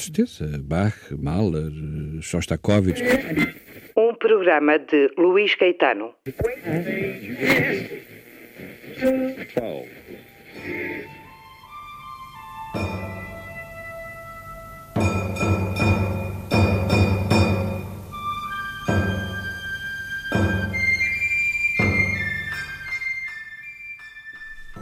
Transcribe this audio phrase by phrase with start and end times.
[0.00, 0.46] Certeza.
[0.62, 1.70] Bach, Mahler,
[2.22, 3.02] Shostakovich.
[3.96, 6.14] Um programa de Luís Caetano.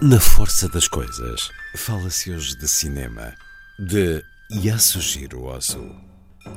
[0.00, 3.34] Na força das coisas, fala-se hoje de cinema,
[3.78, 5.94] de Yasuhiro Ozu.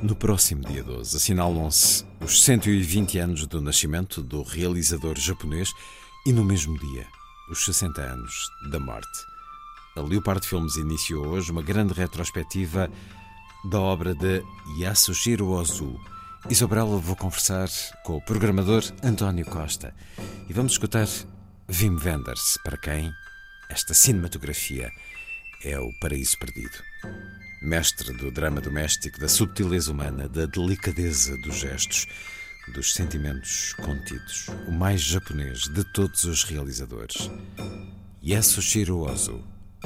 [0.02, 5.70] No próximo dia 12 assinalam-se os 120 anos do nascimento do realizador japonês
[6.24, 7.06] e no mesmo dia,
[7.50, 8.32] os 60 anos
[8.70, 9.06] da morte.
[9.94, 12.90] A Leopard Filmes iniciou hoje uma grande retrospectiva
[13.70, 14.42] da obra de
[14.78, 16.00] Yasuhiro Ozu.
[16.48, 17.68] E sobre ela vou conversar
[18.04, 19.94] com o programador António Costa.
[20.48, 21.06] E vamos escutar
[21.68, 23.12] Wim Wenders, para quem
[23.68, 24.90] esta cinematografia
[25.62, 26.78] é o paraíso perdido.
[27.62, 32.08] Mestre do drama doméstico, da subtileza humana, da delicadeza dos gestos,
[32.74, 34.48] dos sentimentos contidos.
[34.66, 37.30] O mais japonês de todos os realizadores.
[38.20, 39.44] Yasuhiro Ozu,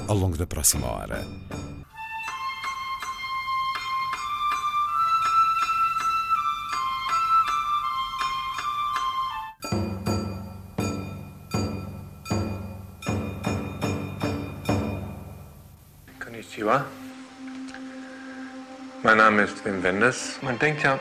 [0.08, 1.22] ao longo da próxima hora.
[16.18, 17.05] Konnichiwa.
[19.02, 20.38] Mein Name ist Wim Wenders.
[20.42, 20.98] Man denkt ja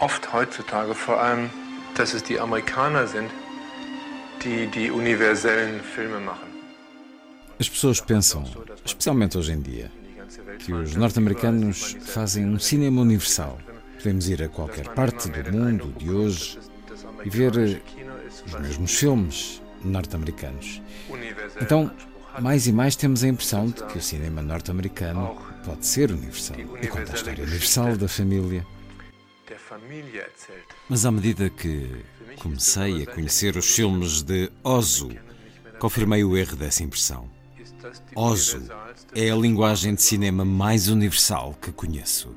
[0.00, 1.50] oft heutzutage vor allem,
[1.94, 3.30] dass es die Amerikaner sind,
[4.42, 6.48] die die universellen Filme machen.
[7.60, 8.44] As pessoas pensam,
[8.84, 9.90] especialmente hoje em dia,
[10.58, 13.58] que os norte-americanos fazem um cinema universal.
[13.96, 16.58] Podemos ir a qualquer parte do mundo de hoje
[17.24, 17.52] e ver
[18.46, 20.80] os mesmos filmes norte-americanos.
[21.60, 21.90] Então,
[22.38, 26.86] mais e mais temos a impressão de que o cinema norte-americano pode ser universal e
[26.86, 28.66] conta a história universal da família.
[30.88, 32.04] Mas à medida que
[32.40, 35.10] comecei a conhecer os filmes de Ozu,
[35.78, 37.30] confirmei o erro dessa impressão.
[38.14, 38.62] Ozu
[39.14, 42.34] é a linguagem de cinema mais universal que conheço.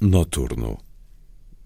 [0.00, 0.78] Noturno.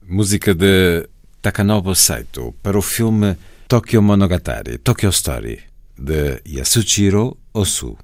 [0.08, 1.08] Música de
[1.43, 3.37] Takanobu Saito para o filme
[3.69, 5.61] Tokyo Monogatari, Tokyo Story,
[5.99, 7.99] de Yasuchiro Osu.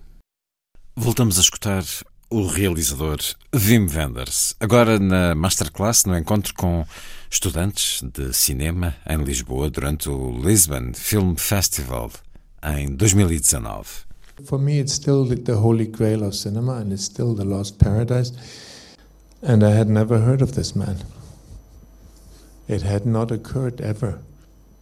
[0.94, 1.82] Voltamos a escutar
[2.30, 3.18] o realizador
[3.54, 6.84] Wim Wenders, agora na Masterclass, no encontro com
[7.30, 12.10] estudantes de cinema em Lisboa durante o Lisbon Film Festival
[12.62, 14.06] em 2019.
[14.44, 18.32] For me, it's still the holy grail of cinema, and it's still the lost paradise.
[19.42, 20.98] And I had never heard of this man.
[22.66, 24.20] It had not occurred ever.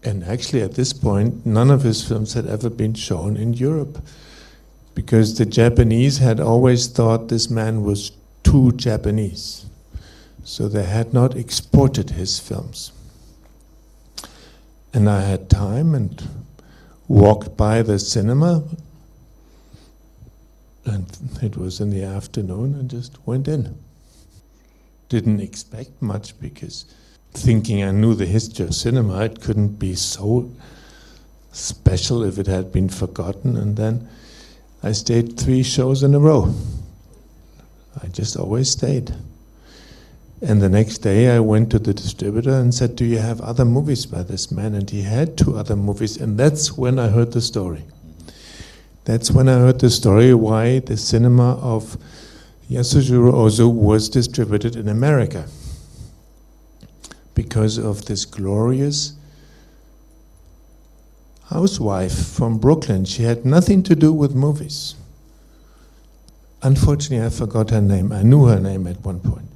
[0.03, 4.03] And actually, at this point, none of his films had ever been shown in Europe
[4.95, 8.13] because the Japanese had always thought this man was
[8.43, 9.67] too Japanese.
[10.45, 12.93] So they had not exported his films.
[14.95, 16.23] And I had time and
[17.09, 18.65] walked by the cinema
[20.87, 21.05] and
[21.43, 23.77] it was in the afternoon and just went in.
[25.09, 26.85] Didn't expect much because
[27.33, 30.51] thinking I knew the history of cinema, it couldn't be so
[31.53, 33.57] special if it had been forgotten.
[33.57, 34.09] And then
[34.83, 36.55] I stayed three shows in a row.
[38.03, 39.15] I just always stayed.
[40.43, 43.65] And the next day I went to the distributor and said, Do you have other
[43.65, 44.75] movies by this man?
[44.75, 46.19] And he had two other movies.
[46.19, 47.85] And that's when I heard the story.
[49.05, 51.97] That's when I heard the story why the cinema of
[52.71, 55.49] Yasujiro Ozu was distributed in America.
[57.35, 59.13] Because of this glorious
[61.49, 63.05] housewife from Brooklyn.
[63.05, 64.97] She had nothing to do with movies.
[66.63, 68.11] Unfortunately, I forgot her name.
[68.11, 69.47] I knew her name at one point.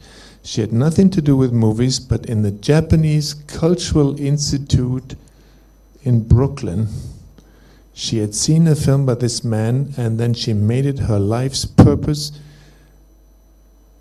[0.42, 5.16] She had nothing to do with movies, but in the Japanese Cultural Institute
[6.02, 6.88] in Brooklyn,
[7.92, 11.64] she had seen a film by this man, and then she made it her life's
[11.64, 12.32] purpose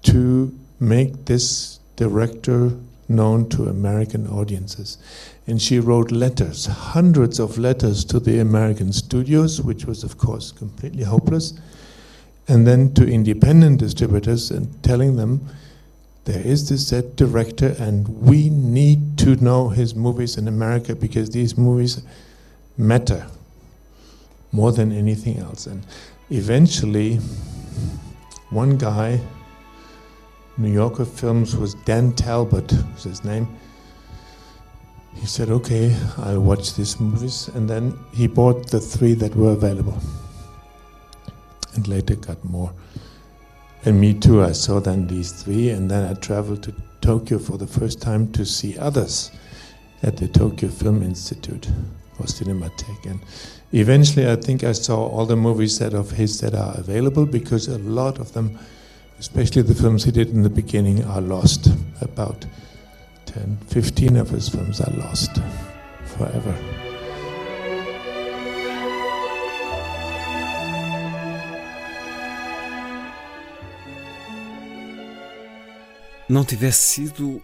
[0.03, 2.72] to make this director
[3.08, 4.98] known to American audiences.
[5.48, 10.51] And she wrote letters, hundreds of letters to the American studios, which was, of course,
[10.51, 11.53] completely hopeless,
[12.48, 15.48] and then to independent distributors and telling them
[16.25, 21.32] there is this set director, and we need to know his movies in America because
[21.32, 22.03] these movies
[22.77, 23.25] matter
[24.51, 25.65] more than anything else.
[25.65, 25.84] And
[26.29, 27.15] eventually,
[28.51, 29.22] one guy,
[30.60, 33.48] New Yorker Films, was Dan Talbot, was his name.
[35.16, 39.51] He said, "Okay, I'll watch these movies," and then he bought the three that were
[39.51, 39.98] available,
[41.75, 42.74] and later got more.
[43.86, 44.44] And me too.
[44.44, 48.30] I saw then these three, and then I traveled to Tokyo for the first time
[48.34, 49.32] to see others
[50.04, 51.70] at the Tokyo Film Institute
[52.20, 53.06] or Cinematheque.
[53.10, 53.22] And
[53.72, 57.70] eventually, I think I saw all the movies that of his that are available because
[57.70, 58.60] a lot of them,
[59.19, 61.67] especially the films he did in the beginning, are lost.
[62.01, 62.45] About
[63.25, 65.39] 10, 15 of his films are lost
[66.05, 66.55] forever.
[76.29, 77.41] Não tivesse sido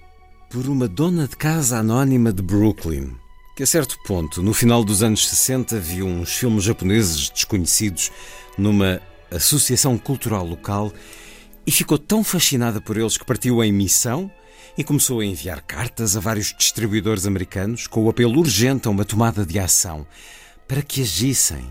[0.49, 3.15] por uma dona de casa anónima de Brooklyn,
[3.55, 8.11] que a certo ponto, no final dos anos 60, viu uns filmes japoneses desconhecidos
[8.57, 9.01] numa
[9.31, 10.93] associação cultural local
[11.65, 14.31] e ficou tão fascinada por eles que partiu em missão
[14.77, 19.05] e começou a enviar cartas a vários distribuidores americanos com o apelo urgente a uma
[19.05, 20.05] tomada de ação
[20.67, 21.65] para que agissem,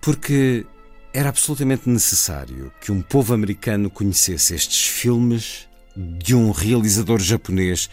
[0.00, 0.64] porque
[1.12, 7.90] era absolutamente necessário que um povo americano conhecesse estes filmes de um realizador japonês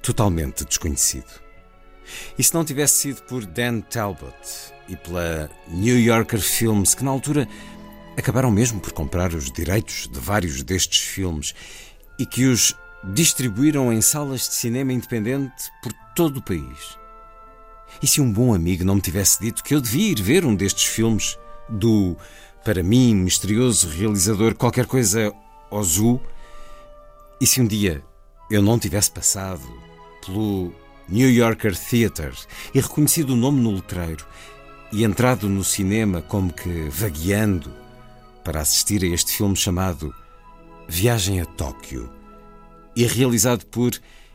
[0.00, 1.40] totalmente desconhecido.
[2.38, 4.34] E se não tivesse sido por Dan Talbot
[4.88, 7.48] e pela New Yorker Films, que na altura
[8.20, 11.54] acabaram mesmo por comprar os direitos de vários destes filmes
[12.18, 16.98] e que os distribuíram em salas de cinema independente por todo o país.
[18.02, 20.54] E se um bom amigo não me tivesse dito que eu devia ir ver um
[20.54, 22.16] destes filmes do,
[22.64, 25.32] para mim, misterioso realizador qualquer coisa
[25.70, 26.20] Ozu,
[27.40, 28.04] e se um dia
[28.50, 29.62] eu não tivesse passado
[30.24, 30.72] pelo
[31.08, 32.36] New Yorker Theatre
[32.74, 34.26] e reconhecido o nome no letreiro
[34.92, 37.79] e entrado no cinema como que vagueando
[38.44, 40.14] para assistir a este filme chamado
[40.88, 42.12] Viagem a Tóquio
[42.96, 43.92] e realizado por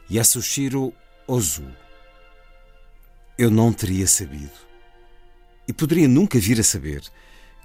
[0.10, 0.94] Yasushiro
[1.28, 1.68] Ozu.
[3.38, 4.66] Eu não teria sabido
[5.68, 7.04] e poderia nunca vir a saber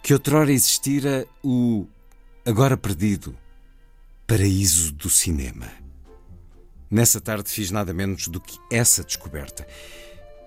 [0.02, 1.86] que outrora existira o
[2.44, 3.36] agora perdido
[4.26, 5.70] paraíso do cinema.
[6.90, 9.66] Nessa tarde fiz nada menos do que essa descoberta.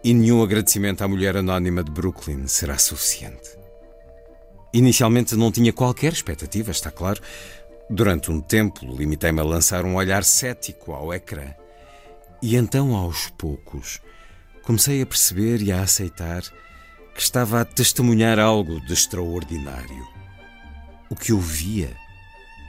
[0.04, 3.63] E nenhum agradecimento à mulher anónima de Brooklyn será suficiente.
[4.74, 7.22] Inicialmente não tinha qualquer expectativa, está claro,
[7.90, 11.54] Durante um tempo, limitei-me a lançar um olhar cético ao ecrã.
[12.42, 14.02] E então, aos poucos,
[14.64, 16.42] comecei a perceber e a aceitar
[17.14, 20.08] que estava a testemunhar algo de extraordinário.
[21.10, 21.96] O que eu via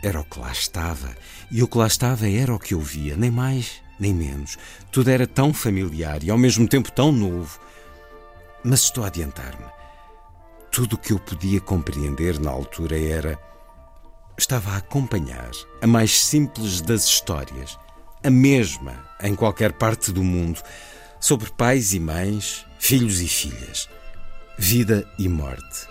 [0.02, 1.16] era o que lá estava,
[1.50, 4.58] e o que lá estava era o que eu via, nem mais nem menos.
[4.90, 7.60] Tudo era tão familiar e ao mesmo tempo tão novo.
[8.62, 9.64] Mas estou a adiantar-me.
[10.74, 13.38] Tudo o que eu podia compreender na altura era.
[14.36, 17.78] Estava a acompanhar a mais simples das histórias,
[18.24, 20.60] a mesma em qualquer parte do mundo,
[21.20, 23.88] sobre pais e mães, filhos e filhas,
[24.58, 25.86] vida e morte.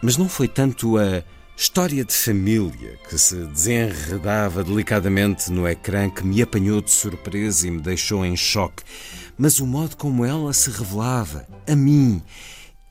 [0.00, 1.24] Mas não foi tanto a
[1.56, 7.72] história de família que se desenredava delicadamente no ecrã que me apanhou de surpresa e
[7.72, 8.84] me deixou em choque,
[9.36, 12.22] mas o modo como ela se revelava a mim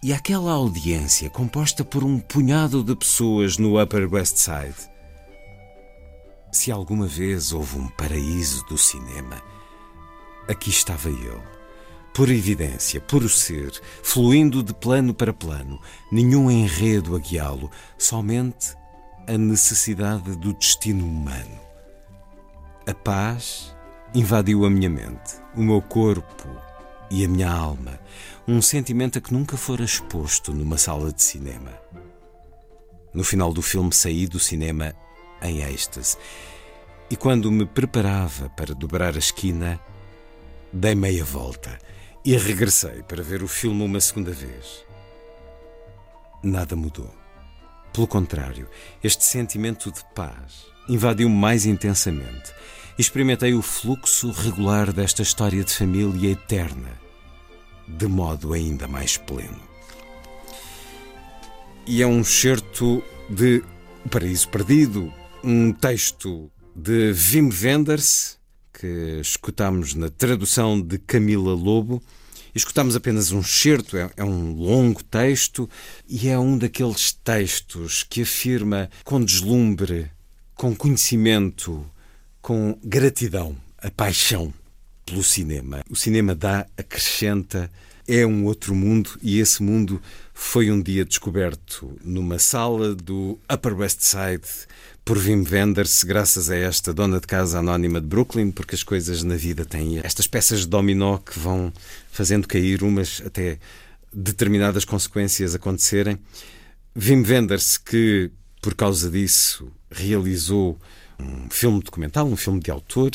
[0.02, 4.90] e aquela audiência composta por um punhado de pessoas no Upper West Side.
[6.52, 9.42] Se alguma vez houve um paraíso do cinema,
[10.48, 11.60] aqui estava ele
[12.14, 13.72] por evidência, puro ser,
[14.04, 15.80] fluindo de plano para plano,
[16.12, 18.76] nenhum enredo a guiá-lo, somente
[19.28, 21.60] a necessidade do destino humano.
[22.86, 23.74] A paz
[24.14, 26.50] invadiu a minha mente, o meu corpo
[27.12, 28.00] e a minha alma,
[28.52, 31.72] um sentimento a que nunca fora exposto numa sala de cinema.
[33.14, 34.96] No final do filme saí do cinema
[35.40, 36.18] em êxtase
[37.12, 39.80] e quando me preparava para dobrar a esquina,
[40.74, 41.78] dei meia volta
[42.26, 44.84] e regressei para ver o filme uma segunda vez.
[46.42, 47.14] Nada mudou.
[47.94, 48.68] Pelo contrário,
[49.04, 52.52] este sentimento de paz invadiu-me mais intensamente.
[52.98, 57.09] Experimentei o fluxo regular desta história de família eterna,
[57.98, 59.60] de modo ainda mais pleno.
[61.88, 63.64] E é um certo de
[64.12, 65.12] Paraíso Perdido,
[65.44, 68.38] um texto de Wim Wenders,
[68.72, 72.02] que escutamos na tradução de Camila Lobo.
[72.54, 75.70] Escutamos apenas um certo, é, é, um longo texto
[76.08, 80.12] e é um daqueles textos que afirma com deslumbre,
[80.56, 81.86] com conhecimento,
[82.42, 84.54] com gratidão, a paixão
[85.10, 85.82] pelo cinema.
[85.90, 87.70] O cinema dá, acrescenta,
[88.08, 90.02] é um outro mundo e esse mundo
[90.34, 94.48] foi um dia descoberto numa sala do Upper West Side
[95.04, 99.24] por Wim Wenders, graças a esta dona de casa anónima de Brooklyn, porque as coisas
[99.24, 101.74] na vida têm estas peças de dominó que vão
[102.12, 103.58] fazendo cair umas até
[104.14, 106.18] determinadas consequências acontecerem.
[106.96, 110.80] Wim Wenders, que por causa disso realizou
[111.20, 113.12] um filme documental, um filme de autor,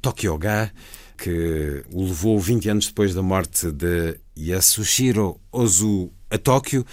[0.00, 0.70] Tokyo Ga,
[1.16, 6.84] que o levou 20 anos depois da morte de Yasushiro Ozu a Tóquio,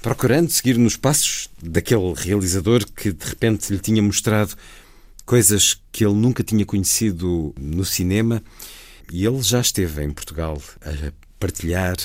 [0.00, 4.54] procurando seguir nos passos daquele realizador que de repente lhe tinha mostrado
[5.24, 8.42] coisas que ele nunca tinha conhecido no cinema.
[9.12, 11.96] E ele já esteve em Portugal a partilhar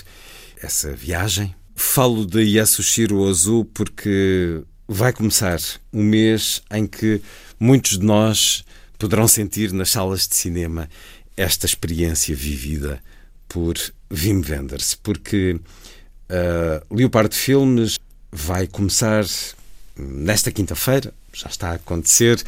[0.62, 1.56] essa viagem.
[1.76, 5.60] Falo de Yasushiro Ozu porque vai começar
[5.94, 7.22] um mês em que
[7.60, 8.66] muitos de nós
[8.98, 10.90] poderão sentir nas salas de cinema
[11.42, 13.02] esta experiência vivida
[13.48, 13.76] por
[14.12, 15.60] Wim Wenders, porque
[16.30, 17.98] Uh, Leopardo Filmes
[18.32, 19.26] vai começar
[19.98, 22.40] nesta quinta-feira, já está a acontecer,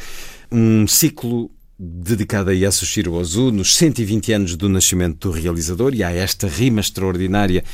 [0.52, 6.12] um ciclo dedicado a Yasushiro Ozu nos 120 anos do nascimento do realizador e há
[6.12, 7.64] esta rima extraordinária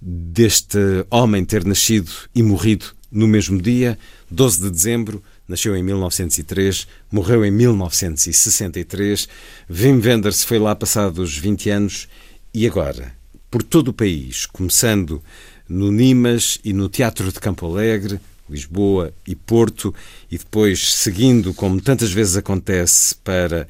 [0.00, 0.78] deste
[1.10, 3.98] homem ter nascido e morrido no mesmo dia,
[4.30, 9.28] 12 de dezembro, nasceu em 1903, morreu em 1963.
[9.70, 12.08] Wim Wenders foi lá passados 20 anos
[12.54, 13.20] e agora
[13.52, 15.22] por todo o país, começando
[15.68, 18.18] no Nimas e no Teatro de Campo Alegre,
[18.48, 19.94] Lisboa e Porto,
[20.30, 23.68] e depois seguindo, como tantas vezes acontece, para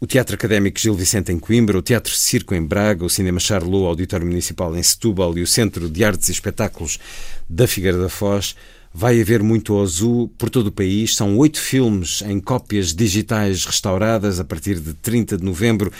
[0.00, 3.84] o Teatro Académico Gil Vicente em Coimbra, o Teatro Circo em Braga, o Cinema Charlot,
[3.84, 6.98] o Auditório Municipal em Setúbal e o Centro de Artes e Espetáculos
[7.46, 8.56] da Figueira da Foz.
[9.00, 11.14] Vai haver muito Ozu por todo o país.
[11.14, 15.92] São oito filmes em cópias digitais restauradas a partir de 30 de novembro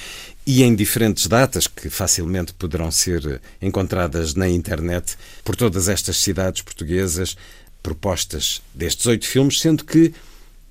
[0.45, 6.61] e em diferentes datas que facilmente poderão ser encontradas na internet por todas estas cidades
[6.61, 7.37] portuguesas,
[7.85, 10.13] propostas destes oito filmes, sendo que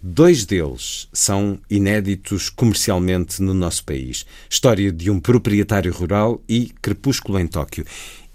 [0.04, 7.40] dois deles são inéditos comercialmente no nosso país: História de um proprietário rural e Crepúsculo
[7.40, 7.86] em Tóquio.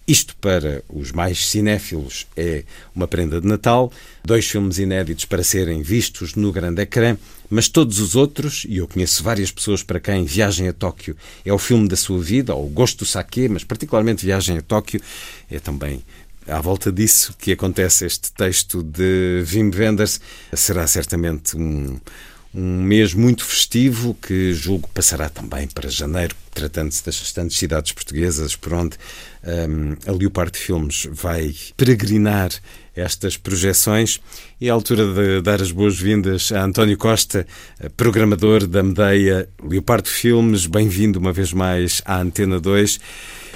[0.07, 3.93] Isto para os mais cinéfilos é uma prenda de Natal,
[4.25, 7.17] dois filmes inéditos para serem vistos no grande ecrã,
[7.49, 11.53] mas todos os outros, e eu conheço várias pessoas para quem Viagem a Tóquio é
[11.53, 15.01] o filme da sua vida, ou Gosto do Sake, mas particularmente Viagem a Tóquio
[15.51, 16.03] é também
[16.47, 20.21] à volta disso que acontece este texto de Wim Wenders.
[20.53, 22.01] Será certamente um,
[22.55, 28.55] um mês muito festivo que julgo passará também para janeiro, tratando-se das restantes cidades portuguesas
[28.55, 28.97] por onde
[29.43, 32.51] um, a Leopardo Filmes vai peregrinar
[32.95, 34.21] estas projeções.
[34.61, 37.47] E é a altura de dar as boas-vindas a António Costa,
[37.97, 40.67] programador da Medeia Leopardo Filmes.
[40.67, 43.01] Bem-vindo uma vez mais à Antena 2.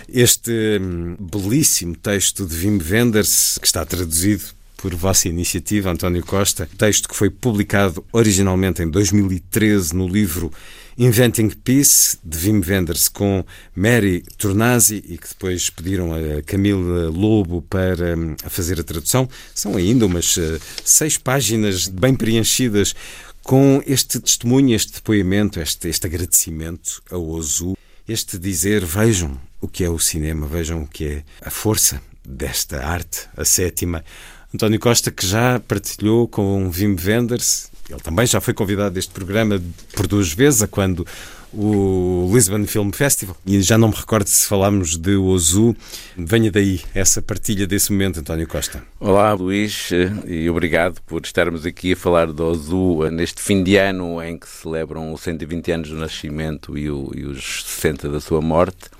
[0.08, 4.55] Este hum, belíssimo texto de Wim Wenders, que está traduzido
[4.86, 10.52] por vossa iniciativa, António Costa, texto que foi publicado originalmente em 2013 no livro
[10.96, 13.44] Inventing Peace, de Wim Wenders, com
[13.74, 19.28] Mary Tornasi e que depois pediram a Camila Lobo para hum, fazer a tradução.
[19.52, 22.94] São ainda umas uh, seis páginas bem preenchidas
[23.42, 27.76] com este testemunho, este depoimento, este, este agradecimento ao Ozu,
[28.08, 32.84] este dizer: vejam o que é o cinema, vejam o que é a força desta
[32.84, 34.04] arte, a sétima.
[34.54, 39.60] António Costa, que já partilhou com Wim Wenders, ele também já foi convidado deste programa
[39.94, 41.06] por duas vezes, a quando
[41.52, 45.74] o Lisbon Film Festival, e já não me recordo se falámos de Ozu.
[46.16, 48.82] Venha daí essa partilha desse momento, António Costa.
[49.00, 49.90] Olá, Luís,
[50.26, 54.48] e obrigado por estarmos aqui a falar do Ozu neste fim de ano em que
[54.48, 58.90] celebram os 120 anos do nascimento e, o, e os 60 da sua morte.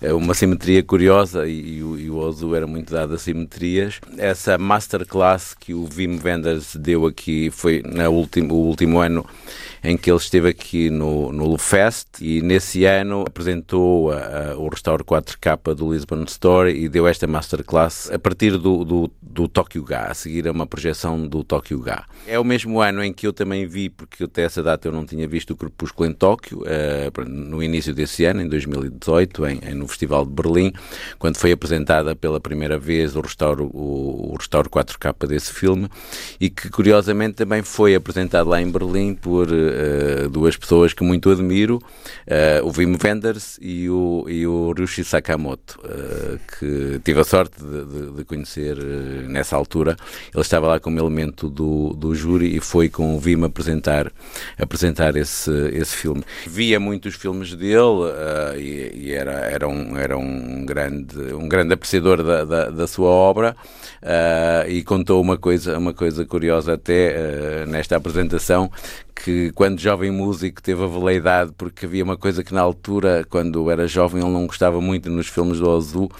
[0.00, 4.00] É uma simetria curiosa e, e, o Ozu era muito dado a simetrias.
[4.16, 9.26] Essa masterclass que o Wim Wenders deu aqui foi no último, o último ano
[9.82, 14.68] em que ele esteve aqui no, no Lufest e nesse ano apresentou a, a, o
[14.68, 19.82] restauro 4K do Lisbon Store e deu esta masterclass a partir do, do, do Tokyo
[19.84, 22.04] Ga, a seguir a uma projeção do Tokyo Ga.
[22.26, 25.04] É o mesmo ano em que eu também vi, porque até essa data eu não
[25.04, 29.74] tinha visto o Crepúsculo em Tóquio, uh, no início desse ano, em 2018, em, em,
[29.74, 30.72] no Festival de Berlim,
[31.18, 35.88] quando foi apresentada pela primeira vez o restauro, o, o restauro 4K desse filme
[36.40, 41.30] e que curiosamente também foi apresentado lá em Berlim por uh, duas pessoas que muito
[41.30, 47.24] admiro, uh, o Wim Wenders e o, e o Ryushi Sakamoto, uh, que tive a
[47.24, 48.76] sorte de, de, de conhecer
[49.28, 49.96] nessa altura.
[50.32, 54.12] Ele estava lá como elemento do, do júri e foi com o Wim apresentar,
[54.58, 56.22] apresentar esse, esse filme.
[56.46, 57.78] Via muitos filmes dele
[58.56, 63.08] e, e, era, era, um, era um, grande, um grande apreciador da, da, da sua
[63.08, 63.56] obra
[64.68, 68.70] e contou uma coisa, uma coisa curiosa até nesta apresentação
[69.24, 73.70] que quando jovem músico teve a veleidade porque havia uma coisa que na altura, quando
[73.70, 76.10] era jovem, ele não gostava muito nos filmes do Ozu, uh,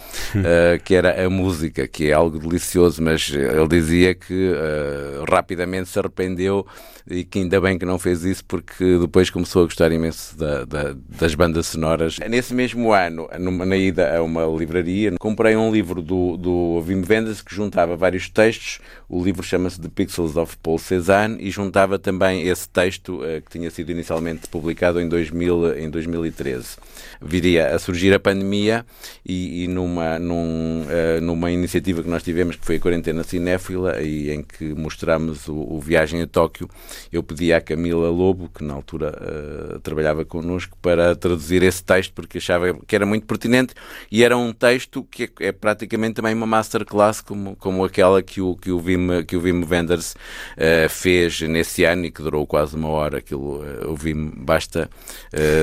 [0.85, 5.99] que era a música, que é algo delicioso, mas ele dizia que uh, rapidamente se
[5.99, 6.67] arrependeu
[7.11, 10.65] e que ainda bem que não fez isso porque depois começou a gostar imenso da,
[10.65, 12.19] da, das bandas sonoras.
[12.29, 17.03] Nesse mesmo ano, numa, na ida a uma livraria, comprei um livro do, do Wim
[17.09, 18.81] Wenders que juntava vários textos.
[19.09, 23.51] O livro chama-se The Pixels of Paul Cézanne e juntava também esse texto uh, que
[23.51, 26.77] tinha sido inicialmente publicado em, 2000, em 2013.
[27.21, 28.85] Viria a surgir a pandemia
[29.25, 34.01] e, e numa, num, uh, numa iniciativa que nós tivemos, que foi a Quarentena Cinéfila,
[34.01, 36.69] e em que mostramos o, o Viagem a Tóquio,
[37.13, 42.13] eu pedi à Camila Lobo, que na altura uh, trabalhava connosco, para traduzir esse texto,
[42.13, 43.75] porque achava que era muito pertinente
[44.11, 48.41] e era um texto que é, é praticamente também uma masterclass, como, como aquela que
[48.41, 52.68] o, que o, Wim, que o Wenders uh, fez nesse ano e que durou quase
[52.75, 53.19] uma hora.
[53.19, 54.89] Aquilo, uh, o Wim, basta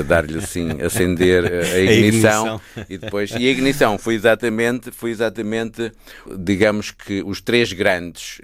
[0.08, 3.32] dar-lhe assim, acender a ignição, a ignição, e depois.
[3.32, 5.92] E a ignição foi exatamente, foi exatamente,
[6.38, 8.40] digamos que os três grandes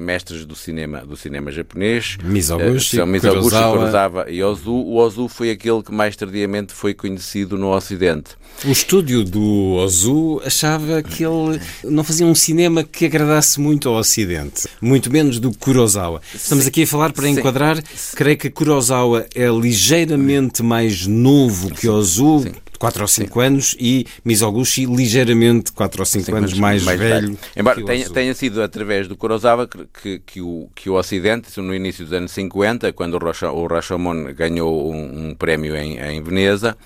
[0.00, 3.76] mestres do cinema, do cinema japonês, Mizoguchi, uh, Mizoguchi Kurosawa.
[3.76, 4.72] Kurosawa e Ozu.
[4.72, 8.30] O Ozu foi aquele que mais tardiamente foi conhecido no Ocidente.
[8.64, 13.96] O estúdio do Ozu achava que ele não fazia um cinema que agradasse muito ao
[13.96, 16.20] Ocidente, muito menos do Kurosawa.
[16.34, 16.70] Estamos Sim.
[16.70, 17.30] aqui a falar para Sim.
[17.30, 17.82] enquadrar,
[18.14, 22.40] creio que Kurosawa é ligeiramente mais novo que Ozu.
[22.40, 27.28] Sim 4 ou 5 anos e Mizoguchi ligeiramente 4 ou 5 anos mais, mais velho.
[27.28, 27.38] velho.
[27.56, 31.74] Embora tenha, tenha, sido através do Kurosawa que, que, que, o, que o Ocidente, no
[31.74, 36.76] início dos anos 50, quando o Rashomon ganhou um, um prémio em, em Veneza,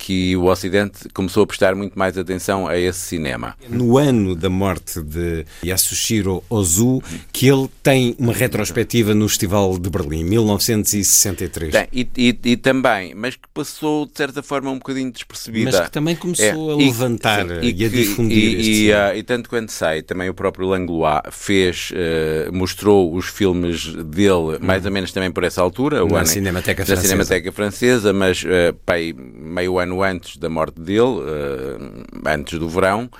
[0.00, 3.54] que o Ocidente começou a prestar muito mais atenção a esse cinema.
[3.68, 9.90] No ano da morte de Yasushiro Ozu, que ele tem uma retrospectiva no Festival de
[9.90, 11.70] Berlim, 1963.
[11.70, 15.70] Tem, e, e, e, também, mas que passou de certa forma um bocadinho despercebida.
[15.70, 19.16] Mas que também começou é, a levantar e, e, e a difundir e, e, uh,
[19.16, 24.86] e, tanto quanto sei, também o próprio Langlois fez, uh, mostrou os filmes dele, mais
[24.86, 27.06] ou menos também por essa altura, na Cinemateca Francesa.
[27.06, 32.68] Cinemateca Francesa, mas uh, pai, meio ano ano antes da morte dele, uh, antes do
[32.68, 33.10] verão,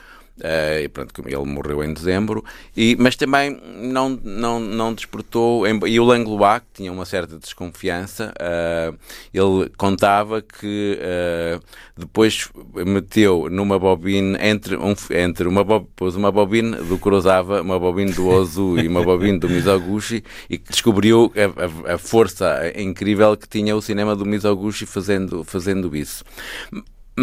[0.40, 2.42] Uh, e pronto, ele morreu em dezembro,
[2.74, 5.64] e, mas também não, não, não despertou.
[5.86, 8.98] E o Langlois, que tinha uma certa desconfiança, uh,
[9.34, 11.62] ele contava que uh,
[11.96, 12.48] depois
[12.86, 18.26] meteu numa bobina, entre, um, entre uma, pôs uma bobina do Kurosawa, uma bobina do
[18.26, 23.76] Ozu e uma bobina do Mizoguchi, e descobriu a, a, a, força incrível que tinha
[23.76, 26.24] o cinema do Mizoguchi fazendo, fazendo isso.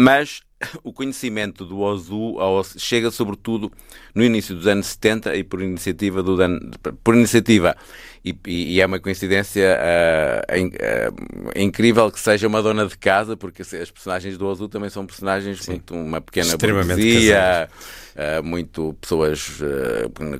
[0.00, 0.42] Mas
[0.84, 2.36] o conhecimento do Ozu
[2.76, 3.72] chega sobretudo
[4.14, 6.58] no início dos anos 70 e por iniciativa do Dan,
[7.02, 7.76] por iniciativa.
[8.24, 13.62] E, e, é uma coincidência uh, uh, incrível que seja uma dona de casa porque
[13.62, 15.72] as personagens do Ozu também são personagens Sim.
[15.72, 17.68] muito uma pequena burguesia
[18.42, 19.48] muito pessoas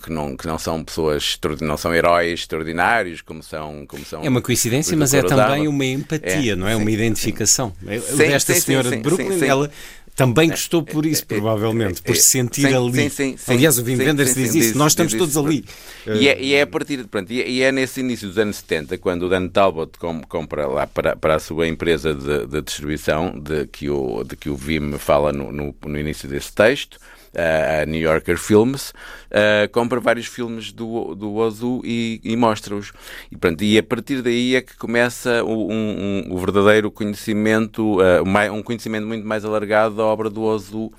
[0.03, 4.29] que não que não são pessoas não são heróis extraordinários como são como são é
[4.29, 6.75] uma coincidência mas é também uma empatia é, não é?
[6.75, 7.73] Sim, uma identificação.
[8.17, 9.71] sim, esta sim, senhora de Brooklyn ela
[10.19, 13.09] também gostou por isso, provavelmente, por se sentir sim, ali.
[13.09, 15.64] Sim, sim, Aliás, o Wim Wenders diz isso, nós estamos todos ali.
[16.09, 18.99] E é, e é a partir de, pronto, e é nesse início dos anos 70,
[18.99, 19.93] quando o Dan Talbot
[20.29, 24.51] compra lá para, para a sua empresa de, de distribuição, de que, o, de que
[24.51, 26.99] o Wim fala no, no, no início desse texto,
[27.35, 28.91] a New Yorker Films,
[29.31, 32.93] uh, compra vários filmes do, do Ozu e, e mostra-os.
[33.31, 37.99] E, pronto, e a partir daí é que começa o, um, um, o verdadeiro conhecimento,
[38.01, 40.93] uh, um conhecimento muito mais alargado da obra do Ozu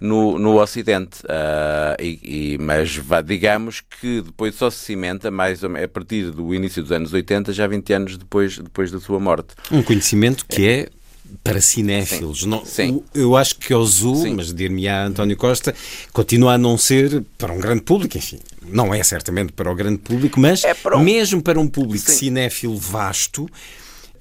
[0.00, 1.22] no, no Ocidente.
[1.24, 6.82] Uh, e, e, mas digamos que depois só se cimenta mais a partir do início
[6.82, 9.54] dos anos 80, já 20 anos depois, depois da sua morte.
[9.70, 10.88] Um conhecimento que é
[11.42, 12.40] para cinéfilos.
[12.40, 12.48] Sim.
[12.48, 13.02] Não, Sim.
[13.14, 15.74] Eu acho que o Zoo, mas dir-me-á António Costa,
[16.12, 19.98] continua a não ser para um grande público, enfim, não é certamente para o grande
[19.98, 21.02] público, mas é para um...
[21.02, 22.16] mesmo para um público Sim.
[22.16, 23.48] cinéfilo vasto,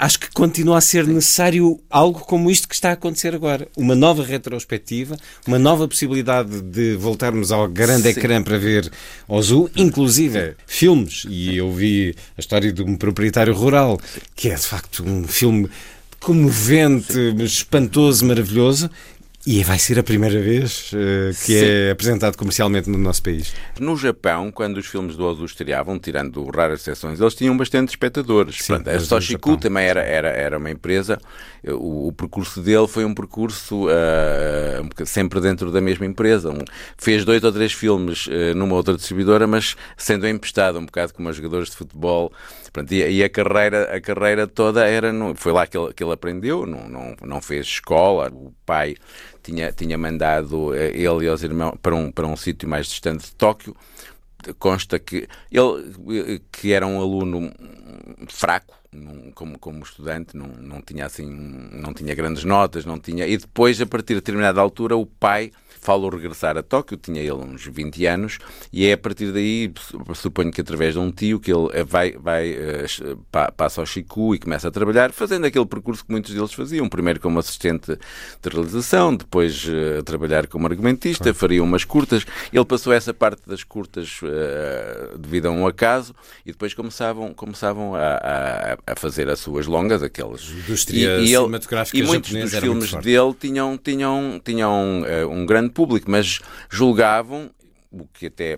[0.01, 3.67] acho que continua a ser necessário algo como isto que está a acontecer agora.
[3.77, 8.19] Uma nova retrospectiva, uma nova possibilidade de voltarmos ao grande Sim.
[8.19, 8.91] ecrã para ver
[9.27, 11.25] o Zoo, inclusive filmes.
[11.29, 13.99] E eu vi a história de um proprietário rural,
[14.35, 15.69] que é de facto um filme
[16.21, 18.89] comovente, espantoso, maravilhoso.
[19.45, 21.65] E vai ser a primeira vez uh, que Sim.
[21.65, 23.51] é apresentado comercialmente no nosso país.
[23.79, 28.57] No Japão, quando os filmes do Ozu estreavam, tirando raras exceções, eles tinham bastante espectadores.
[28.57, 31.19] Sim, Portanto, a Soshiku também era, era, era uma empresa.
[31.67, 36.51] O, o percurso dele foi um percurso uh, sempre dentro da mesma empresa.
[36.51, 36.59] Um,
[36.95, 41.29] fez dois ou três filmes uh, numa outra distribuidora, mas sendo emprestado um bocado como
[41.29, 42.31] os jogadores de futebol
[42.71, 45.11] Pronto, e, e, a, carreira, a carreira toda era.
[45.11, 48.29] No, foi lá que ele, que ele aprendeu, não, não, não fez escola.
[48.33, 48.95] O pai
[49.43, 53.25] tinha, tinha mandado eh, ele e os irmãos para um, para um sítio mais distante
[53.25, 53.75] de Tóquio.
[54.57, 57.51] Consta que ele, eh, que era um aluno
[58.29, 58.75] fraco,
[59.35, 63.27] como, como estudante, não, não tinha assim, não tinha grandes notas, não tinha.
[63.27, 67.33] E depois, a partir de determinada altura, o pai Falo regressar a Tóquio, tinha ele
[67.33, 68.37] uns 20 anos,
[68.71, 69.73] e é a partir daí,
[70.13, 72.85] suponho que através de um tio, que ele eh, vai, vai eh,
[73.57, 76.87] passa ao Chiku e começa a trabalhar, fazendo aquele percurso que muitos deles faziam.
[76.87, 81.37] Primeiro como assistente de realização, depois eh, a trabalhar como argumentista, claro.
[81.37, 82.27] faria umas curtas.
[82.53, 86.13] Ele passou essa parte das curtas uh, devido a um acaso,
[86.45, 90.47] e depois começavam, começavam a, a, a fazer as suas longas, aquelas.
[90.47, 91.47] Indústria e, e, ele,
[91.93, 97.49] e muitos dos filmes dele tinham, tinham, tinham uh, um grande público, mas julgavam
[97.91, 98.57] o que até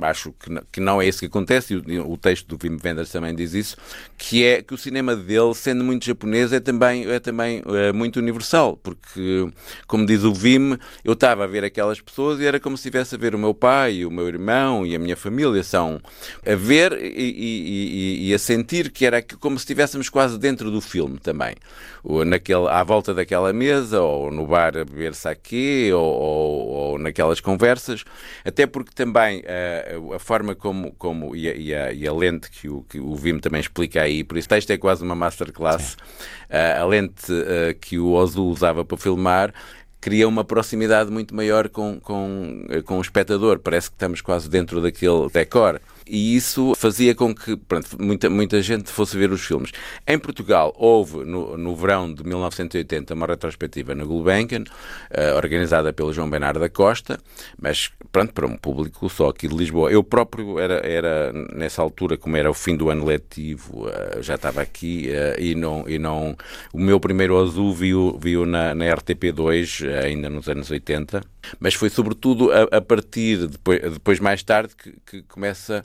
[0.00, 0.34] acho
[0.72, 3.76] que não é isso que acontece, e o, texto do Wim Wenders também diz isso,
[4.16, 8.18] que é que o cinema dele, sendo muito japonês, é também, é também é muito
[8.18, 9.50] universal, porque,
[9.86, 13.14] como diz o Wim, eu estava a ver aquelas pessoas e era como se estivesse
[13.14, 16.00] a ver o meu pai, o meu irmão e a minha família, são
[16.46, 20.80] a ver e, e, e a sentir que era como se estivéssemos quase dentro do
[20.80, 21.54] filme também,
[22.02, 26.98] ou naquele, à volta daquela mesa, ou no bar a beber sake, ou, ou, ou
[26.98, 28.04] naquelas conversas,
[28.42, 32.50] até porque também uh, a forma como, como e, a, e, a, e a lente
[32.50, 35.14] que o, que o Vim também explica aí, por isso o texto é quase uma
[35.14, 39.52] masterclass, uh, a lente uh, que o Ozu usava para filmar
[40.00, 43.58] cria uma proximidade muito maior com, com, com o espectador.
[43.58, 45.78] Parece que estamos quase dentro daquele decor
[46.10, 49.70] e isso fazia com que pronto, muita, muita gente fosse ver os filmes.
[50.06, 56.12] Em Portugal houve, no, no verão de 1980, uma retrospectiva na Gulbenkian, uh, organizada pelo
[56.12, 57.20] João Bernardo da Costa,
[57.60, 59.90] mas pronto, para um público só aqui de Lisboa.
[59.90, 64.34] Eu próprio era, era nessa altura, como era o fim do ano letivo, uh, já
[64.34, 66.36] estava aqui uh, e, não, e não.
[66.72, 71.22] O meu primeiro azul viu, viu na, na RTP2, ainda nos anos 80
[71.58, 75.84] Mas foi sobretudo a, a partir, depois, depois mais tarde, que, que, começa.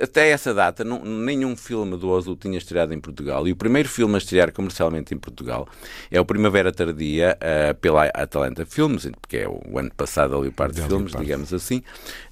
[0.00, 3.46] Até essa data, não, nenhum filme do Ozu tinha estreado em Portugal.
[3.46, 5.68] E o primeiro filme a estrear comercialmente em Portugal
[6.10, 10.82] é o Primavera Tardia, uh, pela Atalanta Filmes, porque é o ano passado a Leopardo
[10.82, 11.78] Filmes, digamos assim.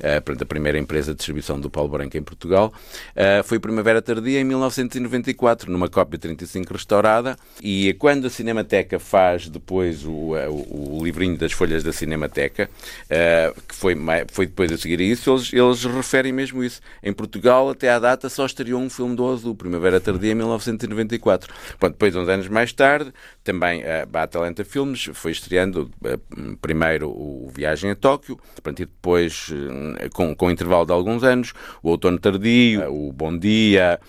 [0.01, 2.73] Uh, a primeira empresa de distribuição do Paulo Branco em Portugal.
[3.11, 7.37] Uh, foi Primavera Tardia em 1994, numa cópia 35 restaurada.
[7.63, 13.61] E quando a Cinemateca faz depois o, o, o livrinho das folhas da Cinemateca, uh,
[13.63, 13.97] que foi,
[14.31, 16.81] foi depois a seguir a isso, eles, eles referem mesmo isso.
[17.03, 21.53] Em Portugal, até à data, só estreou um filme do Azul, Primavera Tardia, em 1994.
[21.79, 23.13] Pronto, depois, uns anos mais tarde,
[23.45, 28.87] também uh, a Atalanta Filmes foi estreando uh, primeiro o Viagem a Tóquio, pronto, e
[28.87, 31.53] depois, uh, com, com intervalo de alguns anos,
[31.83, 34.01] o Outono Tardio, o Bom Dia,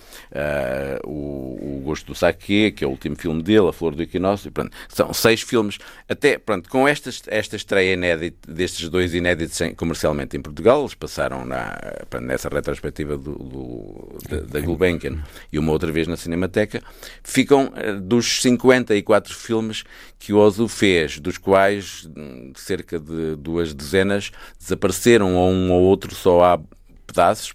[1.03, 4.51] o, o Gosto do Saque, que é o último filme dele, A Flor do Equinócio,
[4.51, 5.77] pronto, são seis filmes.
[6.07, 11.45] Até, pronto, com esta, esta estreia inédita destes dois inéditos comercialmente em Portugal, eles passaram
[11.45, 11.77] na,
[12.21, 15.17] nessa retrospectiva do, do, da, da Gulbenkian
[15.51, 16.81] e uma outra vez na Cinemateca,
[17.23, 19.83] ficam eh, dos 54 filmes
[20.19, 25.81] que o Ozu fez, dos quais hum, cerca de duas dezenas desapareceram, ou um ou
[25.81, 26.59] outro só há
[27.05, 27.53] pedaços,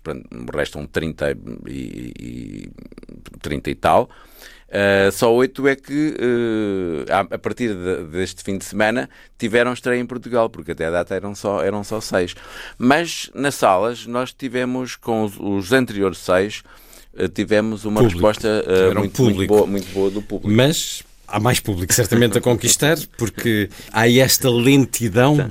[0.55, 2.71] restam 30 e, e
[3.41, 4.11] 30 e tal.
[4.71, 9.99] Uh, só oito é que, uh, a, partir de, deste fim de semana, tiveram estreia
[9.99, 12.37] em Portugal, porque até a data eram só, eram só seis.
[12.79, 16.63] Mas nas salas, nós tivemos, com os, os anteriores seis,
[17.15, 18.25] uh, tivemos uma público.
[18.25, 20.55] resposta muito, muito, boa, muito boa do público.
[20.55, 25.49] Mas há mais público certamente a conquistar, porque há esta lentidão,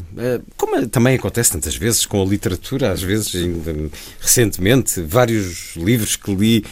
[0.58, 3.74] como também acontece tantas vezes com a literatura, às vezes, ainda,
[4.20, 6.66] recentemente, vários livros que li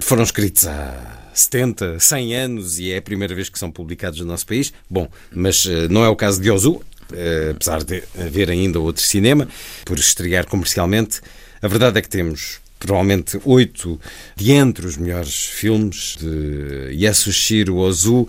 [0.00, 4.26] foram escritos há 70, 100 anos e é a primeira vez que são publicados no
[4.26, 4.72] nosso país.
[4.88, 9.02] Bom, mas uh, não é o caso de Ozu, uh, apesar de haver ainda outro
[9.02, 9.48] cinema
[9.84, 11.20] por estrear comercialmente.
[11.62, 14.00] A verdade é que temos provavelmente oito
[14.34, 18.26] de entre os melhores filmes de Yasushiro Ozu.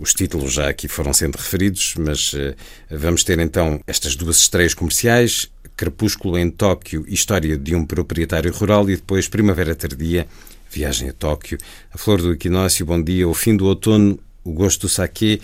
[0.00, 2.54] Os títulos já aqui foram sendo referidos, mas uh,
[2.90, 8.90] vamos ter então estas duas estreias comerciais: Crepúsculo em Tóquio, História de um Proprietário Rural,
[8.90, 10.26] e depois Primavera Tardia,
[10.70, 11.58] Viagem a Tóquio,
[11.92, 15.40] A Flor do Equinócio, Bom Dia, O Fim do Outono, O Gosto do Saque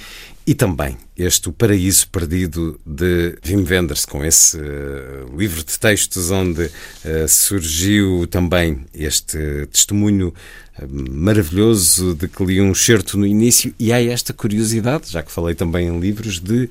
[0.47, 6.31] e também este O Paraíso Perdido de Wim Wenders, com esse uh, livro de textos
[6.31, 10.35] onde uh, surgiu também este testemunho
[10.79, 13.73] uh, maravilhoso de que li um certo no início.
[13.79, 16.69] E há esta curiosidade, já que falei também em livros, de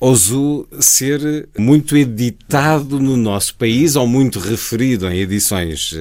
[0.00, 5.92] Ozu ser muito editado no nosso país ou muito referido em edições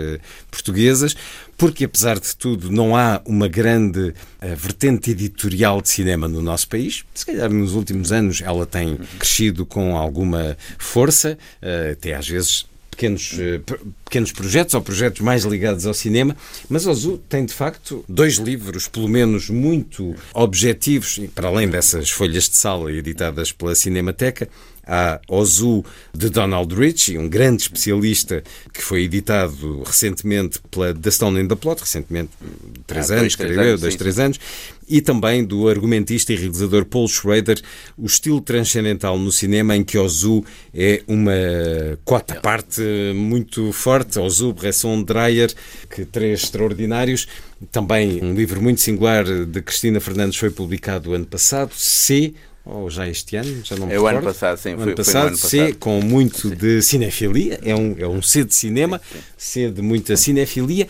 [0.51, 1.15] portuguesas,
[1.57, 6.69] porque apesar de tudo não há uma grande uh, vertente editorial de cinema no nosso
[6.69, 7.03] país.
[7.13, 12.65] Se calhar nos últimos anos ela tem crescido com alguma força, uh, até às vezes
[12.91, 16.35] pequenos, uh, pequenos projetos ou projetos mais ligados ao cinema,
[16.69, 22.49] mas Ozu tem de facto dois livros, pelo menos muito objetivos, para além dessas folhas
[22.49, 24.47] de sala editadas pela Cinemateca,
[24.87, 31.41] Há Ozu de Donald Ritchie, um grande especialista que foi editado recentemente pela The Stone
[31.41, 32.31] in the Plot, recentemente,
[32.85, 34.39] três anos, creio eu, dois, três anos,
[34.87, 37.61] e também do argumentista e realizador Paul Schrader,
[37.97, 41.33] o estilo transcendental no cinema em que Ozu é uma
[42.05, 42.81] cota parte
[43.13, 45.53] muito forte, Ozu, Bresson, Dreyer,
[45.89, 47.27] que três extraordinários.
[47.71, 52.33] Também um livro muito singular de Cristina Fernandes foi publicado ano passado, C,
[52.69, 54.73] ou já este ano, já não me É o ano passado, sim.
[54.75, 55.49] O ano passado, ano passado.
[55.49, 56.55] C, com muito sim.
[56.55, 59.23] de cinefilia, é um, é um C de cinema, sim, sim.
[59.37, 60.87] C de muita cinefilia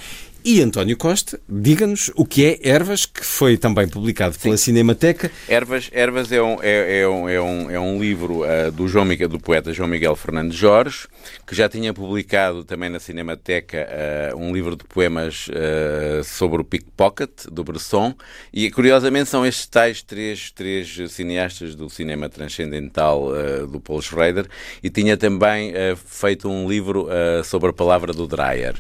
[0.50, 4.64] e António Costa, diga-nos o que é Ervas, que foi também publicado pela Sim.
[4.64, 5.30] Cinemateca.
[5.46, 9.04] Ervas, Ervas é, um, é, é, um, é, um, é um livro uh, do, João
[9.04, 11.08] Miguel, do poeta João Miguel Fernandes Jorge,
[11.48, 13.88] que já tinha publicado também na Cinemateca
[14.34, 18.14] uh, um livro de poemas uh, sobre o pickpocket, do Bresson,
[18.52, 23.32] e curiosamente são estes tais três, três cineastas do cinema transcendental
[23.72, 24.46] do Paul Schrader,
[24.84, 25.74] e tinha também
[26.06, 27.08] feito um livro
[27.46, 28.76] sobre a palavra do Dreyer.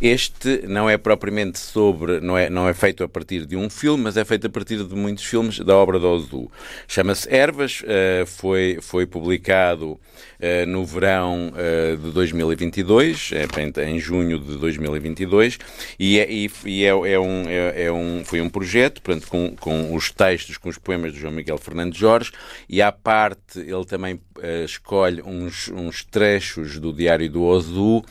[0.00, 4.04] Este não é propriamente sobre, não é, não é feito a partir de um filme,
[4.04, 6.50] mas é feito a partir de muitos filmes da obra do Ozu.
[6.88, 10.00] Chama-se Ervas, uh, foi, foi publicado uh,
[10.66, 15.58] no verão uh, de 2022, é, em junho de 2022,
[15.98, 19.94] e, é, e, é, é, um, é, é, um, foi um projeto portanto, com, com
[19.94, 22.32] os textos, com os poemas de João Miguel Fernandes Jorge,
[22.68, 24.20] e à parte ele também
[24.64, 28.02] escolhe uns, uns trechos do diário do Ozu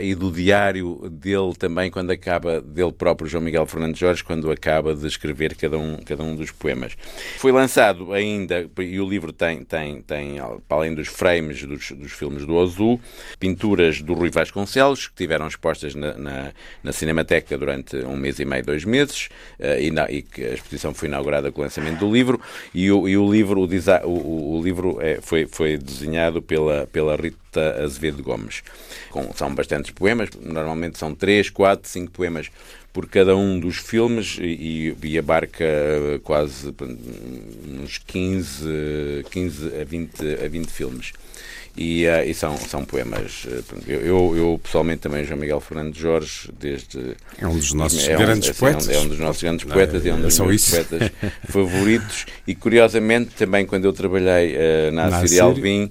[0.00, 4.94] e do diário dele também quando acaba, dele próprio, João Miguel Fernandes Jorge, quando acaba
[4.94, 6.96] de escrever cada um, cada um dos poemas.
[7.38, 10.36] Foi lançado ainda, e o livro tem, tem, tem
[10.66, 13.00] para além dos frames dos, dos filmes do Azul,
[13.38, 16.52] pinturas do Rui Vasconcelos, que tiveram expostas na, na,
[16.82, 19.28] na Cinemateca durante um mês e meio, dois meses,
[19.58, 22.40] uh, e, na, e, que a exposição foi inaugurada com o lançamento do livro,
[22.72, 27.16] e o, e o livro, o, o, o livro é, foi, foi desenhado pela, pela
[27.16, 28.62] Rita Azevedo Gomes.
[29.10, 32.50] Com, são bastantes poemas, normalmente são três, quatro, cinco poemas
[32.94, 35.64] por cada um dos filmes e, e abarca
[36.22, 36.72] quase
[37.82, 41.12] uns 15, 15 a, 20, a 20 filmes.
[41.76, 43.44] E, uh, e, são, são poemas.
[43.46, 47.16] Uh, eu, eu, pessoalmente também, João Miguel Fernando Jorge, desde.
[47.36, 48.88] É um dos nossos é grandes um, poetas.
[48.88, 51.10] É um, dos nossos grandes poetas, é, é um dos meus poetas
[51.50, 52.26] favoritos.
[52.46, 55.90] E curiosamente, também quando eu trabalhei uh, na, na Assíria Alvim,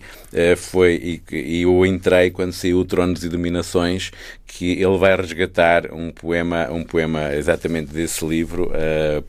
[0.56, 1.22] foi.
[1.30, 4.10] E, e eu entrei quando saiu o Tronos e Dominações,
[4.48, 8.72] que ele vai resgatar um poema, um poema exatamente desse livro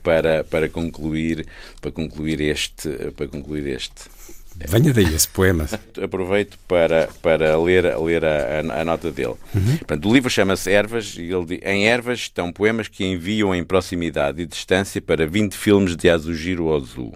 [0.04, 1.44] para, para concluir,
[1.80, 2.88] para concluir este.
[3.16, 4.13] Para concluir este.
[4.56, 5.66] Venha daí esse poema.
[6.02, 9.34] Aproveito para, para ler, ler a, a, nota dele.
[9.54, 9.76] Uhum.
[9.78, 13.64] Portanto, o livro chama-se Ervas e ele diz, em Ervas estão poemas que enviam em
[13.64, 17.14] proximidade e distância para 20 filmes de Azugiro Azul.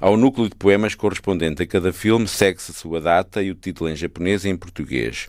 [0.00, 3.88] Ao núcleo de poemas correspondente a cada filme segue-se a sua data e o título
[3.88, 5.28] em japonês e em português.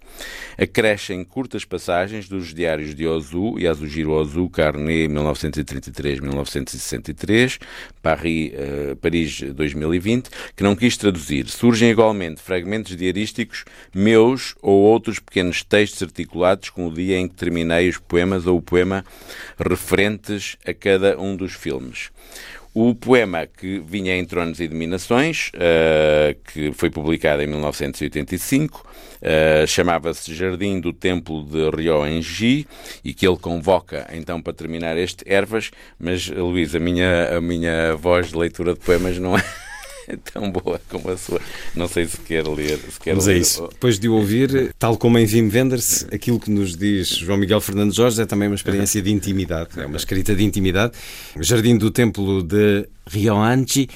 [0.57, 7.59] Acrescem curtas passagens dos diários de Ozu Azujiro Ozu, Carnet 1933-1963,
[8.01, 11.47] Paris, uh, Paris 2020, que não quis traduzir.
[11.47, 17.35] Surgem igualmente fragmentos diarísticos meus ou outros pequenos textos articulados com o dia em que
[17.35, 19.03] terminei os poemas ou o poema
[19.59, 22.09] referentes a cada um dos filmes.
[22.77, 28.85] O poema que vinha em Tronos e Dominações, uh, que foi publicado em 1985, uh,
[29.21, 32.67] eh, chamava-se Jardim do Templo de Ryoenji
[33.01, 37.95] e que ele convoca então para terminar este Ervas, mas Luís, a minha, a minha
[37.95, 39.64] voz de leitura de poemas não é.
[40.33, 41.39] tão boa como a sua.
[41.75, 42.79] Não sei se quer ler.
[42.79, 43.35] Se quer Mas ler.
[43.35, 43.67] é isso.
[43.67, 47.61] Depois de o ouvir, tal como em Vim Venders, aquilo que nos diz João Miguel
[47.61, 49.69] Fernandes Jorge é também uma experiência de intimidade.
[49.77, 50.93] É uma escrita de intimidade.
[51.39, 53.89] Jardim do Templo de Ryoanji.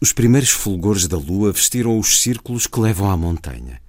[0.00, 3.80] Os primeiros fulgores da lua vestiram os círculos que levam à montanha.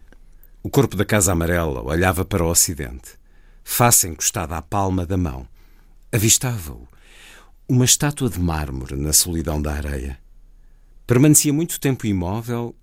[0.63, 3.11] O corpo da Casa Amarela olhava para o ocidente,
[3.63, 5.47] face encostada à palma da mão.
[6.11, 6.87] Avistava-o,
[7.67, 10.17] uma estátua de mármore na solidão da areia.
[11.07, 12.75] Permanecia muito tempo imóvel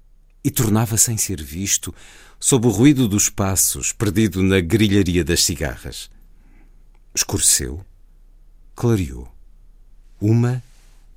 [0.42, 1.94] e tornava sem ser visto
[2.40, 6.10] sob o ruído dos passos, perdido na grilharia das cigarras.
[7.14, 7.84] Escureceu,
[8.74, 9.30] clareou,
[10.18, 10.62] uma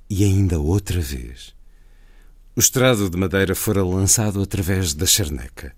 [0.08, 1.54] e ainda outra vez.
[2.54, 5.74] O estrado de madeira fora lançado através da charneca.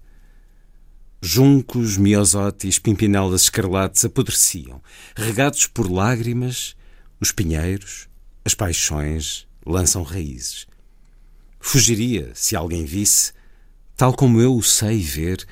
[1.23, 4.83] Juncos, miosotes, pimpinelas escarlates apodreciam,
[5.15, 6.75] regados por lágrimas,
[7.21, 8.09] os pinheiros,
[8.45, 10.70] as paixões lançam raízes.
[11.61, 13.33] Fugiria se alguém visse,
[13.95, 15.47] tal como eu o sei ver,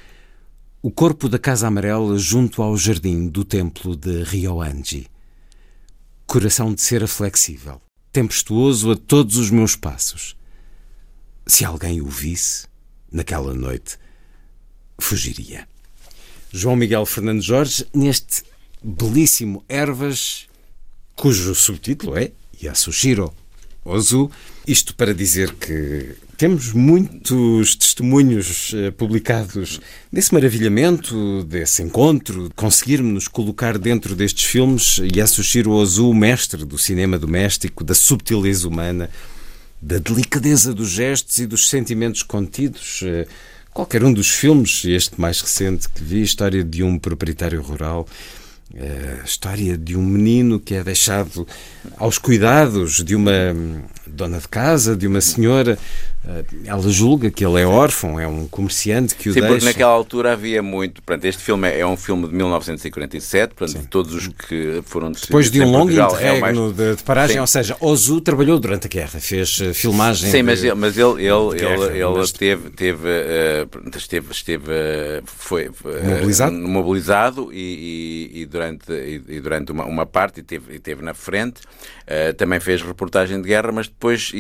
[0.81, 5.07] o corpo da Casa Amarela junto ao jardim do templo de Ryoanji.
[6.27, 7.81] Coração de cera flexível,
[8.11, 10.35] tempestuoso a todos os meus passos.
[11.47, 12.67] Se alguém o visse,
[13.13, 13.99] naquela noite,
[14.99, 15.69] fugiria.
[16.51, 18.45] João Miguel Fernando Jorge, neste
[18.83, 20.49] belíssimo Ervas,
[21.15, 22.33] cujo subtítulo é
[22.63, 23.33] Yasushiro
[23.89, 24.31] Ozu.
[24.67, 29.81] Isto para dizer que temos muitos testemunhos eh, publicados
[30.13, 34.99] desse maravilhamento, desse encontro, conseguirmos nos colocar dentro destes filmes.
[34.99, 39.11] Yasushiro Ozu, mestre do cinema doméstico, da subtileza humana,
[39.83, 43.01] da delicadeza dos gestos e dos sentimentos contidos.
[43.03, 43.27] Eh,
[43.73, 48.07] qualquer um dos filmes, este mais recente que vi, História de um Proprietário Rural,
[48.77, 51.47] a história de um menino que é deixado
[51.97, 53.55] aos cuidados de uma
[54.07, 55.79] dona de casa, de uma senhora.
[56.29, 59.55] Eh, ela julga que ele é órfão, é um comerciante que o Sim, deixa.
[59.55, 61.03] porque naquela altura havia muito.
[61.03, 65.63] Pronto, este filme é um filme de 1947, portanto, todos os que foram Depois de
[65.63, 66.77] um longo interregno é mais...
[66.77, 67.41] de, de, paragem, Sim.
[67.41, 70.31] ou seja, Ozu trabalhou durante a guerra, fez uh, filmagem.
[70.31, 72.33] Sim, de, mas ele, mas ele, ele, guerra, ele, ele mas...
[72.33, 75.71] teve, teve, uh, esteve, esteve uh, foi,
[76.05, 80.79] mobilizado, mobilizado e, e, e durante, e, e, durante uma, uma parte e teve, e
[80.79, 81.63] teve na frente.
[82.37, 84.33] também fez reportagem de guerra, mas depois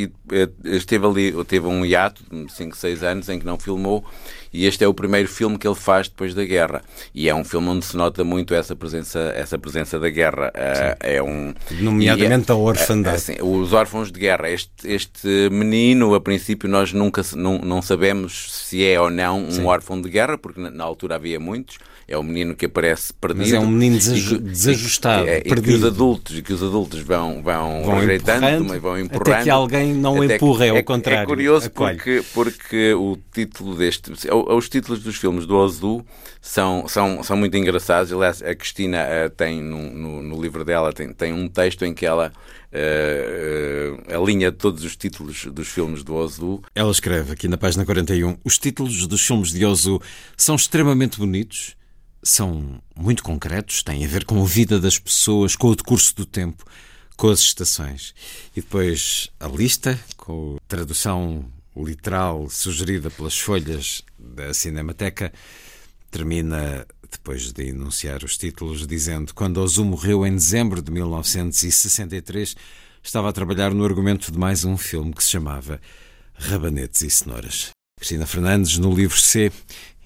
[0.64, 4.05] esteve ali, teve um um hiato de 5, 6 anos em que não filmou
[4.53, 6.83] e este é o primeiro filme que ele faz depois da guerra.
[7.14, 10.49] E é um filme onde se nota muito essa presença essa presença da guerra.
[10.49, 14.51] Uh, é um nomeadamente é, a orfandade assim, os órfãos de guerra.
[14.51, 19.51] Este, este menino a princípio nós nunca não, não sabemos se é ou não um
[19.51, 19.64] Sim.
[19.64, 21.79] órfão de guerra porque na, na altura havia muitos
[22.09, 23.43] é um menino que aparece perdido.
[23.43, 25.59] Mas é um menino desajustado, é, perdido.
[25.59, 29.33] E que os adultos, e que os adultos vão, vão, vão rejeitando, vão empurrando.
[29.35, 31.25] Até que alguém não empurra, é ao é, contrário.
[31.25, 34.11] É curioso porque, porque o título deste...
[34.31, 36.03] Os títulos dos filmes do Ozu
[36.41, 38.11] são, são, são muito engraçados.
[38.11, 41.93] Aliás, a Cristina uh, tem, no, no, no, livro dela, tem, tem um texto em
[41.93, 42.33] que ela
[42.73, 46.63] uh, uh, alinha todos os títulos dos filmes do Ozu.
[46.75, 50.01] Ela escreve aqui na página 41, os títulos dos filmes de Ozu
[50.37, 51.77] são extremamente bonitos,
[52.31, 56.26] são muito concretos, têm a ver com a vida das pessoas, com o decurso do
[56.26, 56.64] tempo,
[57.16, 58.14] com as estações.
[58.57, 61.45] E depois a lista, com a tradução
[61.76, 65.33] literal sugerida pelas folhas da Cinemateca,
[66.11, 72.57] termina depois de enunciar os títulos, dizendo: Quando Ozu morreu em dezembro de 1963,
[73.03, 75.81] estava a trabalhar no argumento de mais um filme que se chamava
[76.35, 77.70] Rabanetes e Cenouras.
[77.99, 79.51] Cristina Fernandes, no livro C,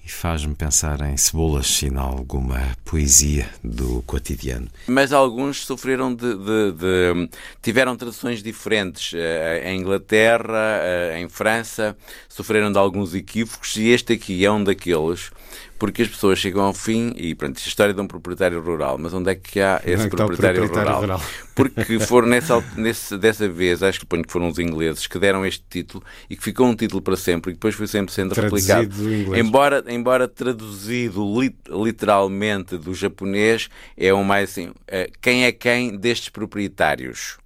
[0.05, 4.67] e faz-me pensar em cebolas e em alguma poesia do cotidiano.
[4.87, 6.35] Mas alguns sofreram de.
[6.35, 7.29] de, de
[7.61, 9.13] tiveram traduções diferentes.
[9.13, 11.95] Uh, em Inglaterra, uh, em França,
[12.27, 15.31] sofreram de alguns equívocos e este aqui é um daqueles
[15.77, 19.13] porque as pessoas chegam ao fim e, pronto, a história de um proprietário rural, mas
[19.13, 21.01] onde é que há esse é que proprietário, proprietário rural?
[21.01, 21.21] rural?
[21.55, 25.45] Porque foram nessa, nesse, dessa vez, acho que suponho que foram os ingleses que deram
[25.45, 28.79] este título e que ficou um título para sempre e depois foi sempre sendo Traduzido
[28.79, 29.35] replicado.
[29.37, 34.75] Embora, embora traduzido lit, literalmente do japonês, é o mais assim, uh,
[35.21, 37.42] quem é quem destes proprietários?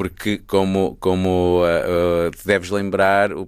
[0.00, 3.46] Porque como, como uh, uh, te deves lembrar, o,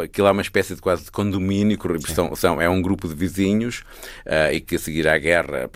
[0.00, 1.76] aquilo, é uma espécie de quase de condomínio,
[2.06, 3.80] são, são, é um grupo de vizinhos
[4.24, 5.68] uh, e que a seguir à guerra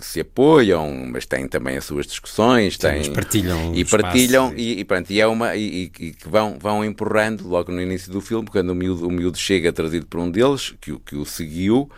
[0.00, 4.84] se apoiam, mas têm também as suas discussões, têm, Sim, partilham e partilham e, e,
[4.84, 8.70] pronto, e é uma e, que vão, vão empurrando logo no início do filme, quando
[8.70, 11.88] o miúdo, o miúdo chega trazido por um deles, que, que o seguiu,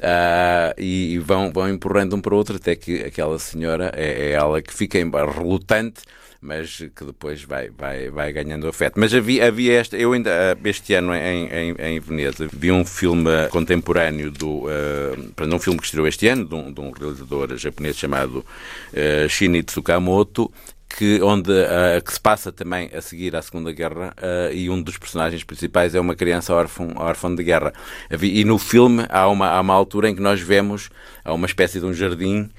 [0.00, 4.28] Uh, e, e, vão, vão empurrando um para o outro até que aquela senhora é,
[4.28, 6.00] é ela que fica relutante
[6.40, 8.98] mas que depois vai, vai, vai ganhando afeto.
[8.98, 13.30] Mas havia, havia esta, eu ainda este ano em, em, em Veneza vi um filme
[13.50, 17.96] contemporâneo do, uh, um filme que estreou este ano, de um, de um realizador japonês
[17.96, 20.50] chamado uh, Shinichi Tsukamoto,
[20.96, 24.80] que, onde, uh, que se passa também a seguir à Segunda Guerra uh, e um
[24.80, 27.72] dos personagens principais é uma criança órfã, órfã de guerra.
[28.20, 30.90] E no filme há uma, há uma altura em que nós vemos
[31.24, 32.50] há uma espécie de um jardim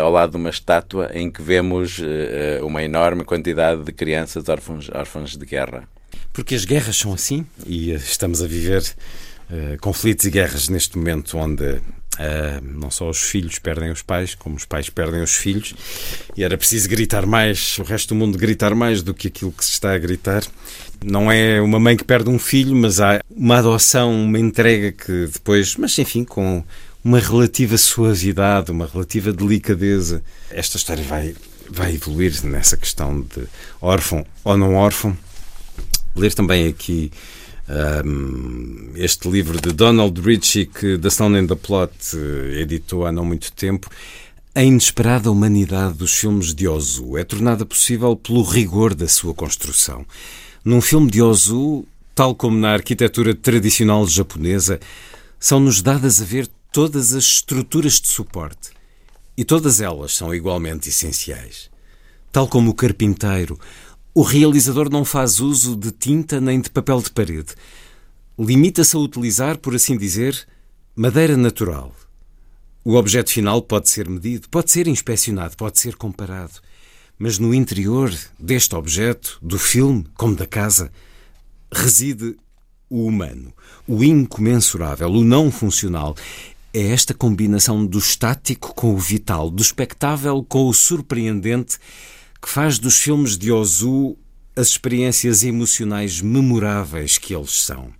[0.00, 4.48] ao lado de uma estátua em que vemos eh, eh, uma enorme quantidade de crianças
[4.48, 5.88] órfãos, órfãos de guerra.
[6.32, 8.82] Porque as guerras são assim e estamos a viver
[9.50, 11.80] uh, conflitos e guerras neste momento onde uh,
[12.62, 15.74] não só os filhos perdem os pais, como os pais perdem os filhos,
[16.36, 19.64] e era preciso gritar mais, o resto do mundo gritar mais do que aquilo que
[19.64, 20.42] se está a gritar.
[21.04, 25.26] Não é uma mãe que perde um filho, mas há uma adoção, uma entrega que
[25.26, 26.64] depois, mas enfim, com
[27.04, 30.22] uma relativa suavidade, uma relativa delicadeza.
[30.50, 31.34] Esta história vai,
[31.68, 33.46] vai evoluir nessa questão de
[33.80, 35.16] órfão ou não órfão.
[36.14, 37.10] Ler também aqui
[38.04, 43.12] um, este livro de Donald Ritchie que The Sound and the Plot eh, editou há
[43.12, 43.88] não muito tempo.
[44.54, 50.04] A inesperada humanidade dos filmes de Ozu é tornada possível pelo rigor da sua construção.
[50.62, 54.78] Num filme de Ozu, tal como na arquitetura tradicional japonesa,
[55.40, 58.70] são-nos dadas a ver todas as estruturas de suporte.
[59.36, 61.70] E todas elas são igualmente essenciais.
[62.32, 63.60] Tal como o carpinteiro,
[64.14, 67.54] o realizador não faz uso de tinta nem de papel de parede.
[68.38, 70.46] Limita-se a utilizar, por assim dizer,
[70.96, 71.94] madeira natural.
[72.82, 76.54] O objeto final pode ser medido, pode ser inspecionado, pode ser comparado.
[77.18, 80.90] Mas no interior deste objeto, do filme, como da casa,
[81.70, 82.36] reside
[82.90, 83.52] o humano,
[83.86, 86.14] o incomensurável, o não funcional.
[86.74, 91.78] É esta combinação do estático com o vital, do espectável com o surpreendente,
[92.40, 94.16] que faz dos filmes de Ozu
[94.56, 97.92] as experiências emocionais memoráveis que eles são.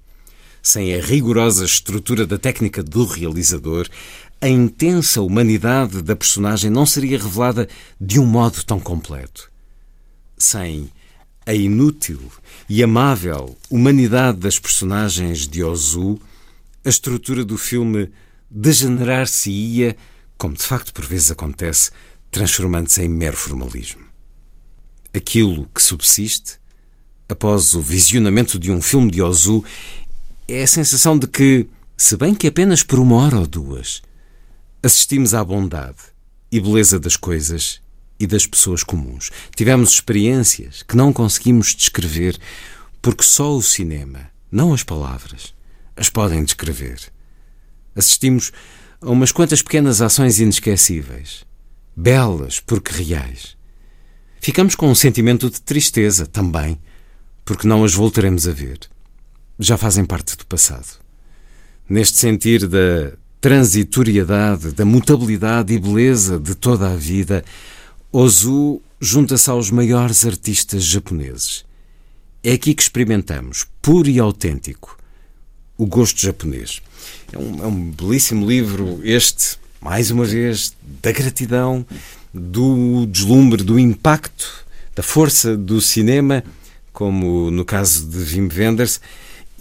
[0.62, 3.86] Sem a rigorosa estrutura da técnica do realizador,
[4.40, 7.68] a intensa humanidade da personagem não seria revelada
[8.00, 9.50] de um modo tão completo.
[10.38, 10.90] Sem
[11.44, 12.20] a inútil
[12.70, 16.18] e amável humanidade das personagens de Ozu,
[16.82, 18.10] a estrutura do filme
[18.52, 19.96] degenerar-se-ia,
[20.36, 21.90] como de facto por vezes acontece,
[22.30, 24.02] transformando-se em mero formalismo.
[25.14, 26.58] Aquilo que subsiste
[27.28, 29.64] após o visionamento de um filme de Ozu
[30.46, 34.02] é a sensação de que, se bem que apenas por uma hora ou duas,
[34.82, 35.98] assistimos à bondade
[36.50, 37.80] e beleza das coisas
[38.18, 39.30] e das pessoas comuns.
[39.56, 42.38] Tivemos experiências que não conseguimos descrever
[43.00, 45.54] porque só o cinema, não as palavras,
[45.96, 47.11] as podem descrever.
[47.94, 48.52] Assistimos
[49.00, 51.44] a umas quantas pequenas ações inesquecíveis,
[51.96, 53.56] belas porque reais.
[54.40, 56.78] Ficamos com um sentimento de tristeza também,
[57.44, 58.80] porque não as voltaremos a ver.
[59.58, 61.00] Já fazem parte do passado.
[61.88, 67.44] Neste sentir da transitoriedade, da mutabilidade e beleza de toda a vida,
[68.12, 71.64] Ozu junta-se aos maiores artistas japoneses.
[72.42, 74.96] É aqui que experimentamos, puro e autêntico,
[75.76, 76.80] o gosto japonês.
[77.32, 81.84] É um, é um belíssimo livro, este, mais uma vez, da gratidão,
[82.32, 86.44] do deslumbre, do impacto, da força do cinema,
[86.92, 89.00] como no caso de Wim Wenders.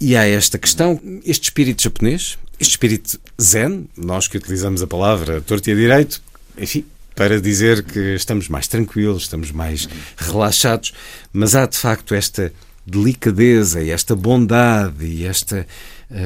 [0.00, 5.40] E há esta questão, este espírito japonês, este espírito zen, nós que utilizamos a palavra
[5.40, 6.22] torto e a direito,
[6.58, 6.84] enfim,
[7.14, 10.92] para dizer que estamos mais tranquilos, estamos mais relaxados,
[11.32, 12.52] mas há de facto esta
[12.86, 15.66] delicadeza e esta bondade e esta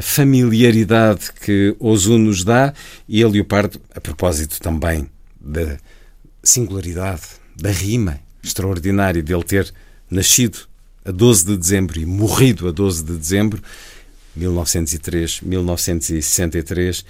[0.03, 2.73] familiaridade que Ozu nos dá
[3.09, 5.09] e a Leopardo, a propósito também
[5.41, 5.77] da
[6.43, 7.23] singularidade,
[7.57, 9.73] da rima extraordinária dele ter
[10.11, 10.59] nascido
[11.05, 13.63] a 12 de dezembro e morrido a 12 de dezembro,
[14.35, 17.05] 1903, 1963, uh,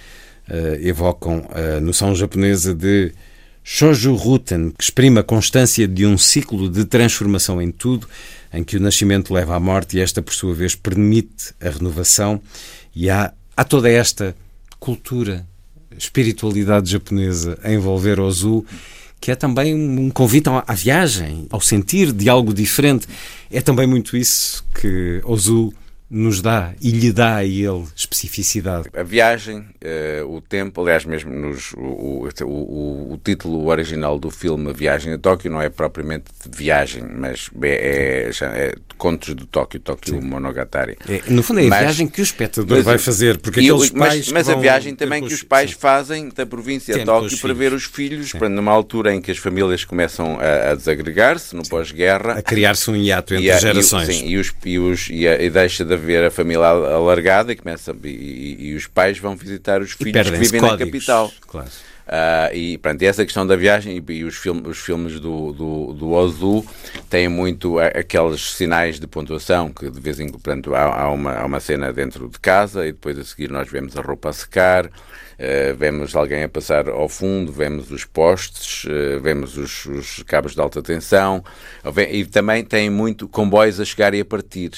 [0.81, 3.13] evocam a noção japonesa de
[3.65, 8.07] Shoujo Ruten, que exprime a constância de um ciclo de transformação em tudo,
[8.53, 12.41] em que o nascimento leva à morte e esta, por sua vez, permite a renovação.
[12.95, 14.35] E há, há toda esta
[14.79, 15.47] cultura,
[15.97, 18.65] espiritualidade japonesa a envolver Ozu,
[19.21, 23.07] que é também um convite à viagem, ao sentir de algo diferente.
[23.51, 25.73] É também muito isso que Ozu
[26.09, 28.89] nos dá e lhe dá a ele especificidade.
[28.95, 34.31] A viagem, uh, o tempo, aliás, mesmo nos, o, o, o, o, título original do
[34.31, 39.35] filme A Viagem a Tóquio não é propriamente de viagem, mas é, é, é Contos
[39.35, 40.27] do Tóquio, Tóquio Sim.
[40.27, 40.97] Monogatari.
[41.09, 44.09] É, no fundo é a mas, viagem que o espectador vai fazer, porque aqueles mas,
[44.09, 45.77] pais Mas a viagem também que os pais Sim.
[45.79, 49.39] fazem da província a Tóquio para ver os filhos, para, numa altura em que as
[49.39, 52.35] famílias começam a, a desagregar-se, no pós-guerra.
[52.35, 54.09] A criar-se um hiato entre a, gerações.
[54.09, 57.53] E, sim, e, os, e, os, e, a, e deixa de haver a família alargada
[57.53, 61.33] e, começa, e, e os pais vão visitar os filhos que vivem códigos, na capital.
[61.47, 61.69] Claro.
[62.07, 65.93] Uh, e, pronto, essa questão da viagem e, e os, filmes, os filmes do, do,
[65.93, 66.65] do Ozu
[67.11, 71.45] têm muito aqueles sinais de pontuação que de vez em quando há, há, uma, há
[71.45, 74.87] uma cena dentro de casa e depois a seguir nós vemos a roupa a secar,
[74.87, 80.55] uh, vemos alguém a passar ao fundo, vemos os postes, uh, vemos os, os, cabos
[80.55, 81.43] de alta tensão
[82.09, 84.71] e também tem muito comboios a chegar e a partir.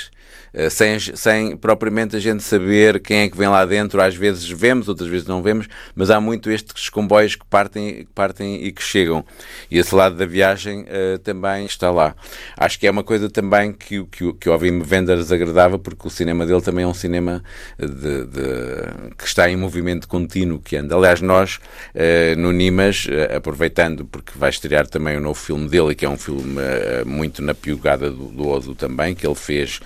[0.52, 4.00] Eh, sem, sem propriamente a gente saber quem é que vem lá dentro.
[4.00, 8.12] Às vezes vemos, outras vezes não vemos, mas há muito estes comboios que partem, que
[8.14, 9.24] partem e que chegam.
[9.70, 12.14] E esse lado da viagem uh, também está lá.
[12.56, 16.10] Acho que é uma coisa também que, que, que o Ovim Wenders agradava, porque o
[16.10, 17.42] cinema dele também é um cinema
[17.78, 20.94] de, de, que está em movimento contínuo, que anda.
[20.94, 21.56] Aliás, nós,
[21.94, 26.08] uh, no Nimas, uh, aproveitando, porque vai estrear também o novo filme dele, que é
[26.08, 26.58] um filme
[27.04, 29.80] muito na piugada do, do Odo também, que ele fez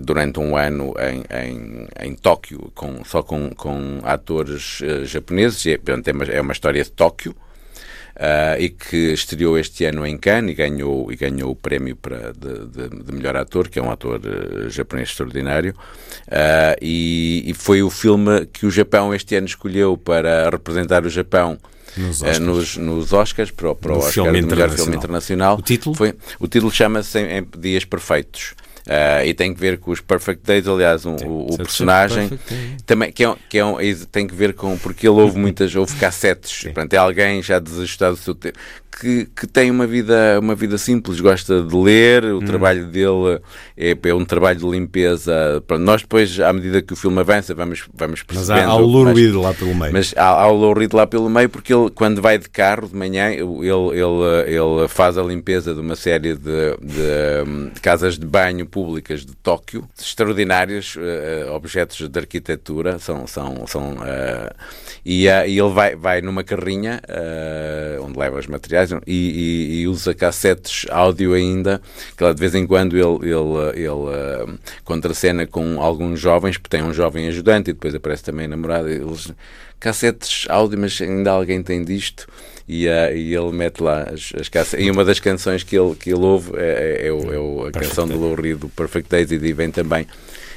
[0.00, 5.78] durante um ano em, em, em Tóquio, com, só com, com atores uh, japoneses, e,
[5.78, 7.34] portanto, é, uma, é uma história de Tóquio,
[8.14, 12.34] Uh, e que estreou este ano em Cannes e ganhou, e ganhou o prémio para,
[12.34, 15.74] de, de, de melhor ator, que é um ator uh, japonês extraordinário.
[16.80, 21.58] E, e, foi o filme que o Japão este ano escolheu para representar o Japão.
[21.96, 25.56] Nos Oscars, nos, nos Oscars para, para o Oscar de melhor filme internacional.
[25.58, 25.96] O título?
[25.96, 27.18] Foi, o título chama-se
[27.58, 28.54] Dias Perfeitos.
[28.86, 32.30] Uh, e tem que ver com os Perfect Days, aliás, um, o, o personagem.
[32.84, 33.76] Também que, é, que é um,
[34.10, 38.16] tem que ver com porque ele ouve muitas, ouve cassetes, portanto é alguém já desajustado
[38.16, 38.58] do seu tempo
[39.00, 42.44] que, que tem uma vida, uma vida simples, gosta de ler, o hum.
[42.44, 43.40] trabalho dele
[43.76, 45.62] é, é, um trabalho de limpeza.
[45.66, 48.60] Pronto, nós depois, à medida que o filme avança, vamos, vamos percebendo.
[48.60, 49.92] Mas há, há o Lou Reed lá pelo meio.
[49.92, 52.88] Mas há, há o Lou Reed lá pelo meio porque ele, quando vai de carro
[52.88, 53.96] de manhã, ele, ele,
[54.46, 59.34] ele faz a limpeza de uma série de, de, de casas de banho públicas de
[59.36, 64.54] Tóquio, extraordinários uh, objetos de arquitetura, são, são, são uh,
[65.04, 67.00] e, uh, e, ele vai, vai numa carrinha
[68.02, 71.80] onde leva os materiais e, e, e, usa cassetes áudio ainda,
[72.16, 76.86] que de vez em quando ele, ele, ele uh, contracena com alguns jovens, porque tem
[76.86, 78.90] um jovem ajudante e depois aparece também a namorada.
[78.90, 79.32] Eles,
[79.80, 82.26] cassetes áudio, mas ainda alguém tem disto.
[82.68, 84.78] e, uh, e ele mete lá as, as caças.
[84.80, 87.72] E uma das canções que ele, que ele ouve é, é, é, o, é a
[87.72, 88.16] Perfect canção Day.
[88.16, 90.06] do Lou Reed, do Perfect Days, e vem também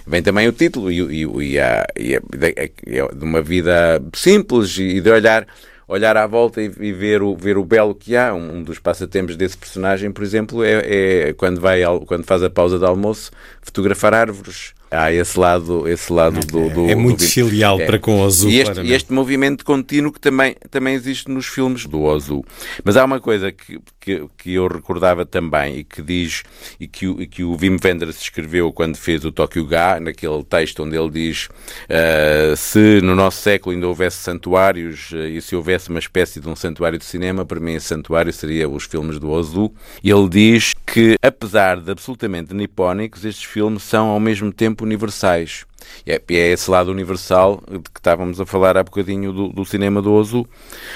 [0.06, 5.02] vem também o título e, e, e, a, e a, de uma vida simples e
[5.02, 5.48] de olhar
[5.88, 8.34] olhar à volta e, ver, o, ver o belo que há.
[8.34, 12.80] Um, dos passatempos desse personagem, por exemplo, é, é, quando, vai quando faz a pausa
[12.80, 13.32] de almoço,
[13.62, 17.86] fotografar árvores há esse lado, esse lado do, do É muito do, filial é.
[17.86, 18.50] para com o Ozu.
[18.50, 22.44] E este, este, movimento contínuo que também, também existe nos filmes do Ozu.
[22.84, 26.44] Mas há uma coisa que, que, que eu recordava também e que diz,
[26.80, 30.84] e que, e que o Wim Wenders escreveu quando fez o Tokyo Ga, naquele texto
[30.84, 35.90] onde ele diz uh, se no nosso século ainda houvesse santuários uh, e se houvesse
[35.90, 39.30] uma espécie de um santuário de cinema, para mim esse santuário seria os filmes do
[39.30, 39.72] Ozu.
[40.04, 45.66] E ele diz que, apesar de absolutamente nipónicos, estes filmes são ao mesmo tempo universais.
[46.06, 50.02] É, é esse lado universal de que estávamos a falar há bocadinho do, do cinema
[50.02, 50.48] do Ozu.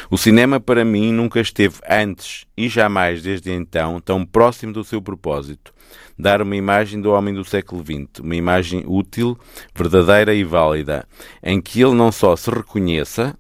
[0.10, 5.02] O cinema, para mim, nunca esteve antes e jamais desde então tão próximo do seu
[5.02, 5.74] propósito.
[6.18, 9.38] Dar uma imagem do homem do século XX, uma imagem útil,
[9.74, 11.08] verdadeira e válida,
[11.42, 13.38] em que ele não só se reconheça,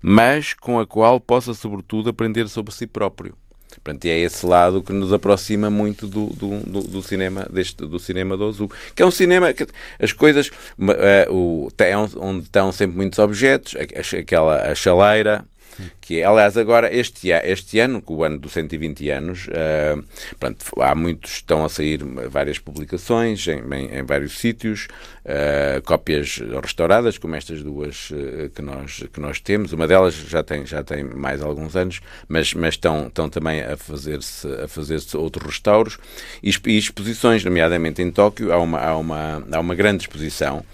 [0.00, 3.36] mas com a qual possa, sobretudo, aprender sobre si próprio.
[3.80, 7.98] Portanto, é esse lado que nos aproxima muito do, do, do, do cinema deste, do
[7.98, 9.66] cinema do Azul, que é um cinema que
[9.98, 15.44] as coisas uh, o, tem, onde estão sempre muitos objetos, aquela a chaleira,
[16.00, 20.04] que aliás, agora, este, este ano, o ano dos 120 anos, uh,
[20.38, 24.88] pronto, há muitos, estão a sair várias publicações em, em, em vários sítios,
[25.24, 29.72] uh, cópias restauradas, como estas duas uh, que, nós, que nós temos.
[29.72, 33.76] Uma delas já tem, já tem mais alguns anos, mas, mas estão, estão também a
[33.76, 35.98] fazer-se a fazer outros restauros
[36.42, 40.64] e, e exposições, nomeadamente em Tóquio, há uma, há uma, há uma grande exposição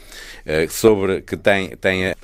[0.71, 2.15] sobre que tem, tem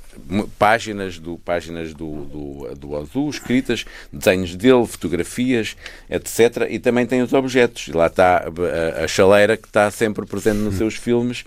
[0.59, 5.77] páginas do páginas do, do, do Azul escritas, desenhos dele, fotografias,
[6.09, 6.67] etc.
[6.69, 7.89] E também tem os objetos.
[7.89, 11.45] Lá está a, a chaleira que está sempre presente nos seus filmes.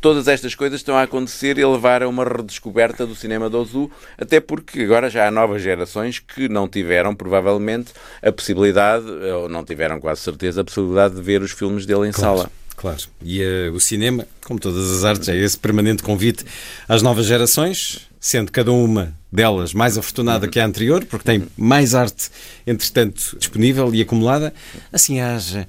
[0.00, 3.60] Todas estas coisas estão a acontecer e a levar a uma redescoberta do cinema do
[3.60, 7.92] Azul, até porque agora já há novas gerações que não tiveram, provavelmente,
[8.22, 12.12] a possibilidade, ou não tiveram quase certeza, a possibilidade de ver os filmes dele em
[12.12, 12.38] claro.
[12.38, 12.50] sala.
[12.76, 12.98] Claro.
[13.22, 16.46] E uh, o cinema, como todas as artes, é esse permanente convite
[16.88, 21.94] às novas gerações, sendo cada uma delas mais afortunada que a anterior, porque tem mais
[21.94, 22.30] arte,
[22.66, 24.52] entretanto, disponível e acumulada.
[24.92, 25.66] Assim haja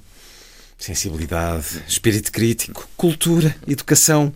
[0.78, 4.34] sensibilidade, espírito crítico, cultura, educação,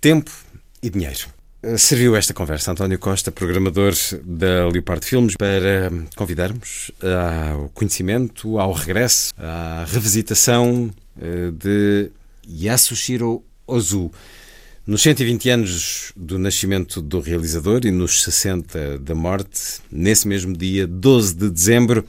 [0.00, 0.30] tempo
[0.82, 1.26] e dinheiro.
[1.62, 6.92] Eh, serviu esta conversa António Costa, programador da Leopard Filmes, para convidarmos
[7.52, 10.90] ao conhecimento, ao regresso, à revisitação
[11.20, 12.10] eh, de
[12.46, 14.12] Yasushiro Ozu.
[14.86, 20.86] Nos 120 anos do nascimento do realizador e nos 60 da morte, nesse mesmo dia,
[20.86, 22.06] 12 de dezembro,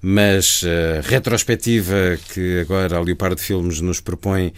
[0.00, 4.52] mas a retrospectiva que agora a Leopardo Filmes nos propõe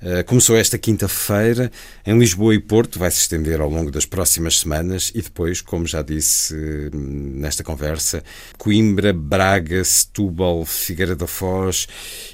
[0.00, 1.72] Uh, começou esta quinta-feira
[2.06, 5.88] em Lisboa e Porto, vai se estender ao longo das próximas semanas e depois, como
[5.88, 8.22] já disse uh, nesta conversa,
[8.56, 11.88] Coimbra, Braga, Setúbal, Figueira da Foz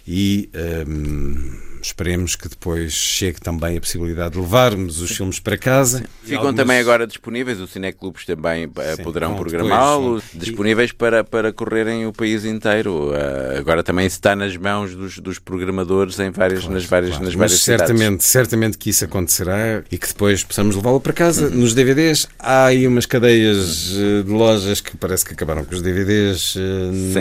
[0.06, 0.50] e.
[0.54, 6.02] Uh, Esperemos que depois chegue também a possibilidade de levarmos os filmes para casa.
[6.22, 6.56] Ficam algumas...
[6.56, 12.12] também agora disponíveis, os cineclubes também eh, Sim, poderão programá-los, disponíveis para, para correrem o
[12.12, 13.10] país inteiro.
[13.10, 17.24] Uh, agora também está nas mãos dos, dos programadores em várias, claro, nas várias, claro.
[17.26, 21.48] nas várias Mas certamente, certamente que isso acontecerá e que depois possamos levá-lo para casa.
[21.48, 21.56] Uhum.
[21.56, 25.82] Nos DVDs há aí umas cadeias eh, de lojas que parece que acabaram com os
[25.82, 26.56] DVDs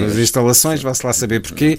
[0.02, 1.78] nas instalações, vá-se lá saber porquê.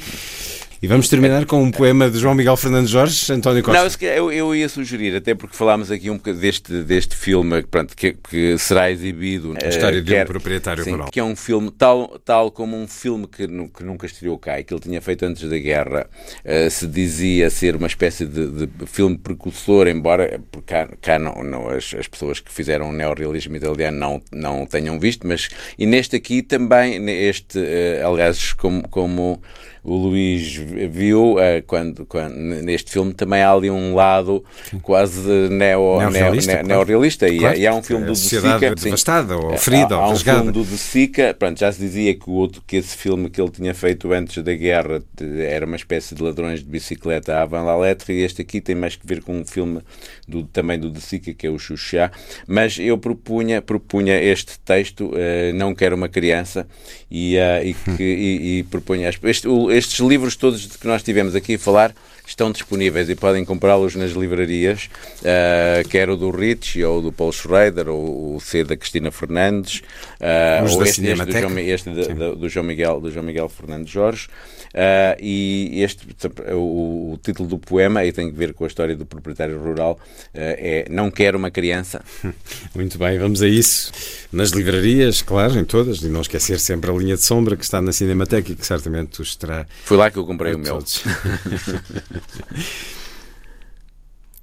[0.84, 3.80] E vamos terminar com um poema de João Miguel Fernandes Jorge, António Costa.
[3.80, 7.96] Não, eu, eu ia sugerir, até porque falámos aqui um bocadinho deste, deste filme pronto,
[7.96, 9.54] que, que será exibido.
[9.64, 11.08] A história de quer, um proprietário sim, rural.
[11.10, 14.64] Que é um filme, tal, tal como um filme que, que nunca estreou cá e
[14.64, 16.06] que ele tinha feito antes da guerra,
[16.44, 21.66] uh, se dizia ser uma espécie de, de filme precursor, embora cá, cá não, não,
[21.70, 26.14] as, as pessoas que fizeram o neorrealismo italiano não, não tenham visto, mas e neste
[26.14, 28.86] aqui também, este, uh, aliás, como.
[28.86, 29.40] como
[29.84, 34.42] o Luís viu uh, quando, quando, neste filme também há ali um lado
[34.80, 37.26] quase neo, neorrealista, neo, neorrealista.
[37.26, 37.56] Claro.
[37.58, 40.16] e, e, há um filme do De Sica devastada ou ferida há, ou há um
[40.16, 43.38] filme do De Sica pronto, já se dizia que o outro que esse filme que
[43.38, 45.02] ele tinha feito antes da guerra
[45.46, 48.74] era uma espécie de ladrões de bicicleta à Van la Lettre e este aqui tem
[48.74, 49.82] mais que ver com um filme
[50.26, 52.10] do, também do De Sica que é o Xuxá.
[52.46, 56.66] Mas eu propunha, propunha este texto uh, Não Quero Uma Criança
[57.10, 61.54] e, uh, e, que, e, e propunha este, estes livros todos que nós tivemos aqui
[61.54, 61.94] a falar
[62.26, 64.88] estão disponíveis e podem comprá-los nas livrarias,
[65.20, 69.82] uh, quer o do Rich, ou do Paul Schrader, ou o C da Cristina Fernandes,
[70.20, 71.90] uh, ou este, este, do, João, este
[72.36, 74.28] do, João Miguel, do João Miguel Fernandes Jorge.
[74.74, 76.04] Uh, e este,
[76.52, 80.00] o, o, título do poema, aí tem que ver com a história do proprietário rural,
[80.32, 82.02] é Não Quero uma Criança.
[82.74, 83.92] Muito bem, vamos a isso.
[84.32, 87.80] Nas livrarias, claro, em todas, e não esquecer sempre a linha de sombra que está
[87.80, 89.64] na Cinemateca e que certamente os terá.
[89.84, 90.82] Foi lá que eu comprei o meu.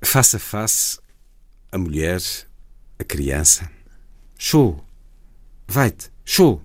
[0.02, 1.00] face a face,
[1.72, 2.22] a mulher,
[3.00, 3.70] a criança.
[4.38, 4.84] Show!
[5.68, 6.62] Vai-te, show!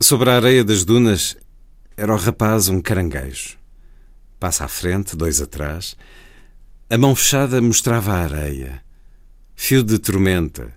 [0.00, 1.36] Sobre a areia das dunas
[1.96, 3.58] era o rapaz um caranguejo.
[4.38, 5.96] Passa à frente, dois atrás.
[6.88, 8.82] A mão fechada mostrava a areia.
[9.54, 10.72] Fio de tormenta,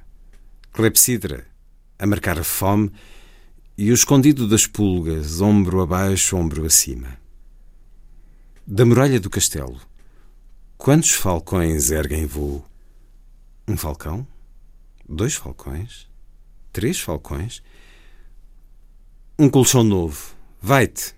[0.74, 1.48] clepsidra,
[1.98, 2.92] a marcar a fome
[3.78, 7.23] e o escondido das pulgas, ombro abaixo, ombro acima.
[8.66, 9.78] Da muralha do castelo,
[10.78, 12.66] quantos falcões erguem voo?
[13.68, 14.26] Um falcão?
[15.08, 16.08] Dois falcões?
[16.72, 17.62] Três falcões?
[19.38, 20.34] Um colchão novo.
[20.62, 21.14] Vai-te.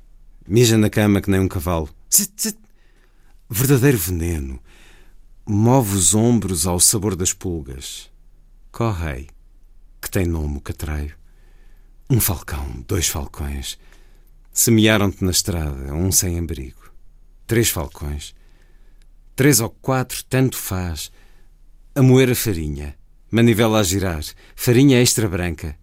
[0.47, 1.87] Mija na cama que nem um cavalo.
[2.11, 2.57] Zit, zit.
[3.47, 4.59] Verdadeiro veneno.
[5.45, 8.09] Move os ombros ao sabor das pulgas.
[8.71, 9.29] Correi,
[10.01, 11.15] que tem nome o catraio.
[12.09, 13.77] Um falcão, dois falcões.
[14.51, 16.94] Semearam-te na estrada, um sem abrigo.
[17.47, 18.33] Três falcões.
[19.35, 21.11] Três ou quatro, tanto faz.
[21.93, 22.97] A moer a farinha.
[23.29, 24.23] Manivela a girar.
[24.55, 25.77] Farinha extra branca.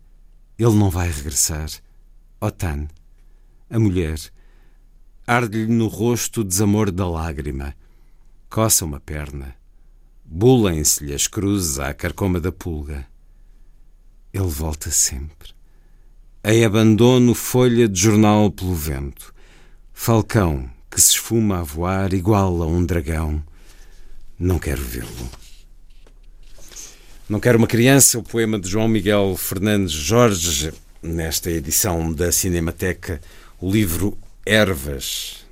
[0.58, 1.68] Ele não vai regressar.
[2.40, 2.88] Otan.
[3.70, 4.18] A mulher.
[5.24, 7.76] Arde-lhe no rosto o desamor da lágrima.
[8.50, 9.54] Coça uma perna.
[10.24, 13.06] Bulem-se-lhe as cruzes à carcoma da pulga.
[14.32, 15.54] Ele volta sempre.
[16.42, 19.32] Em abandono folha de jornal pelo vento.
[19.92, 23.42] Falcão que se esfuma a voar igual a um dragão.
[24.38, 25.30] Não quero vê-lo.
[27.26, 30.70] Não quero uma criança, o poema de João Miguel Fernandes Jorge,
[31.02, 33.22] nesta edição da Cinemateca,
[33.58, 35.46] o livro Ervas,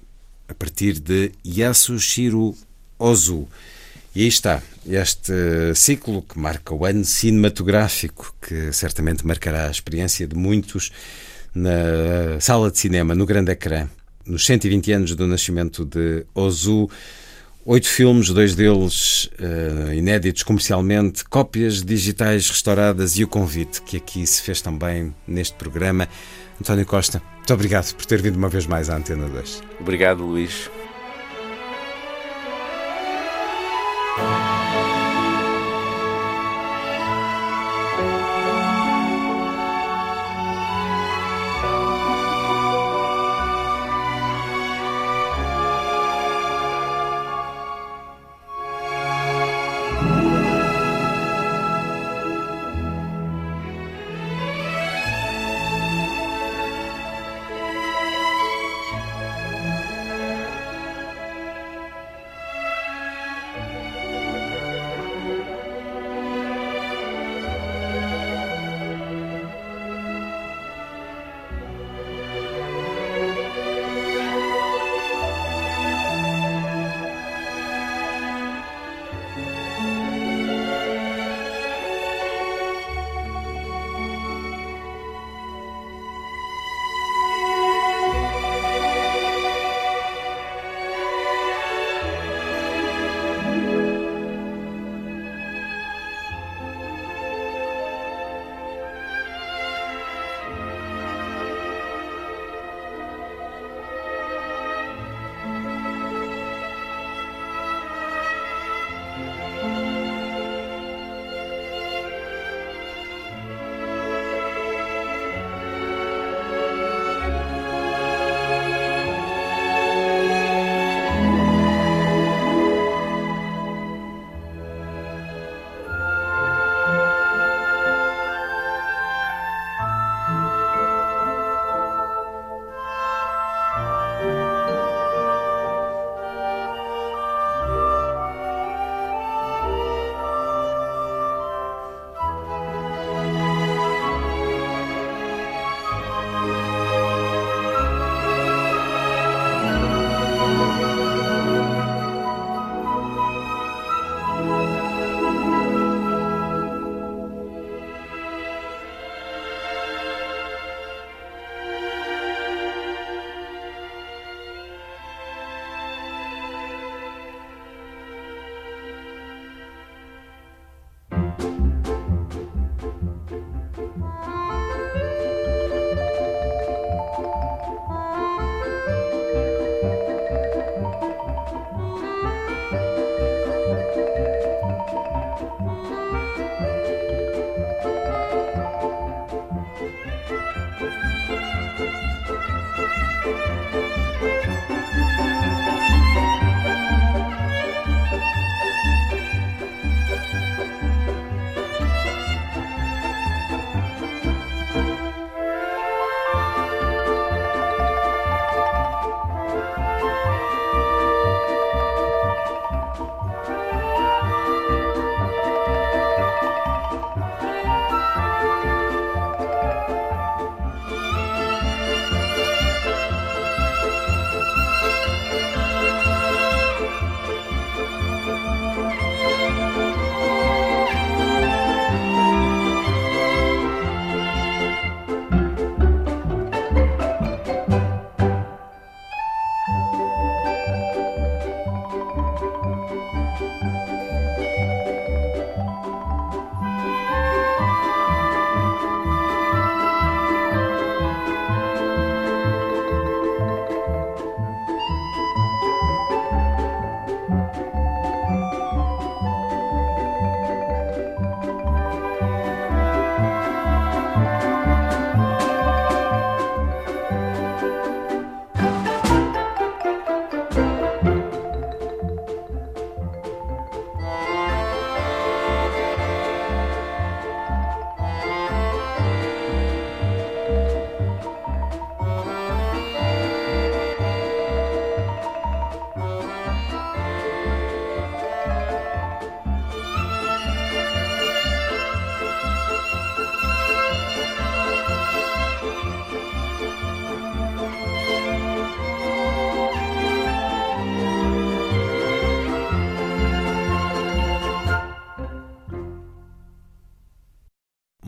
[0.47, 2.55] a partir de Yasushiro
[2.99, 3.49] Ozu.
[4.15, 5.33] E aí está, este
[5.75, 10.93] ciclo que marca o ano cinematográfico, que certamente marcará a experiência de muitos
[11.55, 13.89] na sala de cinema, no grande ecrã
[14.31, 16.89] nos 120 anos do nascimento de Ozu.
[17.67, 24.27] Oito filmes, dois deles uh, inéditos comercialmente, cópias digitais restauradas e o convite que aqui
[24.27, 26.09] se fez também neste programa.
[26.59, 29.63] António Costa, muito obrigado por ter vindo uma vez mais à Antena 2.
[29.81, 30.71] Obrigado, Luís.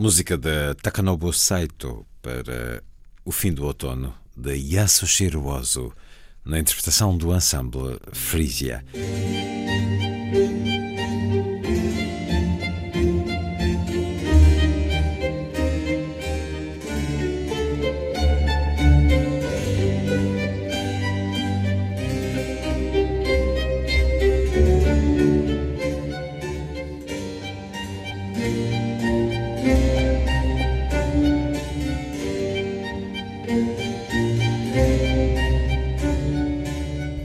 [0.02, 2.82] Música da Takanobu Saito para
[3.24, 5.92] O Fim do Outono, de Yasushiro Ozu,
[6.44, 8.84] na interpretação do ensemble Frisia.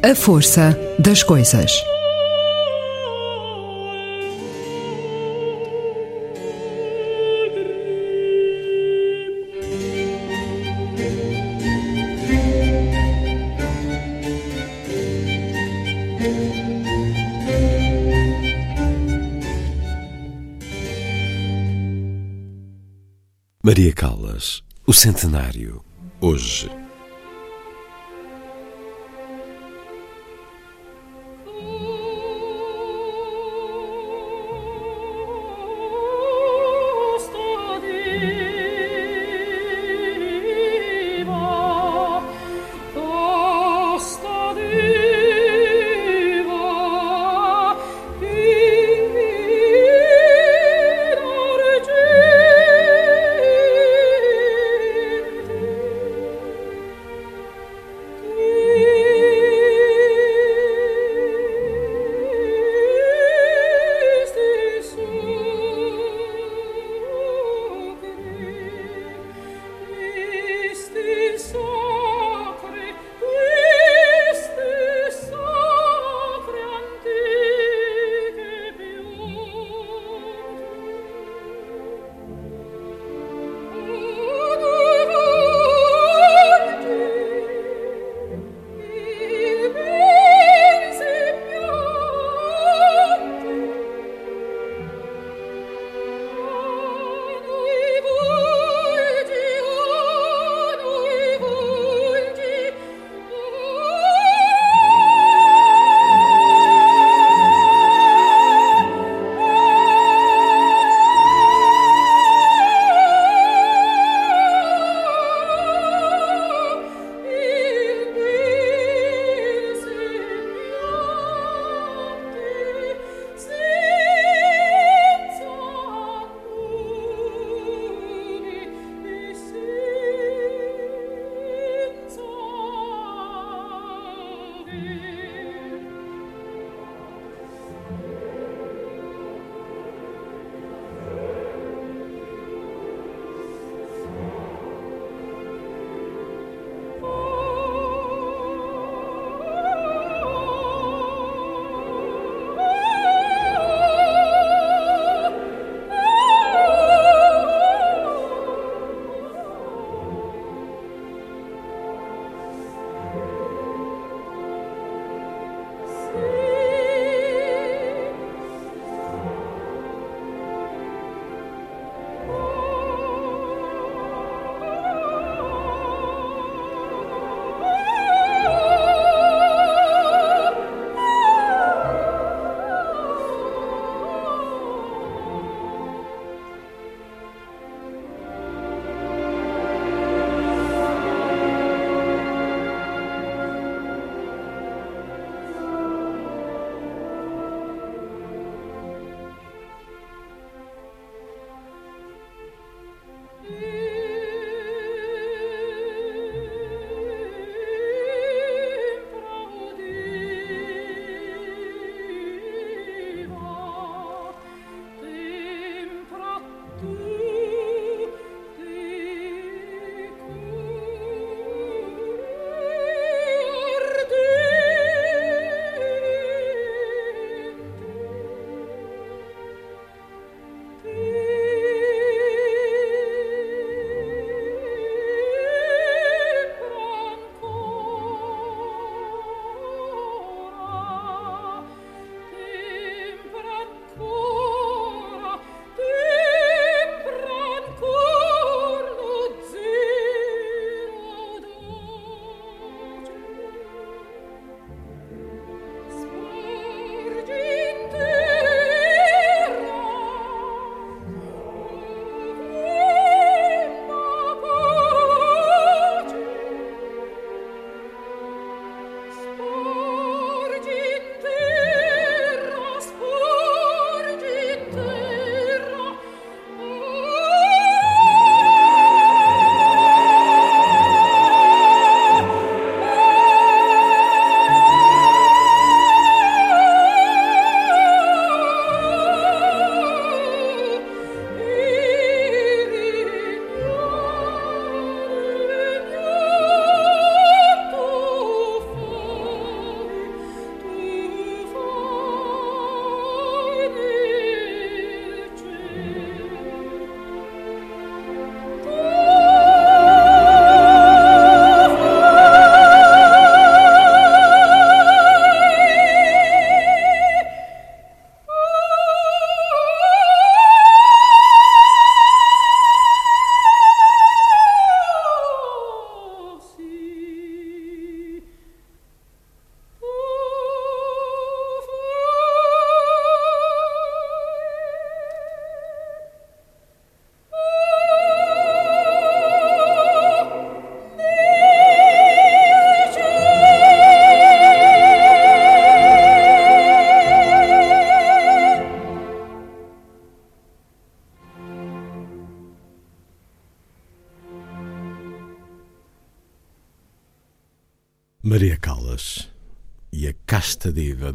[0.10, 1.84] A força das coisas.
[23.62, 25.84] Maria Callas, o centenário,
[26.22, 26.77] hoje.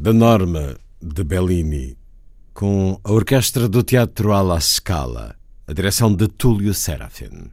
[0.02, 1.96] Da Norma de Bellini
[2.52, 7.52] com a orquestra do Teatro alla Scala, a direção de Túlio Serafin.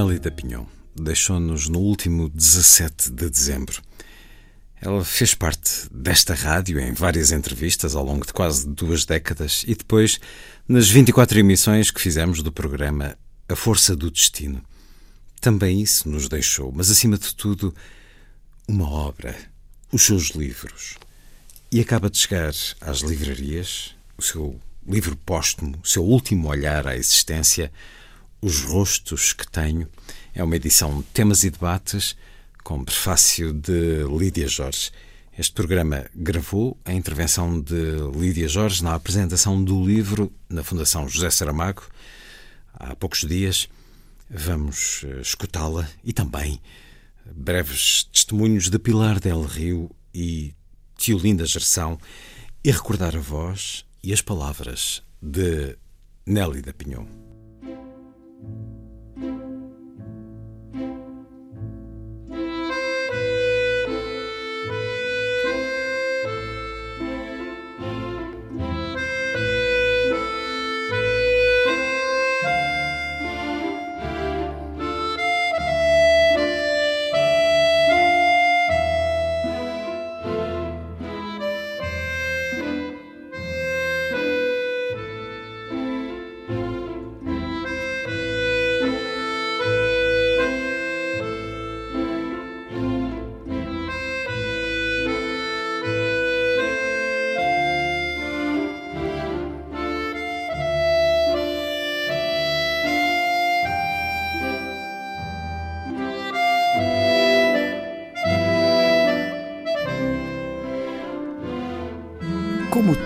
[0.00, 0.64] Nélida Pinhon
[0.96, 3.82] deixou-nos no último 17 de dezembro.
[4.80, 9.74] Ela fez parte desta rádio em várias entrevistas ao longo de quase duas décadas e
[9.74, 10.18] depois
[10.66, 13.14] nas 24 emissões que fizemos do programa
[13.46, 14.64] A Força do Destino.
[15.38, 17.74] Também isso nos deixou, mas acima de tudo,
[18.66, 19.36] uma obra,
[19.92, 20.94] os seus livros.
[21.70, 26.96] E acaba de chegar às livrarias o seu livro póstumo, o seu último olhar à
[26.96, 27.70] existência
[28.40, 29.88] os Rostos que Tenho.
[30.34, 32.16] É uma edição de temas e debates
[32.64, 34.90] com prefácio de Lídia Jorge.
[35.38, 41.30] Este programa gravou a intervenção de Lídia Jorge na apresentação do livro na Fundação José
[41.30, 41.82] Saramago
[42.74, 43.68] há poucos dias.
[44.28, 46.60] Vamos eh, escutá-la e também
[47.34, 50.54] breves testemunhos de Pilar del Rio e
[50.96, 51.98] Tiolinda Gerção
[52.62, 55.76] e recordar a voz e as palavras de
[56.26, 57.19] Nelly da Pinhon.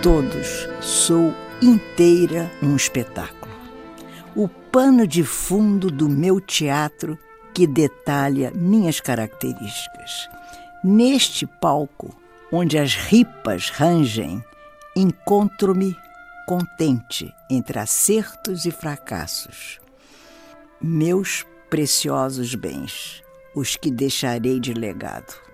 [0.05, 3.51] Todos, sou inteira um espetáculo.
[4.35, 7.17] O pano de fundo do meu teatro
[7.55, 10.29] que detalha minhas características.
[10.83, 12.15] Neste palco,
[12.51, 14.43] onde as ripas rangem,
[14.95, 15.97] encontro-me
[16.45, 19.79] contente entre acertos e fracassos.
[20.79, 23.23] Meus preciosos bens,
[23.55, 25.44] os que deixarei de legado.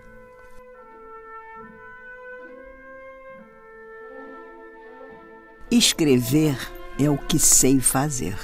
[5.72, 6.54] Escrever
[7.00, 8.36] é o que sei fazer.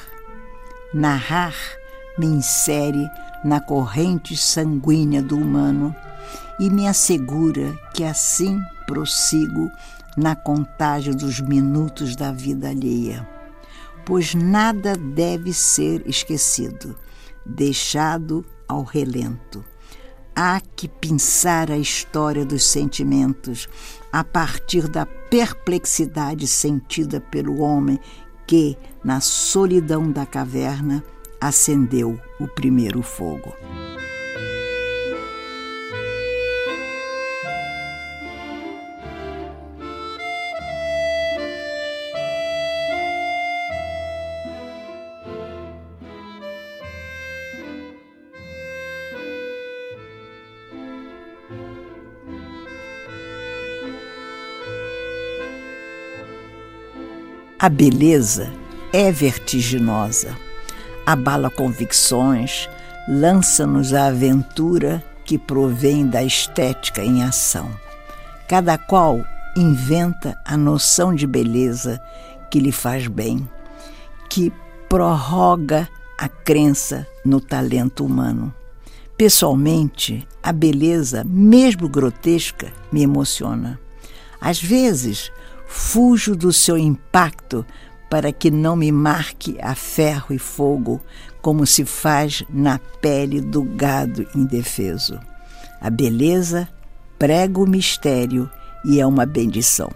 [0.95, 1.55] Narrar
[2.19, 3.07] me insere
[3.45, 5.95] na corrente sanguínea do humano
[6.59, 9.71] e me assegura que assim prossigo
[10.17, 13.29] na contagem dos minutos da vida alheia.
[14.07, 16.97] Pois nada deve ser esquecido,
[17.45, 19.63] deixado ao relento.
[20.40, 23.69] Há que pensar a história dos sentimentos
[24.12, 27.98] a partir da perplexidade sentida pelo homem
[28.47, 31.02] que, na solidão da caverna,
[31.40, 33.52] acendeu o primeiro fogo.
[57.61, 58.53] A beleza
[58.93, 60.37] é vertiginosa,
[61.05, 62.71] abala convicções,
[63.09, 67.69] lança-nos a aventura que provém da estética em ação.
[68.47, 69.25] Cada qual
[69.57, 72.01] inventa a noção de beleza
[72.49, 73.49] que lhe faz bem,
[74.31, 74.53] que
[74.89, 78.55] prorroga a crença no talento humano.
[79.17, 83.81] Pessoalmente, a beleza, mesmo grotesca, me emociona.
[84.41, 85.33] Às vezes,
[85.69, 87.65] fujo do seu impacto
[88.11, 91.01] para que não me marque a ferro e fogo,
[91.43, 95.20] como se faz na pele do gado indefeso.
[95.81, 96.66] A beleza
[97.19, 98.51] prega o mistério
[98.85, 99.90] e é uma bendição.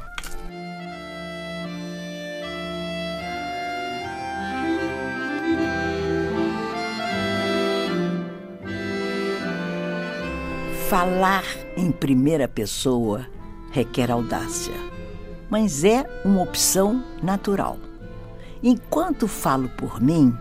[10.89, 11.45] Falar
[11.75, 13.27] em primeira pessoa
[13.73, 14.75] requer audácia,
[15.53, 17.77] mas é uma opção natural.
[18.63, 20.35] Enquanto falo por mim,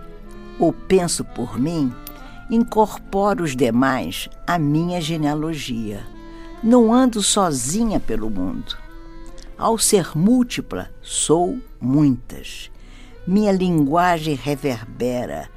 [0.57, 1.93] ou penso por mim,
[2.49, 6.01] incorporo os demais à minha genealogia.
[6.63, 8.77] Não ando sozinha pelo mundo.
[9.57, 12.71] Ao ser múltipla, sou muitas.
[13.27, 15.49] Minha linguagem reverbera.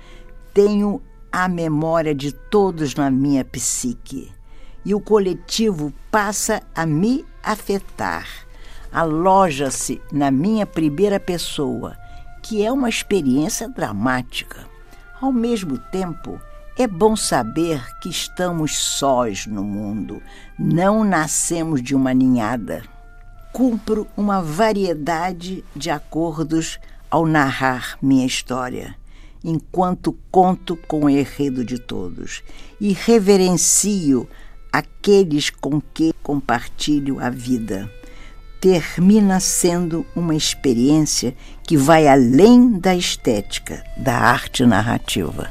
[0.53, 1.01] Tenho
[1.31, 4.33] a memória de todos na minha psique
[4.85, 8.44] e o coletivo passa a me afetar.
[8.95, 11.97] Aloja-se na minha primeira pessoa,
[12.41, 14.69] que é uma experiência dramática.
[15.21, 16.41] Ao mesmo tempo,
[16.79, 20.23] é bom saber que estamos sós no mundo,
[20.57, 22.85] não nascemos de uma ninhada.
[23.53, 26.79] Cumpro uma variedade de acordos
[27.11, 28.95] ao narrar minha história,
[29.43, 32.45] enquanto conto com o enredo de todos
[32.81, 34.29] e reverencio
[34.73, 37.91] aqueles com que compartilho a vida.
[38.65, 41.35] Termina sendo uma experiência
[41.65, 45.51] que vai além da estética da arte narrativa.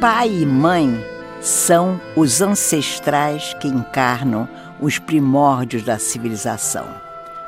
[0.00, 1.00] Pai e mãe
[1.40, 4.48] são os ancestrais que encarnam
[4.80, 6.86] os primórdios da civilização.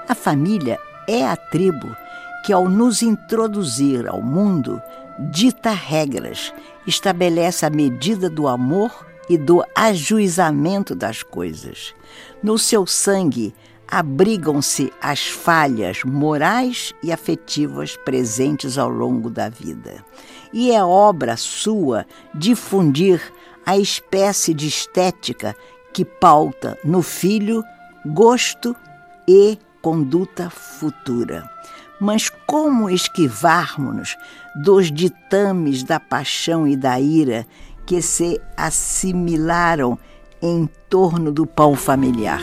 [0.09, 1.97] A família é a tribo
[2.45, 4.81] que, ao nos introduzir ao mundo,
[5.19, 6.53] dita regras,
[6.87, 11.95] estabelece a medida do amor e do ajuizamento das coisas.
[12.43, 13.55] No seu sangue
[13.87, 20.05] abrigam-se as falhas morais e afetivas presentes ao longo da vida.
[20.53, 23.21] E é obra sua difundir
[23.67, 25.55] a espécie de estética
[25.93, 27.65] que pauta no filho
[28.05, 28.75] gosto
[29.27, 31.49] e conduta futura.
[32.01, 34.17] Mas como esquivarmos-nos
[34.55, 37.47] dos ditames da paixão e da ira
[37.85, 39.99] que se assimilaram
[40.41, 42.41] em torno do pão familiar?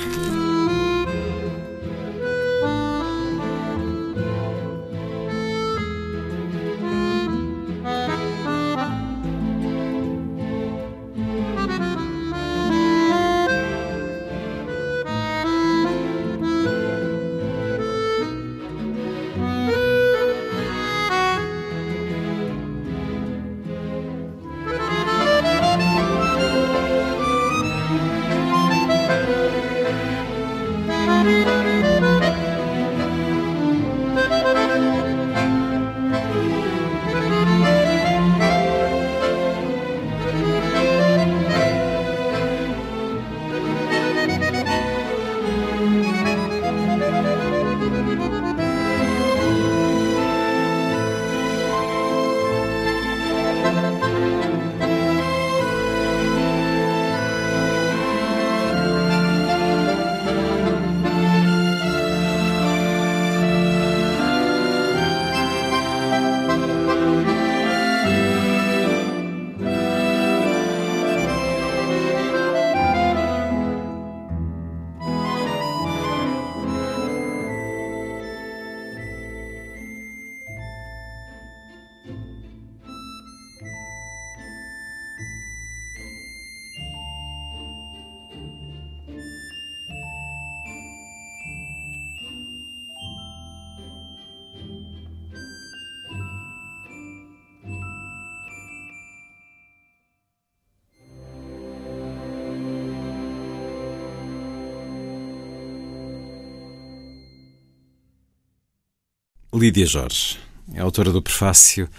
[109.58, 110.38] Lídia Jorge
[110.76, 111.90] é autora do prefácio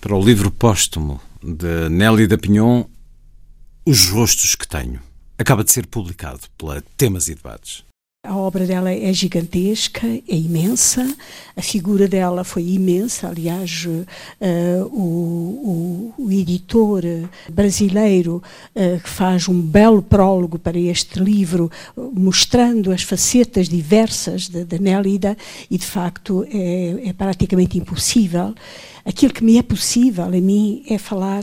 [0.00, 2.84] para o livro póstumo de Nelly da Pinhon,
[3.84, 5.00] Os Rostos que Tenho.
[5.38, 7.84] Acaba de ser publicado pela Temas e Debates.
[8.46, 11.04] Obra dela é gigantesca, é imensa,
[11.56, 13.26] a figura dela foi imensa.
[13.26, 17.02] Aliás, uh, o, o, o, editor
[17.48, 18.40] brasileiro
[18.76, 25.36] uh, que faz um belo prólogo para este livro, mostrando as facetas diversas da Nélida,
[25.68, 28.54] e de facto é, é praticamente impossível.
[29.04, 31.42] Aquilo que me é possível a mim é falar,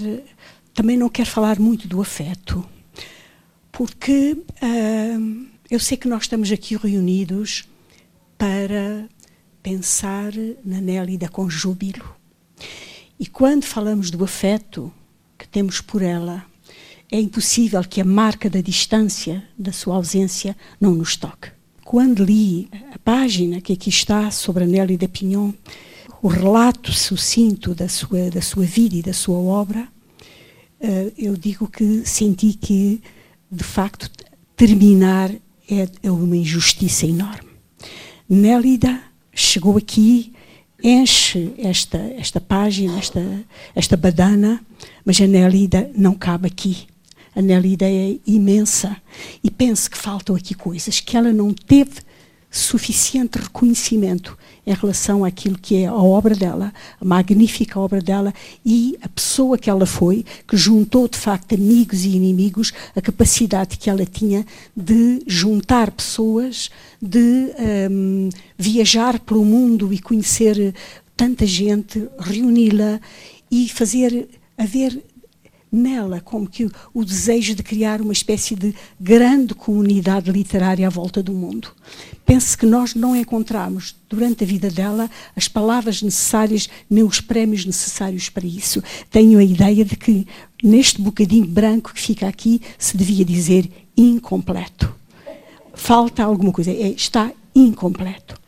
[0.74, 2.64] também não quero falar muito do afeto,
[3.74, 4.38] porque.
[4.64, 7.64] Uh, eu sei que nós estamos aqui reunidos
[8.38, 9.08] para
[9.62, 10.34] pensar
[10.64, 12.16] na Nélida com júbilo.
[13.20, 14.92] E quando falamos do afeto
[15.38, 16.46] que temos por ela,
[17.10, 21.50] é impossível que a marca da distância, da sua ausência, não nos toque.
[21.86, 25.54] Quando li a página que aqui está sobre a Nélida Pinhon,
[26.22, 29.88] o relato sucinto da sua, da sua vida e da sua obra,
[30.80, 33.02] eh, eu digo que senti que,
[33.52, 34.10] de facto,
[34.56, 35.32] terminar
[35.82, 37.50] é, é uma injustiça enorme.
[38.30, 39.02] Nélida
[39.34, 40.34] chegou aqui,
[40.84, 43.44] enche esta, esta página, esta,
[43.76, 44.62] esta badana,
[45.06, 46.88] mas a Nélida não cabe aqui.
[47.36, 48.96] A Nélida é imensa
[49.44, 52.02] e penso que faltam aqui coisas que ela não teve
[52.54, 56.72] suficiente reconhecimento em relação àquilo que é a obra dela,
[57.02, 62.06] a magnífica obra dela e a pessoa que ela foi, que juntou de facto amigos
[62.06, 64.46] e inimigos, a capacidade que ela tinha
[64.78, 66.70] de juntar pessoas,
[67.02, 67.52] de
[67.90, 70.74] um, viajar pelo mundo e conhecer
[71.18, 73.02] tanta gente, reuni-la
[73.50, 75.04] e fazer haver
[75.74, 81.24] nela como que o desejo de criar uma espécie de grande comunidade literária à volta
[81.24, 81.70] do mundo.
[82.24, 87.66] Penso que nós não encontramos, durante a vida dela, as palavras necessárias, nem os prémios
[87.66, 88.84] necessários para isso.
[89.10, 90.28] Tenho a ideia de que,
[90.64, 93.68] neste bocadinho branco que fica aqui, se devia dizer
[93.98, 94.94] incompleto.
[95.74, 98.40] Falta alguma coisa, é, está incompleto.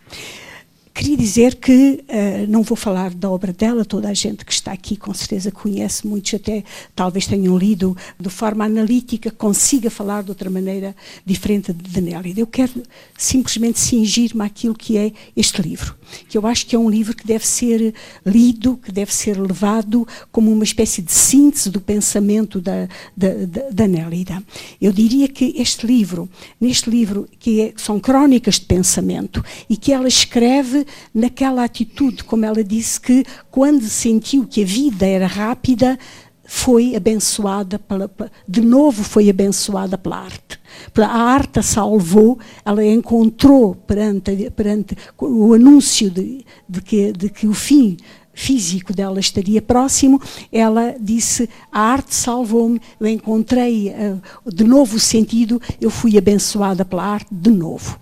[0.96, 4.72] Queria dizer que uh, não vou falar da obra dela, toda a gente que está
[4.72, 6.64] aqui com certeza conhece, muitos até
[6.96, 10.96] talvez tenham lido de forma analítica, consiga falar de outra maneira
[11.26, 12.40] diferente de Nélida.
[12.40, 12.82] Eu quero
[13.18, 15.96] simplesmente cingir-me àquilo que é este livro,
[16.30, 17.94] que eu acho que é um livro que deve ser
[18.26, 23.70] lido, que deve ser levado como uma espécie de síntese do pensamento da, da, da,
[23.70, 24.42] da Nélida.
[24.82, 29.92] Eu diria que este livro, neste livro, que é, são crónicas de pensamento e que
[29.92, 35.98] ela escreve naquela atitude, como ela disse, que quando sentiu que a vida era rápida,
[36.46, 38.10] foi abençoada pela,
[38.48, 40.60] de novo foi abençoada pela arte.
[40.98, 47.48] A arte a salvou, ela encontrou perante, perante o anúncio de, de, que, de que
[47.48, 47.98] o fim
[48.34, 50.22] físico dela estaria próximo,
[50.52, 56.86] ela disse: A arte salvou-me, eu encontrei uh, de novo o sentido, eu fui abençoada
[56.86, 57.98] pela arte de novo.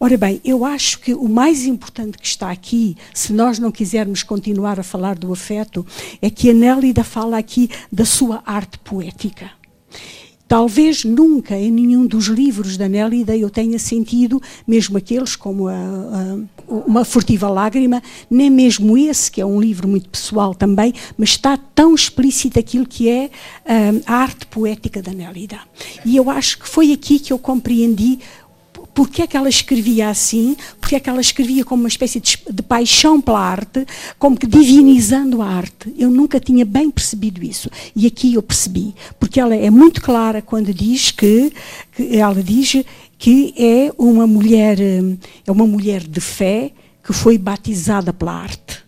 [0.00, 4.22] Ora bem, eu acho que o mais importante que está aqui, se nós não quisermos
[4.22, 5.84] continuar a falar do afeto,
[6.22, 9.50] é que a Nélida fala aqui da sua arte poética.
[10.48, 15.74] Talvez nunca em nenhum dos livros da Nélida eu tenha sentido, mesmo aqueles como a,
[15.74, 21.30] a, Uma Furtiva Lágrima, nem mesmo esse, que é um livro muito pessoal também, mas
[21.30, 23.30] está tão explícito aquilo que é
[23.66, 25.58] a, a arte poética da Nélida.
[26.02, 28.18] E eu acho que foi aqui que eu compreendi
[28.98, 32.36] porque é que ela escrevia assim, porque é que ela escrevia como uma espécie de,
[32.50, 33.86] de, paixão pela arte,
[34.18, 35.94] como que divinizando a arte.
[35.96, 37.70] Eu nunca tinha bem percebido isso.
[37.94, 41.52] E aqui eu percebi, porque ela é muito clara quando diz que,
[41.92, 42.82] que ela diz
[43.16, 48.87] que é uma mulher, é uma mulher de fé que foi batizada pela arte.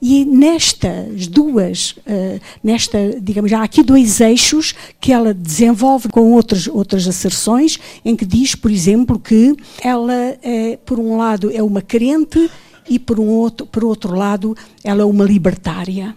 [0.00, 6.66] E nestas duas, uh, nesta, digamos, há aqui dois eixos que ela desenvolve com outras,
[6.68, 11.82] outras asserções, em que diz, por exemplo, que ela, é, por um lado, é uma
[11.82, 12.50] crente
[12.88, 16.14] e, por, um outro, por outro lado, ela é uma libertária.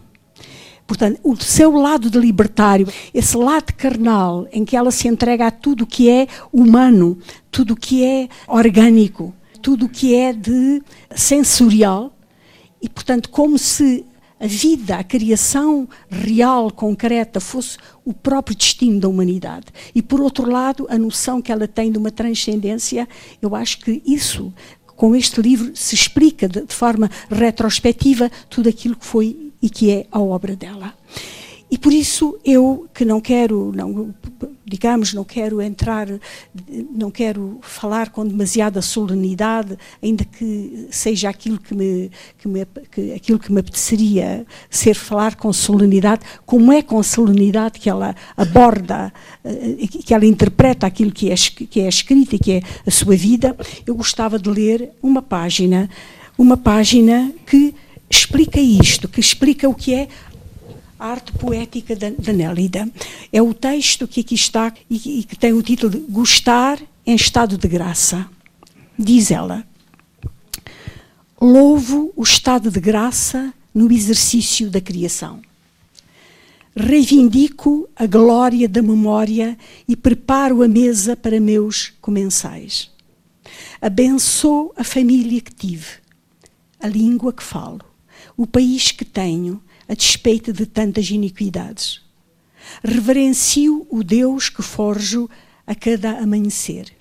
[0.85, 5.51] Portanto, o seu lado de libertário, esse lado carnal, em que ela se entrega a
[5.51, 7.17] tudo que é humano,
[7.51, 9.31] tudo que é orgânico,
[9.61, 10.81] tudo que é de
[11.15, 12.11] sensorial,
[12.81, 14.06] e, portanto, como se
[14.39, 19.68] a vida, a criação real, concreta, fosse o próprio destino da humanidade.
[19.93, 23.07] E, por outro lado, a noção que ela tem de uma transcendência,
[23.41, 24.53] eu acho que isso,
[24.95, 29.91] com este livro, se explica de, de forma retrospectiva tudo aquilo que foi e que
[29.91, 30.93] é a obra dela.
[31.72, 34.14] E por isso eu que não quero, não,
[34.66, 36.08] digamos, não quero entrar,
[36.91, 42.10] não quero falar com demasiada solenidade, ainda que seja aquilo que me,
[42.40, 47.80] que me, que, aquilo que me apeteceria ser falar com solenidade, como é com solenidade
[47.80, 49.14] que ela aborda,
[49.44, 53.16] eh, que ela interpreta aquilo que é, que é escrito e que é a sua
[53.16, 53.56] vida,
[53.86, 55.88] eu gostava de ler uma página,
[56.36, 57.76] uma página que
[58.10, 60.08] explica isto, que explica o que é
[60.99, 62.89] a arte poética da, da Nélida.
[63.31, 67.15] É o texto que aqui está e, e que tem o título de Gostar em
[67.15, 68.30] estado de graça.
[68.97, 69.65] Diz ela:
[71.41, 75.41] Louvo o estado de graça no exercício da criação.
[76.76, 79.57] Reivindico a glória da memória
[79.88, 82.91] e preparo a mesa para meus comensais.
[83.81, 85.88] Abençoo a família que tive,
[86.80, 87.81] a língua que falo,
[88.35, 92.02] o país que tenho, a despeito de tantas iniquidades.
[92.84, 95.28] Reverencio o Deus que forjo
[95.66, 96.94] a cada amanhecer.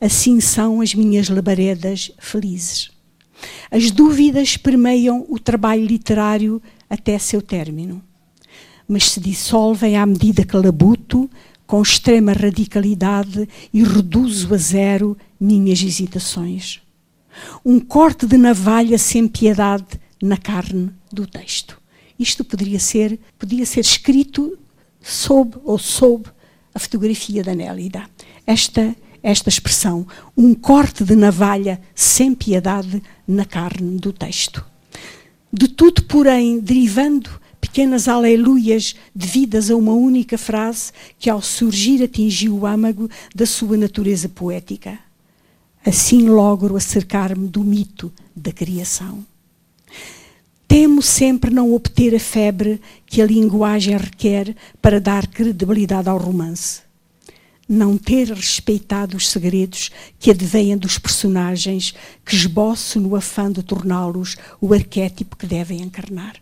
[0.00, 2.90] Assim são as minhas labaredas felizes.
[3.70, 8.02] As dúvidas permeiam o trabalho literário até seu término,
[8.86, 11.28] mas se dissolvem à medida que labuto
[11.66, 16.80] com extrema radicalidade e reduzo a zero minhas hesitações.
[17.64, 21.77] Um corte de navalha sem piedade na carne do texto.
[22.18, 24.58] Isto poderia ser, podia ser escrito
[25.00, 26.24] sob ou sob
[26.74, 28.08] a fotografia da Nélida.
[28.46, 34.64] Esta, esta expressão, um corte de navalha sem piedade na carne do texto.
[35.52, 37.30] De tudo, porém, derivando
[37.60, 43.76] pequenas aleluias devidas a uma única frase que, ao surgir, atingiu o âmago da sua
[43.76, 44.98] natureza poética.
[45.84, 49.24] Assim logro acercar-me do mito da criação.
[50.68, 56.82] Temo sempre não obter a febre que a linguagem requer para dar credibilidade ao romance.
[57.66, 64.36] Não ter respeitado os segredos que advêm dos personagens que esboço no afã de torná-los
[64.60, 66.36] o arquétipo que devem encarnar.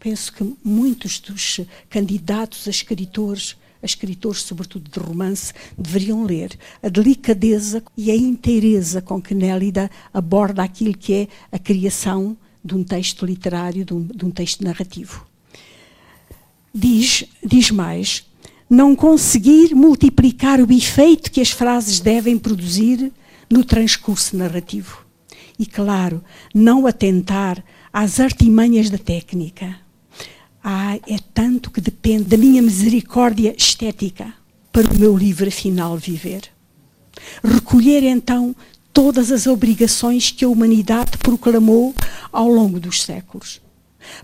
[0.00, 6.88] Penso que muitos dos candidatos a escritores, a escritores sobretudo de romance, deveriam ler a
[6.88, 12.82] delicadeza e a inteireza com que Nélida aborda aquilo que é a criação de um
[12.82, 15.26] texto literário, de um, de um texto narrativo.
[16.74, 18.24] Diz, diz mais,
[18.68, 23.12] não conseguir multiplicar o efeito que as frases devem produzir
[23.50, 25.04] no transcurso narrativo.
[25.58, 27.62] E, claro, não atentar
[27.92, 29.76] às artimanhas da técnica.
[30.62, 34.32] Ah, é tanto que depende da minha misericórdia estética
[34.72, 36.42] para o meu livro final viver.
[37.44, 38.56] Recolher então
[38.94, 41.92] todas as obrigações que a humanidade proclamou
[42.32, 43.60] ao longo dos séculos,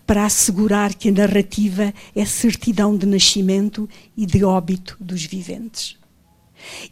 [0.07, 5.99] para assegurar que a narrativa é certidão de nascimento e de óbito dos viventes.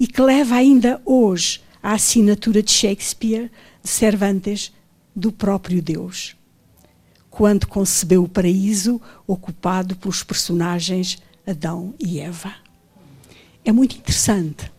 [0.00, 3.48] E que leva ainda hoje à assinatura de Shakespeare,
[3.80, 4.72] de Cervantes,
[5.14, 6.34] do próprio Deus,
[7.30, 12.52] quando concebeu o paraíso ocupado pelos personagens Adão e Eva.
[13.64, 14.70] É muito interessante,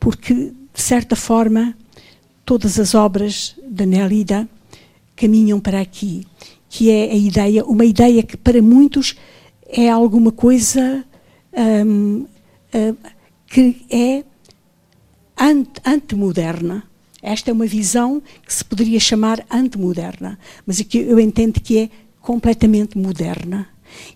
[0.00, 1.76] porque, de certa forma,
[2.48, 4.48] todas as obras da Nélida
[5.14, 6.26] caminham para aqui,
[6.66, 9.14] que é a ideia, uma ideia que para muitos
[9.66, 11.04] é alguma coisa
[11.52, 12.24] um,
[12.72, 12.96] uh,
[13.46, 14.24] que é
[15.38, 16.84] ant, antemoderna.
[17.22, 21.90] Esta é uma visão que se poderia chamar antemoderna, mas que eu entendo que é
[22.18, 23.68] completamente moderna,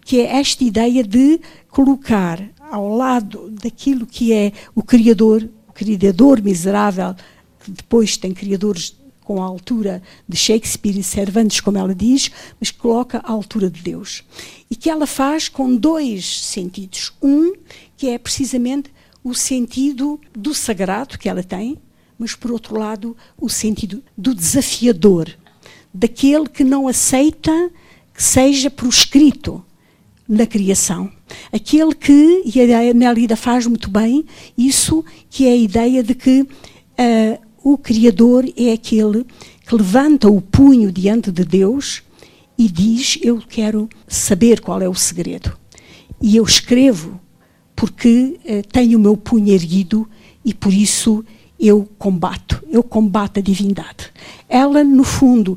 [0.06, 1.38] que é esta ideia de
[1.68, 7.14] colocar ao lado daquilo que é o criador, o criador miserável
[7.70, 12.30] depois tem criadores com a altura de Shakespeare e Cervantes, como ela diz,
[12.60, 14.24] mas coloca à altura de Deus.
[14.70, 17.12] E que ela faz com dois sentidos.
[17.22, 17.52] Um,
[17.96, 18.90] que é precisamente
[19.22, 21.78] o sentido do sagrado que ela tem,
[22.18, 25.30] mas por outro lado, o sentido do desafiador,
[25.94, 27.70] daquele que não aceita
[28.12, 29.64] que seja proscrito
[30.28, 31.10] na criação.
[31.52, 34.24] Aquele que, e a Nélida faz muito bem,
[34.56, 39.24] isso que é a ideia de que uh, o Criador é aquele
[39.66, 42.02] que levanta o punho diante de Deus
[42.58, 45.56] e diz: Eu quero saber qual é o segredo.
[46.20, 47.20] E eu escrevo
[47.74, 50.08] porque eh, tenho o meu punho erguido
[50.44, 51.24] e por isso
[51.58, 52.62] eu combato.
[52.70, 54.12] Eu combato a divindade.
[54.48, 55.56] Ela, no fundo,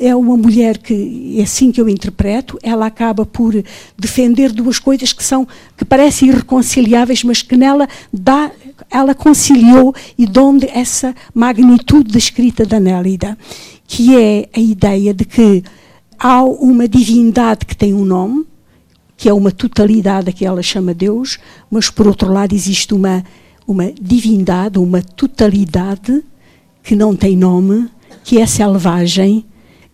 [0.00, 3.54] é uma mulher que é assim que eu interpreto, ela acaba por
[3.98, 5.46] defender duas coisas que são
[5.76, 8.50] que parecem irreconciliáveis, mas que nela dá
[8.90, 13.36] ela conciliou e donde essa magnitude da escrita da Nélida,
[13.86, 15.62] que é a ideia de que
[16.18, 18.46] há uma divindade que tem um nome,
[19.18, 21.38] que é uma totalidade que ela chama Deus,
[21.70, 23.22] mas por outro lado existe uma,
[23.66, 26.24] uma divindade, uma totalidade
[26.82, 27.86] que não tem nome,
[28.24, 29.44] que é selvagem,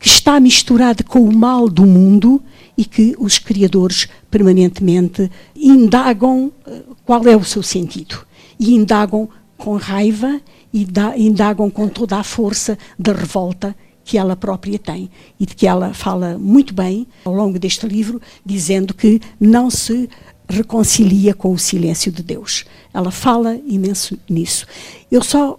[0.07, 2.41] que está misturada com o mal do mundo
[2.79, 8.25] e que os criadores permanentemente indagam eh, qual é o seu sentido.
[8.57, 10.41] E indagam com raiva
[10.73, 13.75] e indagam com toda a força da revolta
[14.05, 15.11] que ela própria tem
[15.41, 20.09] e de que ela fala muito bem ao longo deste livro, dizendo que não se
[20.49, 22.65] reconcilia com o silêncio de Deus.
[22.95, 24.69] Ela fala imenso nisso.
[25.11, 25.59] Eu só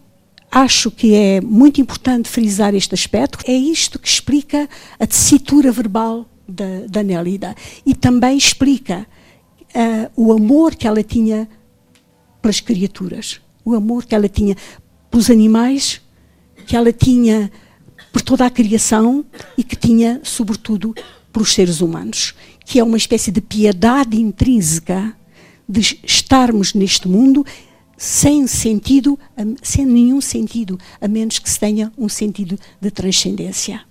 [0.51, 3.39] acho que é muito importante frisar este aspecto.
[3.45, 4.67] É isto que explica
[4.99, 7.55] a tessitura verbal da, da Nélida
[7.85, 9.05] e também explica
[9.75, 11.47] uh, o amor que ela tinha
[12.41, 14.55] pelas criaturas, o amor que ela tinha
[15.11, 16.01] pelos animais,
[16.65, 17.51] que ela tinha
[18.11, 19.25] por toda a criação
[19.57, 20.95] e que tinha, sobretudo,
[21.31, 22.33] pelos seres humanos,
[22.65, 25.15] que é uma espécie de piedade intrínseca
[25.67, 27.45] de estarmos neste mundo
[27.97, 29.19] sem sentido,
[29.63, 33.81] sem nenhum sentido, a menos que se tenha um sentido de transcendência.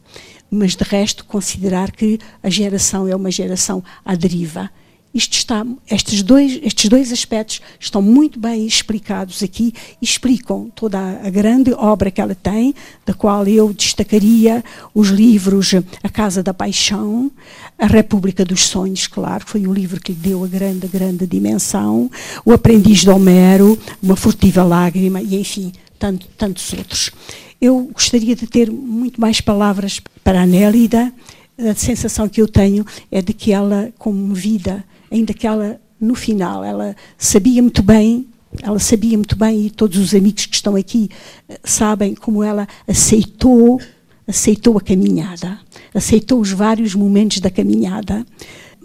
[0.49, 4.70] Mas de resto, considerar que a geração é uma geração à deriva
[5.16, 11.26] isto está, estes, dois, estes dois aspectos estão muito bem explicados aqui explicam toda a,
[11.26, 12.74] a, grande obra que ela tem,
[13.05, 14.62] da qual eu destacaria
[14.94, 17.30] os livros A Casa da Paixão,
[17.78, 22.10] A República dos Sonhos, claro, foi o livro que lhe deu a grande, grande dimensão,
[22.44, 27.10] O Aprendiz de Homero, Uma Furtiva Lágrima e, enfim, tanto, tantos outros.
[27.59, 31.10] Eu gostaria de ter muito mais palavras para a Nélida.
[31.59, 36.15] A sensação que eu tenho é de que ela, como vida, ainda que ela, no
[36.15, 38.27] final, ela sabia muito bem,
[38.62, 41.11] ela sabia muito bem, e todos os amigos que estão aqui
[41.49, 43.81] eh, sabem como ela aceitou,
[44.27, 45.59] aceitou a caminhada,
[45.95, 48.24] aceitou os vários momentos da caminhada,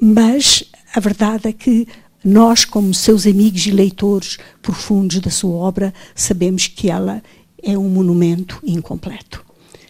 [0.01, 1.87] mas a verdade é que
[2.23, 7.23] nós, como seus amigos e leitores profundos da sua obra, sabemos que ela
[7.63, 9.43] é um monumento incompleto.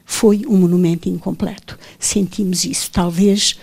[0.05, 1.77] Foi um monumento incompleto.
[1.99, 2.91] Sentimos isso.
[2.91, 3.57] Talvez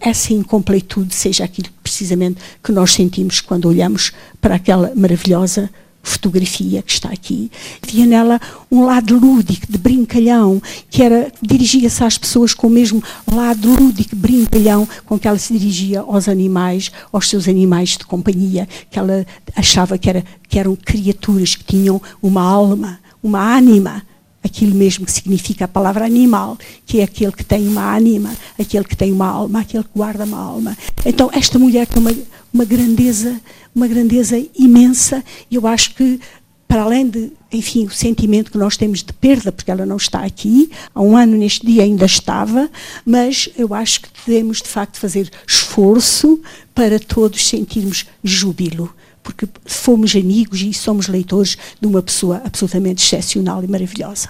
[0.00, 5.70] essa incompletude seja aquilo precisamente que nós sentimos quando olhamos para aquela maravilhosa
[6.02, 7.50] fotografia que está aqui.
[7.82, 8.40] Havia nela
[8.70, 10.60] um lado lúdico, de brincalhão,
[10.90, 13.02] que era dirigia-se às pessoas com o mesmo
[13.32, 18.68] lado lúdico, brincalhão, com que ela se dirigia aos animais, aos seus animais de companhia,
[18.90, 19.24] que ela
[19.56, 24.02] achava que, era, que eram criaturas que tinham uma alma, uma ânima,
[24.44, 28.84] aquilo mesmo que significa a palavra animal, que é aquele que tem uma ânima, aquele
[28.84, 30.76] que tem uma alma, aquele que guarda uma alma.
[31.04, 32.14] Então esta mulher tem uma,
[32.52, 33.40] uma grandeza,
[33.74, 36.20] uma grandeza imensa, e eu acho que
[36.68, 40.24] para além de, enfim, o sentimento que nós temos de perda, porque ela não está
[40.24, 42.68] aqui, há um ano neste dia ainda estava,
[43.06, 46.40] mas eu acho que devemos de facto fazer esforço
[46.74, 48.92] para todos sentirmos júbilo
[49.24, 54.28] porque fomos amigos e somos leitores de uma pessoa absolutamente excepcional e maravilhosa.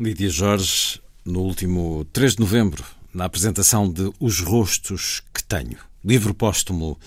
[0.00, 2.82] Lídia Jorge, no último 3 de novembro,
[3.14, 6.98] na apresentação de Os Rostos que Tenho, livro póstumo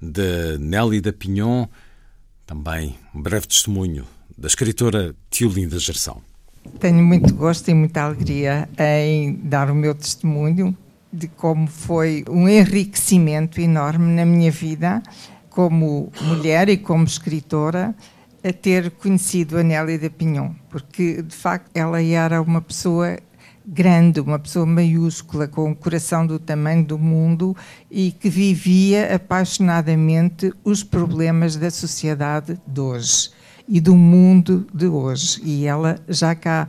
[0.00, 1.66] de Nélida Pinhon,
[2.46, 4.06] também um breve testemunho
[4.36, 6.20] da escritora Tiolinda Gerson.
[6.78, 10.76] Tenho muito gosto e muita alegria em dar o meu testemunho
[11.12, 15.02] de como foi um enriquecimento enorme na minha vida
[15.54, 17.94] como mulher e como escritora,
[18.42, 23.18] a ter conhecido a Nélida Pinhon, porque de facto ela era uma pessoa
[23.64, 27.56] grande, uma pessoa maiúscula, com o coração do tamanho do mundo
[27.90, 33.30] e que vivia apaixonadamente os problemas da sociedade de hoje
[33.68, 35.40] e do mundo de hoje.
[35.44, 36.66] E ela já cá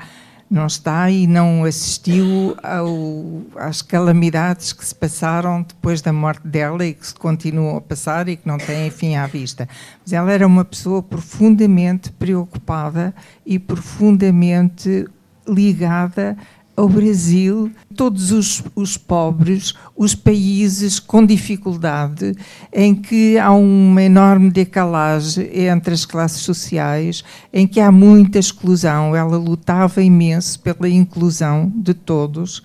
[0.53, 6.85] não está e não assistiu ao, às calamidades que se passaram depois da morte dela
[6.85, 9.67] e que se continuam a passar e que não têm fim à vista.
[10.03, 15.07] Mas ela era uma pessoa profundamente preocupada e profundamente
[15.47, 16.37] ligada
[16.75, 22.35] ao Brasil, todos os, os, pobres, os países com dificuldade,
[22.73, 27.23] em que há uma enorme decalagem entre as classes sociais,
[27.53, 29.15] em que há muita exclusão.
[29.15, 32.63] Ela lutava imenso pela inclusão de todos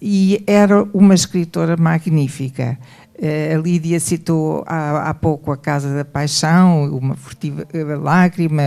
[0.00, 2.78] e era uma escritora magnífica.
[3.26, 8.62] Eh, a Lídia citou há, há, pouco a Casa da Paixão, uma furtiva eh, lágrima,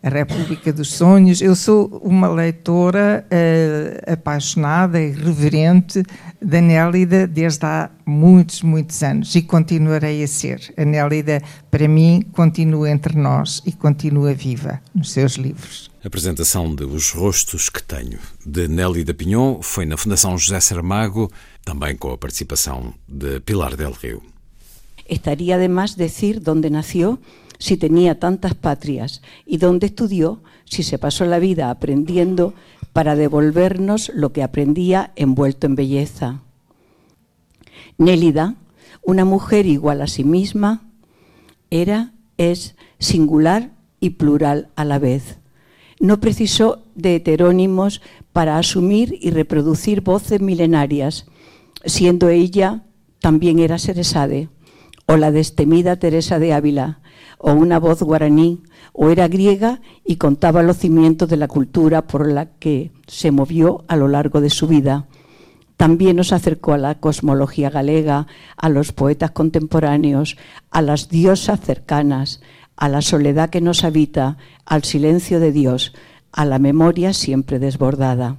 [0.00, 1.42] a República dos Sonhos.
[1.42, 6.04] Eu sou uma leitora uh, apaixonada e reverente
[6.40, 10.72] da Nélida desde há muitos, muitos anos e continuarei a ser.
[10.76, 15.90] A Nélida, para mim, continua entre nós e continua viva nos seus livros.
[16.06, 21.32] A apresentação de Os Rostos que Tenho, de Nélida Pinhon, foi na Fundação José Saramago
[21.64, 24.22] também com a participação de Pilar Del Rio.
[25.08, 27.18] Estaría de más decir dónde nació
[27.58, 32.54] si tenía tantas patrias y dónde estudió si se pasó la vida aprendiendo
[32.92, 36.40] para devolvernos lo que aprendía envuelto en belleza.
[37.98, 38.54] Nélida,
[39.02, 40.86] una mujer igual a sí misma,
[41.68, 45.38] era, es singular y plural a la vez.
[45.98, 48.02] No precisó de heterónimos
[48.32, 51.26] para asumir y reproducir voces milenarias,
[51.84, 52.82] siendo ella
[53.20, 54.48] también era Seresade,
[55.06, 57.00] o la destemida Teresa de Ávila,
[57.38, 58.62] o una voz guaraní,
[58.92, 63.84] o era griega y contaba los cimientos de la cultura por la que se movió
[63.88, 65.06] a lo largo de su vida.
[65.76, 70.38] También nos acercó a la cosmología galega, a los poetas contemporáneos,
[70.70, 72.40] a las diosas cercanas,
[72.76, 75.92] a la soledad que nos habita, al silencio de Dios,
[76.32, 78.36] a la memoria siempre desbordada.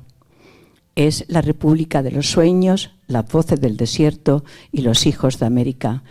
[0.96, 6.04] Es la República de los Sueños, las voces del desierto y los hijos de América.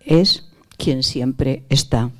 [0.00, 2.10] Es quien siempre está.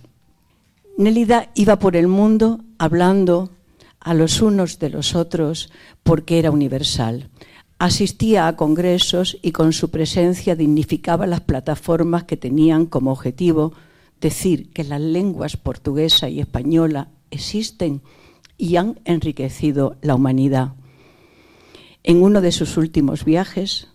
[0.98, 3.50] Nélida iba por el mundo hablando
[4.00, 5.70] a los unos de los otros
[6.02, 7.28] porque era universal.
[7.78, 13.74] Asistía a congresos y con su presencia dignificaba las plataformas que tenían como objetivo
[14.20, 18.02] decir que las lenguas portuguesa y española existen
[18.56, 20.74] y han enriquecido la humanidad.
[22.02, 23.88] En uno de sus últimos viajes,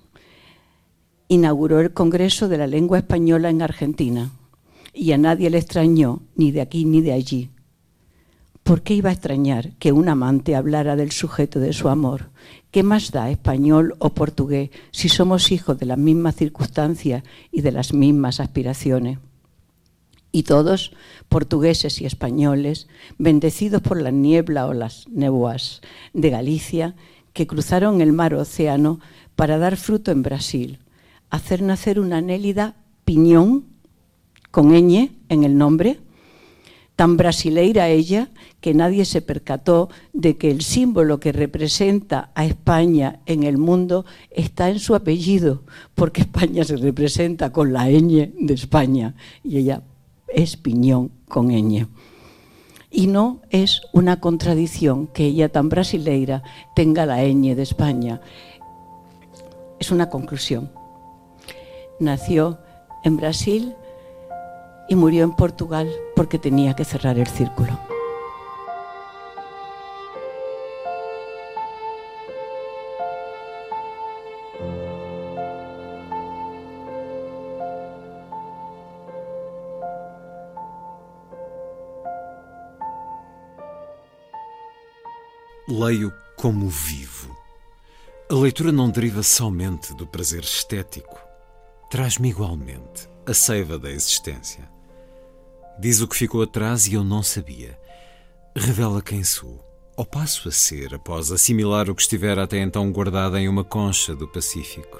[1.27, 4.31] inauguró el Congreso de la Lengua Española en Argentina
[4.93, 7.49] y a nadie le extrañó, ni de aquí ni de allí.
[8.64, 12.30] ¿Por qué iba a extrañar que un amante hablara del sujeto de su amor?
[12.69, 17.72] ¿Qué más da español o portugués si somos hijos de las mismas circunstancias y de
[17.72, 19.18] las mismas aspiraciones?
[20.31, 20.93] Y todos,
[21.29, 22.87] portugueses y españoles,
[23.17, 25.81] bendecidos por la niebla o las nebuas
[26.13, 26.95] de Galicia,
[27.33, 28.99] que cruzaron el mar océano
[29.35, 30.79] para dar fruto en Brasil,
[31.29, 32.75] hacer nacer una anélida
[33.05, 33.65] piñón,
[34.51, 35.99] con ñ en el nombre,
[36.95, 38.29] tan brasileira ella
[38.59, 44.05] que nadie se percató de que el símbolo que representa a España en el mundo
[44.29, 45.63] está en su apellido,
[45.95, 49.81] porque España se representa con la ñ de España y ella
[50.33, 51.87] es piñón con ñ.
[52.89, 56.43] Y no es una contradicción que ella tan brasileira
[56.75, 58.21] tenga la ñ de España.
[59.79, 60.71] Es una conclusión.
[61.99, 62.59] Nació
[63.03, 63.75] en Brasil
[64.89, 67.90] y murió en Portugal porque tenía que cerrar el círculo.
[85.72, 87.34] Leio como vivo.
[88.30, 91.18] A leitura não deriva somente do prazer estético,
[91.89, 94.69] traz-me igualmente a seiva da existência.
[95.80, 97.80] Diz o que ficou atrás e eu não sabia.
[98.53, 99.65] Revela quem sou,
[99.95, 104.14] ou passo a ser após assimilar o que estivera até então guardado em uma concha
[104.14, 104.99] do Pacífico.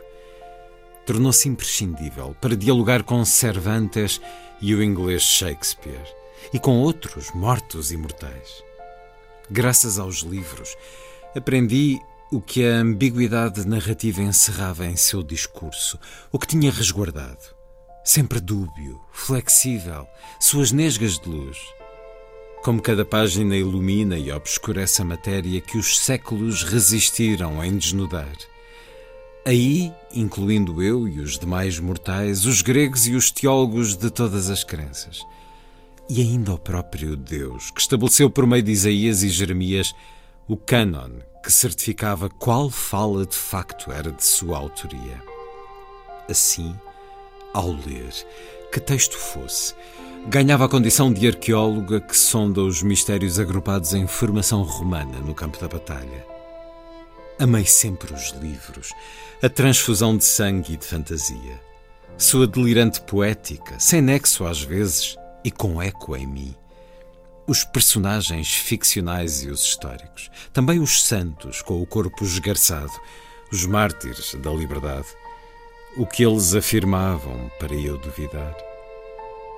[1.06, 4.22] Tornou-se imprescindível para dialogar com Cervantes
[4.62, 6.08] e o inglês Shakespeare,
[6.54, 8.71] e com outros mortos imortais.
[9.54, 10.78] Graças aos livros,
[11.36, 12.00] aprendi
[12.32, 16.00] o que a ambiguidade narrativa encerrava em seu discurso,
[16.32, 17.54] o que tinha resguardado.
[18.02, 20.08] Sempre dúbio, flexível,
[20.40, 21.58] suas nesgas de luz.
[22.64, 28.32] Como cada página ilumina e obscurece a matéria que os séculos resistiram em desnudar.
[29.46, 34.64] Aí, incluindo eu e os demais mortais, os gregos e os teólogos de todas as
[34.64, 35.26] crenças
[36.10, 39.96] e ainda o próprio Deus, que estabeleceu por meio de Isaías e Jeremias
[40.48, 45.22] o cânon que certificava qual fala de facto era de sua autoria.
[46.30, 46.76] Assim,
[47.54, 48.14] ao ler,
[48.72, 49.74] que texto fosse,
[50.28, 55.60] ganhava a condição de arqueóloga que sonda os mistérios agrupados em formação romana no campo
[55.60, 56.26] da batalha.
[57.40, 58.94] Amei sempre os livros,
[59.42, 61.60] a transfusão de sangue e de fantasia.
[62.18, 66.56] Sua delirante poética, sem nexo às vezes, e com eco em mim.
[67.48, 72.92] Os personagens ficcionais e os históricos, também os santos com o corpo esgarçado,
[73.52, 75.08] os mártires da liberdade.
[75.98, 78.56] O que eles afirmavam para eu duvidar.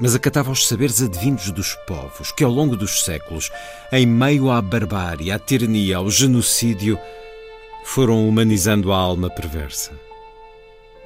[0.01, 3.51] Mas acatava os saberes advindos dos povos que, ao longo dos séculos,
[3.91, 6.97] em meio à barbárie, à tirania, ao genocídio,
[7.85, 9.91] foram humanizando a alma perversa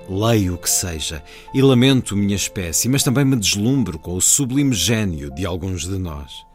[0.09, 1.23] leio o que seja
[1.53, 5.97] e lamento minha espécie, mas também me deslumbro com o sublime gênio de alguns de
[5.97, 6.45] nós.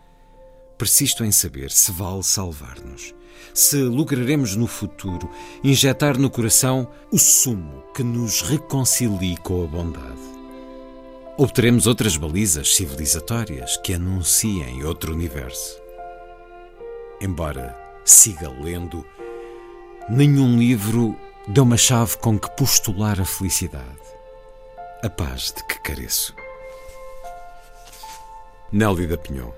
[0.78, 3.14] Persisto em saber se vale salvar-nos,
[3.54, 5.28] se lograremos no futuro
[5.62, 10.32] injetar no coração o sumo que nos reconcilie com a bondade.
[11.38, 15.80] obteremos outras balizas civilizatórias que anunciem outro universo.
[17.20, 19.04] Embora siga lendo,
[20.08, 21.16] nenhum livro
[21.48, 24.00] deu uma chave com que postular a felicidade,
[25.02, 26.34] a paz de que careço.
[28.70, 29.50] Nelly da Pinhon,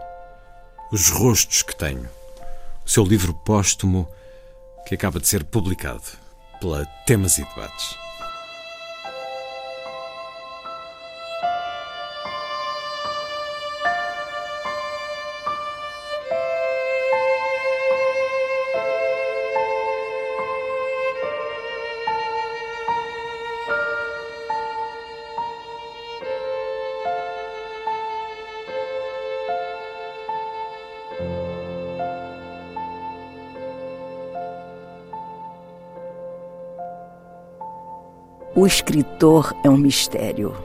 [0.90, 2.08] Os Rostos que Tenho,
[2.84, 4.08] o seu livro póstumo
[4.86, 6.02] que acaba de ser publicado
[6.60, 8.03] pela Temas e Debates.
[38.64, 40.56] O escritor é um mistério.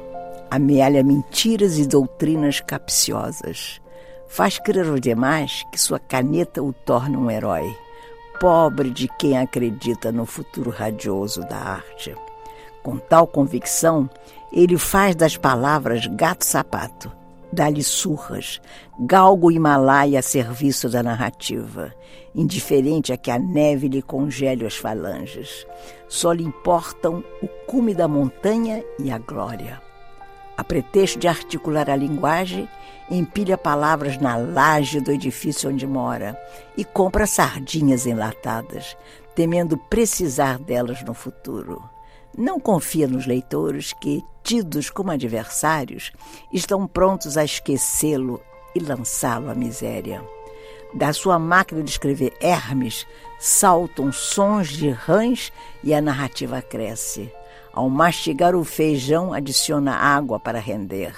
[0.49, 3.81] Amealha mentiras e doutrinas capciosas.
[4.25, 7.75] Faz crer aos demais que sua caneta o torna um herói.
[8.39, 12.15] Pobre de quem acredita no futuro radioso da arte.
[12.81, 14.09] Com tal convicção,
[14.49, 17.11] ele faz das palavras gato-sapato,
[17.51, 18.61] dá-lhe surras,
[18.99, 21.93] galgo o Himalaia a serviço da narrativa,
[22.33, 25.65] indiferente a que a neve lhe congele as falanges.
[26.07, 29.81] Só lhe importam o cume da montanha e a glória.
[30.57, 32.67] A pretexto de articular a linguagem,
[33.09, 36.37] empilha palavras na laje do edifício onde mora
[36.75, 38.97] e compra sardinhas enlatadas,
[39.33, 41.81] temendo precisar delas no futuro.
[42.37, 46.11] Não confia nos leitores que, tidos como adversários,
[46.51, 48.41] estão prontos a esquecê-lo
[48.73, 50.23] e lançá-lo à miséria.
[50.91, 53.05] Da sua máquina de escrever Hermes
[53.37, 55.53] saltam sons de rãs
[55.83, 57.31] e a narrativa cresce.
[57.71, 61.13] Ao mastigar o feijão, adiciona água para render.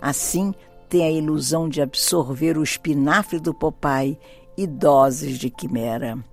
[0.00, 0.54] Assim,
[0.88, 4.16] tem a ilusão de absorver o espinafre do Popeye
[4.56, 6.24] e doses de quimera.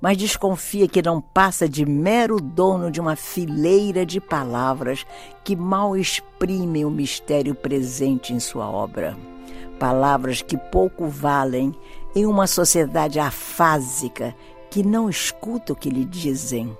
[0.00, 5.06] Mas desconfia que não passa de mero dono de uma fileira de palavras
[5.44, 9.16] que mal exprimem o mistério presente em sua obra.
[9.78, 11.74] Palavras que pouco valem
[12.14, 14.34] em uma sociedade afásica
[14.70, 16.76] que não escuta o que lhe dizem.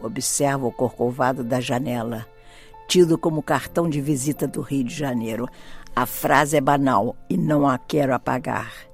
[0.00, 2.26] Observa o corcovado da janela,
[2.86, 5.48] tido como cartão de visita do Rio de Janeiro.
[5.94, 8.87] A frase é banal e não a quero apagar.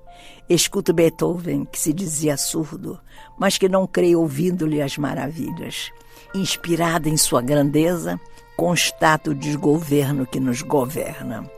[0.48, 3.00] Escuto Beethoven, que se dizia surdo,
[3.38, 5.90] mas que não creio ouvindo-lhe as maravilhas.
[6.34, 8.20] Inspirada em sua grandeza,
[8.54, 11.50] constato o desgoverno que nos governa.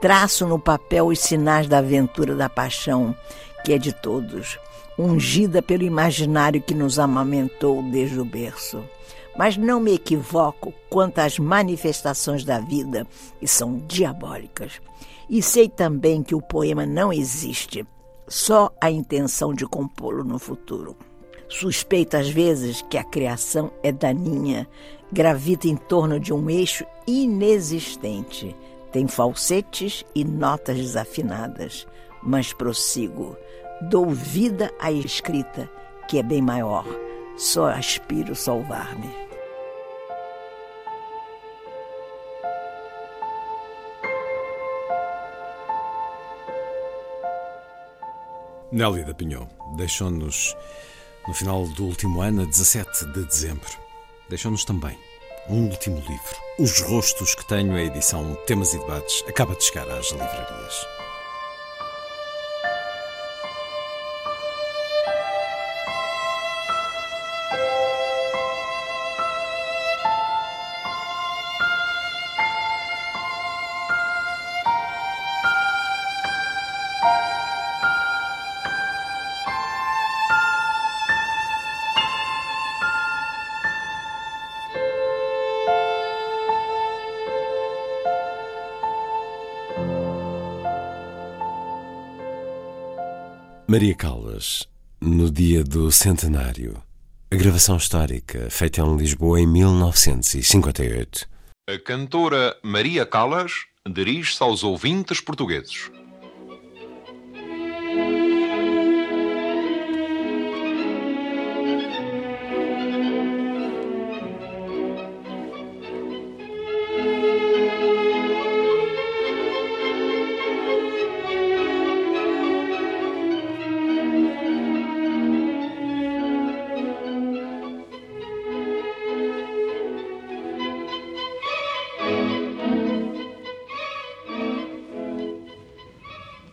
[0.00, 3.14] Traço no papel os sinais da aventura da paixão,
[3.64, 4.58] que é de todos,
[4.98, 8.82] ungida pelo imaginário que nos amamentou desde o berço.
[9.36, 13.06] Mas não me equivoco quanto às manifestações da vida,
[13.38, 14.80] que são diabólicas.
[15.28, 17.86] E sei também que o poema não existe,
[18.32, 20.96] só a intenção de compô-lo no futuro.
[21.50, 24.66] Suspeito às vezes que a criação é daninha,
[25.12, 28.56] gravita em torno de um eixo inexistente,
[28.90, 31.86] tem falsetes e notas desafinadas,
[32.22, 33.36] mas prossigo.
[33.90, 35.70] Dou vida à escrita,
[36.08, 36.86] que é bem maior.
[37.36, 39.31] Só aspiro salvar-me.
[48.72, 49.46] Nélia da Pinhon
[49.76, 50.56] deixou-nos
[51.28, 53.68] no final do último ano, a 17 de dezembro.
[54.30, 54.98] Deixou-nos também
[55.46, 56.36] um último livro.
[56.58, 61.01] Os Rostos que tenho, a edição Temas e Debates, acaba de chegar às livrarias.
[93.72, 94.68] Maria Callas,
[95.00, 96.76] no dia do centenário.
[97.30, 101.26] A gravação histórica, feita em Lisboa em 1958.
[101.66, 105.90] A cantora Maria Callas dirige-se aos ouvintes portugueses.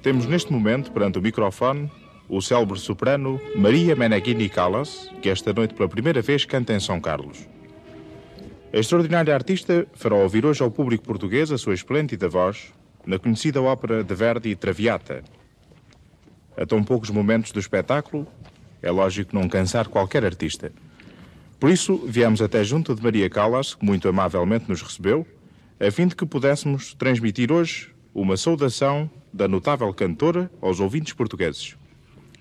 [0.09, 1.87] Temos neste momento, perante o microfone,
[2.27, 6.99] o célebre soprano Maria Meneghini Callas, que esta noite pela primeira vez canta em São
[6.99, 7.47] Carlos.
[8.73, 12.73] A extraordinária artista fará ouvir hoje ao público português a sua esplêndida voz
[13.05, 15.23] na conhecida ópera de Verdi Traviata.
[16.57, 18.27] A tão poucos momentos do espetáculo,
[18.81, 20.71] é lógico não cansar qualquer artista.
[21.59, 25.23] Por isso, viemos até junto de Maria Callas, que muito amavelmente nos recebeu,
[25.79, 31.75] a fim de que pudéssemos transmitir hoje uma saudação da notável cantora aos ouvintes portugueses.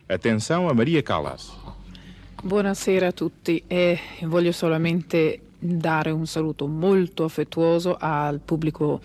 [0.09, 1.53] Atenção a Maria Callas.
[2.43, 9.01] Buonasera a tutti e voglio solamente dare un saluto molto affettuoso al pubblico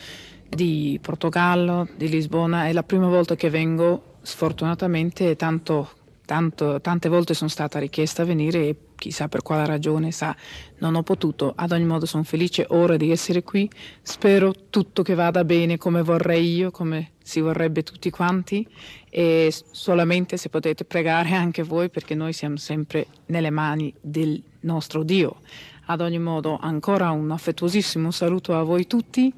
[0.47, 2.67] di Portogallo, di Lisbona.
[2.67, 5.89] È la prima volta che vengo, sfortunatamente, tanto,
[6.25, 10.33] tanto, tante volte sono stata richiesta a venire e chissà per quale ragione, sa,
[10.77, 11.51] non ho potuto.
[11.55, 13.69] Ad ogni modo sono felice ora di essere qui.
[14.01, 18.65] Spero tutto che vada bene come vorrei io, come si vorrebbe tutti quanti
[19.09, 25.03] e solamente se potete pregare anche voi perché noi siamo sempre nelle mani del nostro
[25.03, 25.41] Dio.
[25.87, 29.33] Ad ogni modo, ancora un affettuosissimo saluto a voi tutti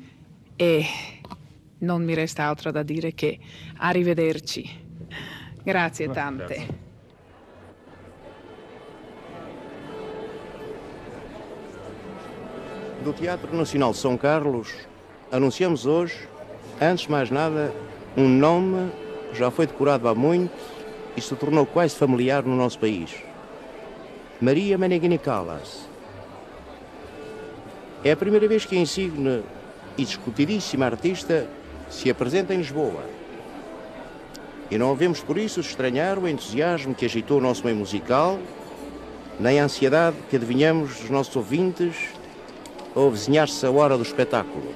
[0.55, 0.85] e
[1.79, 3.39] non mi resta altro da dire che
[3.77, 4.83] arrivederci.
[5.63, 6.84] Grazie tante.
[13.05, 14.73] Do Teatro Nacional de São Carlos,
[15.31, 16.27] anunciamos hoje,
[16.81, 17.71] antes de mais nada,
[18.17, 18.91] um nome
[19.31, 20.51] já foi decorado há muito
[21.15, 23.13] e se tornou quase familiar no nosso país.
[24.41, 25.87] Maria Meneghini Callas,
[28.03, 29.43] é a primeira vez que a insigne
[29.95, 31.47] e discutidíssima artista
[31.91, 33.03] se apresenta em Lisboa.
[34.71, 38.39] E não havemos por isso estranhar o entusiasmo que agitou o nosso meio musical,
[39.39, 42.14] nem a ansiedade que adivinhamos dos nossos ouvintes
[42.95, 44.73] ao vizinhar-se a hora do espetáculo.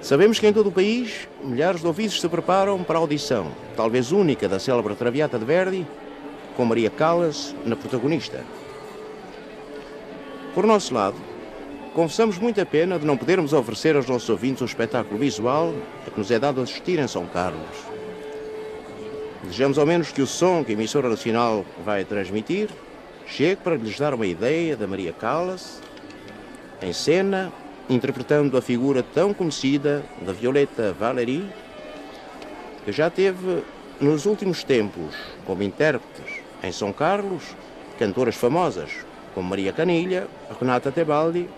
[0.00, 4.10] Sabemos que em todo o país milhares de ouvidos se preparam para a audição, talvez
[4.10, 5.86] única da célebre Traviata de Verdi,
[6.56, 8.44] com Maria Callas na protagonista.
[10.54, 11.16] Por nosso lado,
[11.94, 15.72] confessamos muita pena de não podermos oferecer aos nossos ouvintes um espetáculo visual
[16.06, 17.60] a que nos é dado assistir em São Carlos.
[19.44, 22.68] Desejamos ao menos que o som que a emissora nacional vai transmitir
[23.32, 25.80] chegue para lhes dar uma ideia da Maria Callas,
[26.82, 27.50] em cena,
[27.88, 31.48] interpretando a figura tão conhecida da Violeta Valéry,
[32.84, 33.62] que já teve
[33.98, 35.14] nos últimos tempos
[35.46, 37.42] como intérpretes em São Carlos
[37.98, 38.90] cantoras famosas
[39.34, 40.26] como Maria Canilha,
[40.60, 41.48] Renata Tebaldi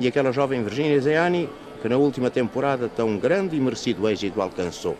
[0.00, 1.48] e aquela jovem Virginia Zeani
[1.82, 4.96] que na última temporada tão grande e merecido êxito alcançou.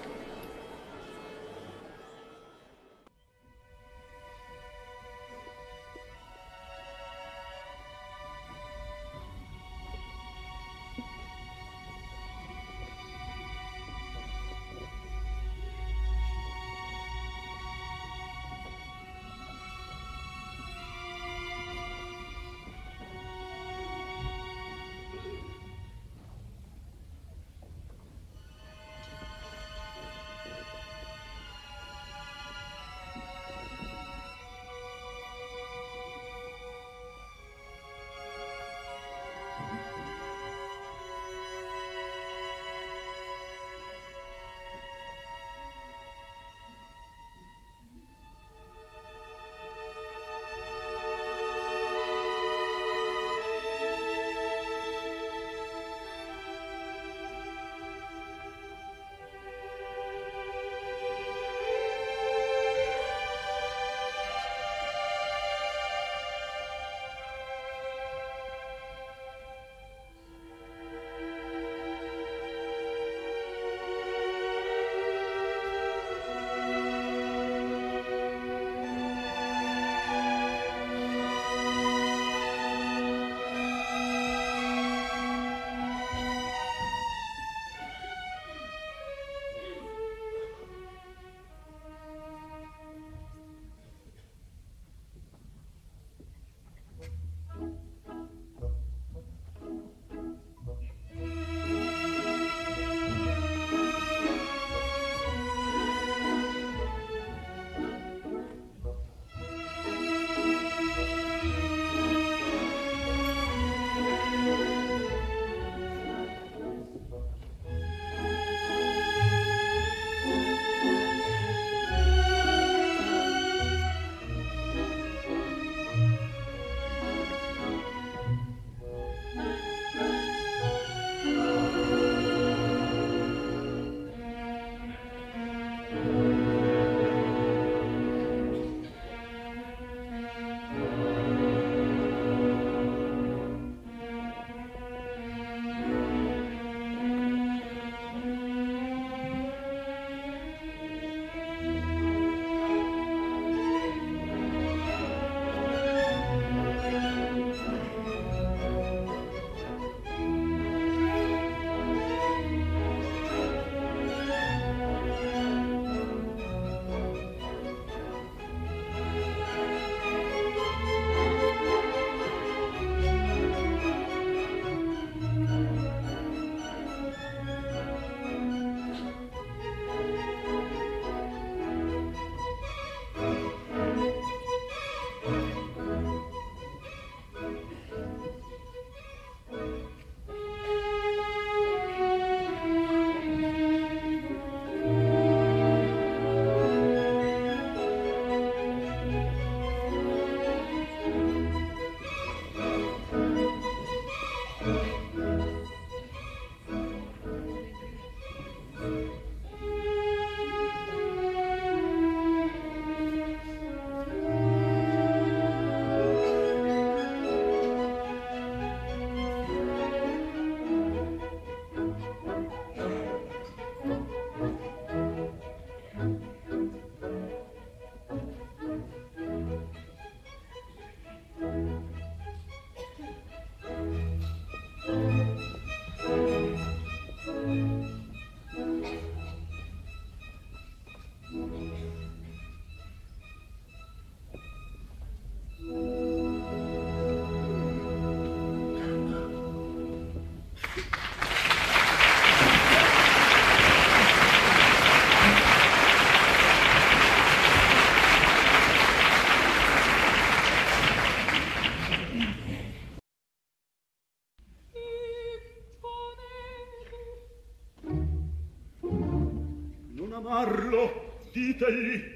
[271.54, 272.11] Fratelli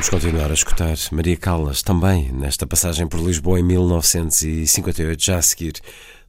[0.00, 5.42] Vamos continuar a escutar Maria Callas também nesta passagem por Lisboa em 1958, já a
[5.42, 5.74] seguir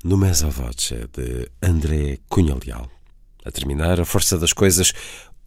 [0.03, 2.91] no Mesa Voce de André Cunha Leal.
[3.45, 4.91] A terminar, a força das coisas,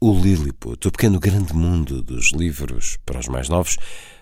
[0.01, 3.76] o Lilliput, o pequeno grande mundo dos livros para os mais novos,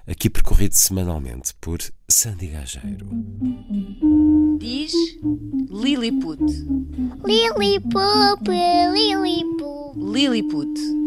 [0.05, 3.09] aqui percorrido semanalmente por Sandy Gageiro.
[4.59, 4.93] Diz
[5.71, 6.43] Lilliput.
[7.25, 8.51] Lilliput,
[8.93, 9.97] Lilliput.
[9.97, 11.02] Lilliput.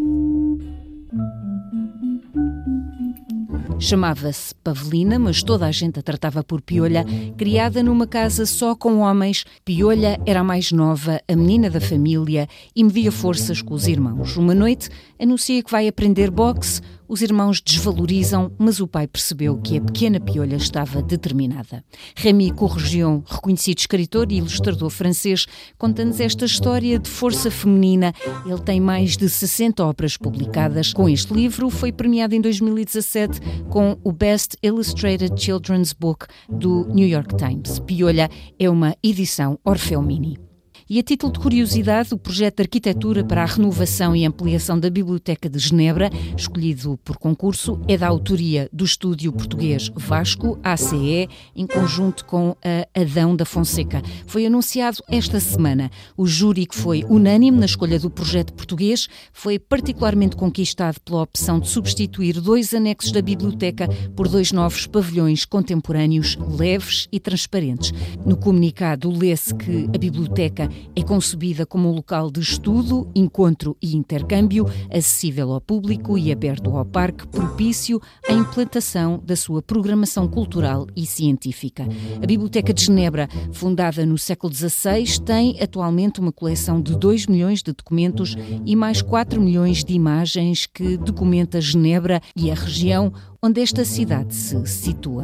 [3.78, 7.06] Chamava-se Pavelina, mas toda a gente a tratava por Piolha.
[7.38, 12.48] Criada numa casa só com homens, Piolha era a mais nova, a menina da família
[12.76, 14.38] e media forças com os irmãos.
[14.38, 14.90] Uma noite,
[15.20, 16.82] anuncia que vai aprender boxe.
[17.08, 21.84] Os irmãos desvalorizam, mas o pai percebeu que a pequena Piolha estava determinada.
[22.16, 25.46] Rémi Courregion, reconhecido escritor e ilustrador francês,
[25.78, 28.12] conta-nos esta história de força feminina.
[28.46, 30.94] Ele tem mais de 60 obras publicadas.
[30.94, 37.08] Com este livro, foi premiado em 2017 com o Best Illustrated Children's Book do New
[37.08, 37.80] York Times.
[37.80, 38.30] Piolha
[38.60, 40.45] é uma edição Orfeu Mini.
[40.88, 44.88] E a título de curiosidade, o projeto de arquitetura para a renovação e ampliação da
[44.88, 51.66] Biblioteca de Genebra, escolhido por concurso, é da autoria do estúdio português Vasco, ACE, em
[51.66, 54.00] conjunto com a Adão da Fonseca.
[54.28, 55.90] Foi anunciado esta semana.
[56.16, 61.60] O júri, que foi unânime na escolha do projeto português, foi particularmente conquistado pela opção
[61.60, 67.92] de substituir dois anexos da biblioteca por dois novos pavilhões contemporâneos, leves e transparentes.
[68.24, 73.96] No comunicado, lê-se que a biblioteca é concebida como um local de estudo, encontro e
[73.96, 80.88] intercâmbio, acessível ao público e aberto ao parque, propício à implantação da sua programação cultural
[80.96, 81.86] e científica.
[82.22, 87.62] A Biblioteca de Genebra, fundada no século XVI, tem atualmente uma coleção de 2 milhões
[87.62, 88.36] de documentos
[88.66, 93.12] e mais 4 milhões de imagens que documenta Genebra e a região
[93.42, 95.24] onde esta cidade se situa.